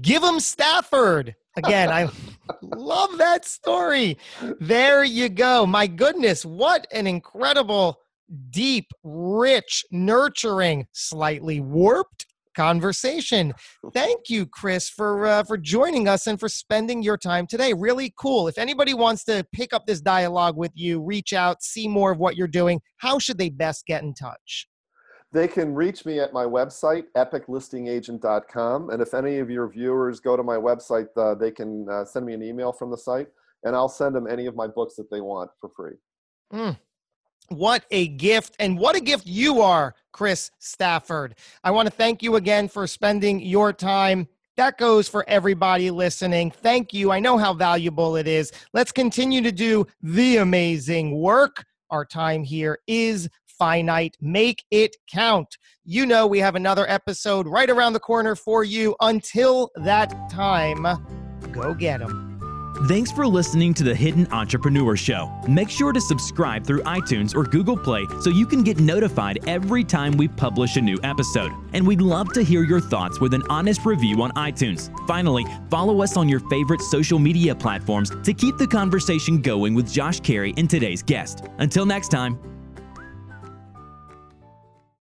Give 0.00 0.22
him 0.22 0.40
Stafford. 0.40 1.34
Again, 1.56 1.90
I 1.90 2.08
love 2.62 3.18
that 3.18 3.44
story. 3.44 4.18
There 4.60 5.04
you 5.04 5.28
go. 5.28 5.66
My 5.66 5.86
goodness, 5.86 6.44
what 6.44 6.86
an 6.92 7.06
incredible, 7.06 8.00
deep, 8.50 8.92
rich, 9.02 9.84
nurturing, 9.90 10.86
slightly 10.92 11.60
warped 11.60 12.26
conversation. 12.54 13.52
Thank 13.92 14.28
you, 14.28 14.46
Chris, 14.46 14.88
for 14.88 15.26
uh, 15.26 15.44
for 15.44 15.56
joining 15.56 16.08
us 16.08 16.26
and 16.26 16.38
for 16.38 16.48
spending 16.48 17.02
your 17.02 17.16
time 17.16 17.46
today. 17.46 17.72
Really 17.72 18.12
cool. 18.18 18.48
If 18.48 18.58
anybody 18.58 18.94
wants 18.94 19.24
to 19.24 19.44
pick 19.52 19.72
up 19.72 19.86
this 19.86 20.00
dialogue 20.00 20.56
with 20.56 20.72
you, 20.74 21.02
reach 21.02 21.32
out, 21.32 21.62
see 21.62 21.88
more 21.88 22.12
of 22.12 22.18
what 22.18 22.36
you're 22.36 22.48
doing, 22.48 22.80
how 22.98 23.18
should 23.18 23.38
they 23.38 23.50
best 23.50 23.86
get 23.86 24.02
in 24.02 24.14
touch? 24.14 24.68
They 25.32 25.46
can 25.46 25.74
reach 25.74 26.04
me 26.04 26.18
at 26.18 26.32
my 26.32 26.44
website, 26.44 27.04
epiclistingagent.com. 27.16 28.90
And 28.90 29.00
if 29.00 29.14
any 29.14 29.38
of 29.38 29.48
your 29.48 29.68
viewers 29.68 30.18
go 30.18 30.36
to 30.36 30.42
my 30.42 30.56
website, 30.56 31.06
uh, 31.16 31.34
they 31.36 31.52
can 31.52 31.88
uh, 31.88 32.04
send 32.04 32.26
me 32.26 32.34
an 32.34 32.42
email 32.42 32.72
from 32.72 32.90
the 32.90 32.98
site, 32.98 33.28
and 33.62 33.76
I'll 33.76 33.88
send 33.88 34.14
them 34.14 34.26
any 34.26 34.46
of 34.46 34.56
my 34.56 34.66
books 34.66 34.96
that 34.96 35.08
they 35.10 35.20
want 35.20 35.50
for 35.60 35.70
free. 35.70 35.94
Mm, 36.52 36.76
what 37.48 37.84
a 37.92 38.08
gift, 38.08 38.56
and 38.58 38.76
what 38.76 38.96
a 38.96 39.00
gift 39.00 39.26
you 39.26 39.60
are, 39.60 39.94
Chris 40.12 40.50
Stafford. 40.58 41.36
I 41.62 41.70
want 41.70 41.86
to 41.86 41.94
thank 41.94 42.22
you 42.22 42.34
again 42.36 42.68
for 42.68 42.88
spending 42.88 43.40
your 43.40 43.72
time. 43.72 44.26
That 44.56 44.78
goes 44.78 45.08
for 45.08 45.24
everybody 45.28 45.90
listening. 45.90 46.50
Thank 46.50 46.92
you. 46.92 47.12
I 47.12 47.20
know 47.20 47.38
how 47.38 47.54
valuable 47.54 48.16
it 48.16 48.26
is. 48.26 48.52
Let's 48.72 48.92
continue 48.92 49.42
to 49.42 49.52
do 49.52 49.86
the 50.02 50.38
amazing 50.38 51.16
work 51.16 51.64
Our 51.90 52.04
time 52.04 52.44
here 52.44 52.78
is 52.86 53.28
finite. 53.60 54.16
Make 54.20 54.64
it 54.70 54.96
count. 55.12 55.58
You 55.84 56.06
know, 56.06 56.26
we 56.26 56.38
have 56.40 56.56
another 56.56 56.88
episode 56.88 57.46
right 57.46 57.68
around 57.68 57.92
the 57.92 58.00
corner 58.00 58.34
for 58.34 58.64
you. 58.64 58.96
Until 59.00 59.70
that 59.76 60.30
time, 60.30 60.86
go 61.52 61.74
get 61.74 62.00
them. 62.00 62.30
Thanks 62.88 63.12
for 63.12 63.26
listening 63.26 63.74
to 63.74 63.84
the 63.84 63.94
Hidden 63.94 64.28
Entrepreneur 64.32 64.96
Show. 64.96 65.30
Make 65.46 65.68
sure 65.68 65.92
to 65.92 66.00
subscribe 66.00 66.66
through 66.66 66.82
iTunes 66.84 67.36
or 67.36 67.44
Google 67.44 67.76
Play 67.76 68.06
so 68.22 68.30
you 68.30 68.46
can 68.46 68.62
get 68.62 68.80
notified 68.80 69.38
every 69.46 69.84
time 69.84 70.12
we 70.12 70.28
publish 70.28 70.76
a 70.76 70.80
new 70.80 70.98
episode. 71.02 71.52
And 71.74 71.86
we'd 71.86 72.00
love 72.00 72.32
to 72.32 72.42
hear 72.42 72.62
your 72.62 72.80
thoughts 72.80 73.20
with 73.20 73.34
an 73.34 73.42
honest 73.50 73.84
review 73.84 74.22
on 74.22 74.30
iTunes. 74.32 74.90
Finally, 75.06 75.44
follow 75.68 76.00
us 76.02 76.16
on 76.16 76.26
your 76.26 76.40
favorite 76.48 76.80
social 76.80 77.18
media 77.18 77.54
platforms 77.54 78.10
to 78.24 78.32
keep 78.32 78.56
the 78.56 78.66
conversation 78.66 79.42
going 79.42 79.74
with 79.74 79.92
Josh 79.92 80.20
Carey 80.20 80.54
and 80.56 80.70
today's 80.70 81.02
guest. 81.02 81.44
Until 81.58 81.84
next 81.84 82.08
time. 82.08 82.49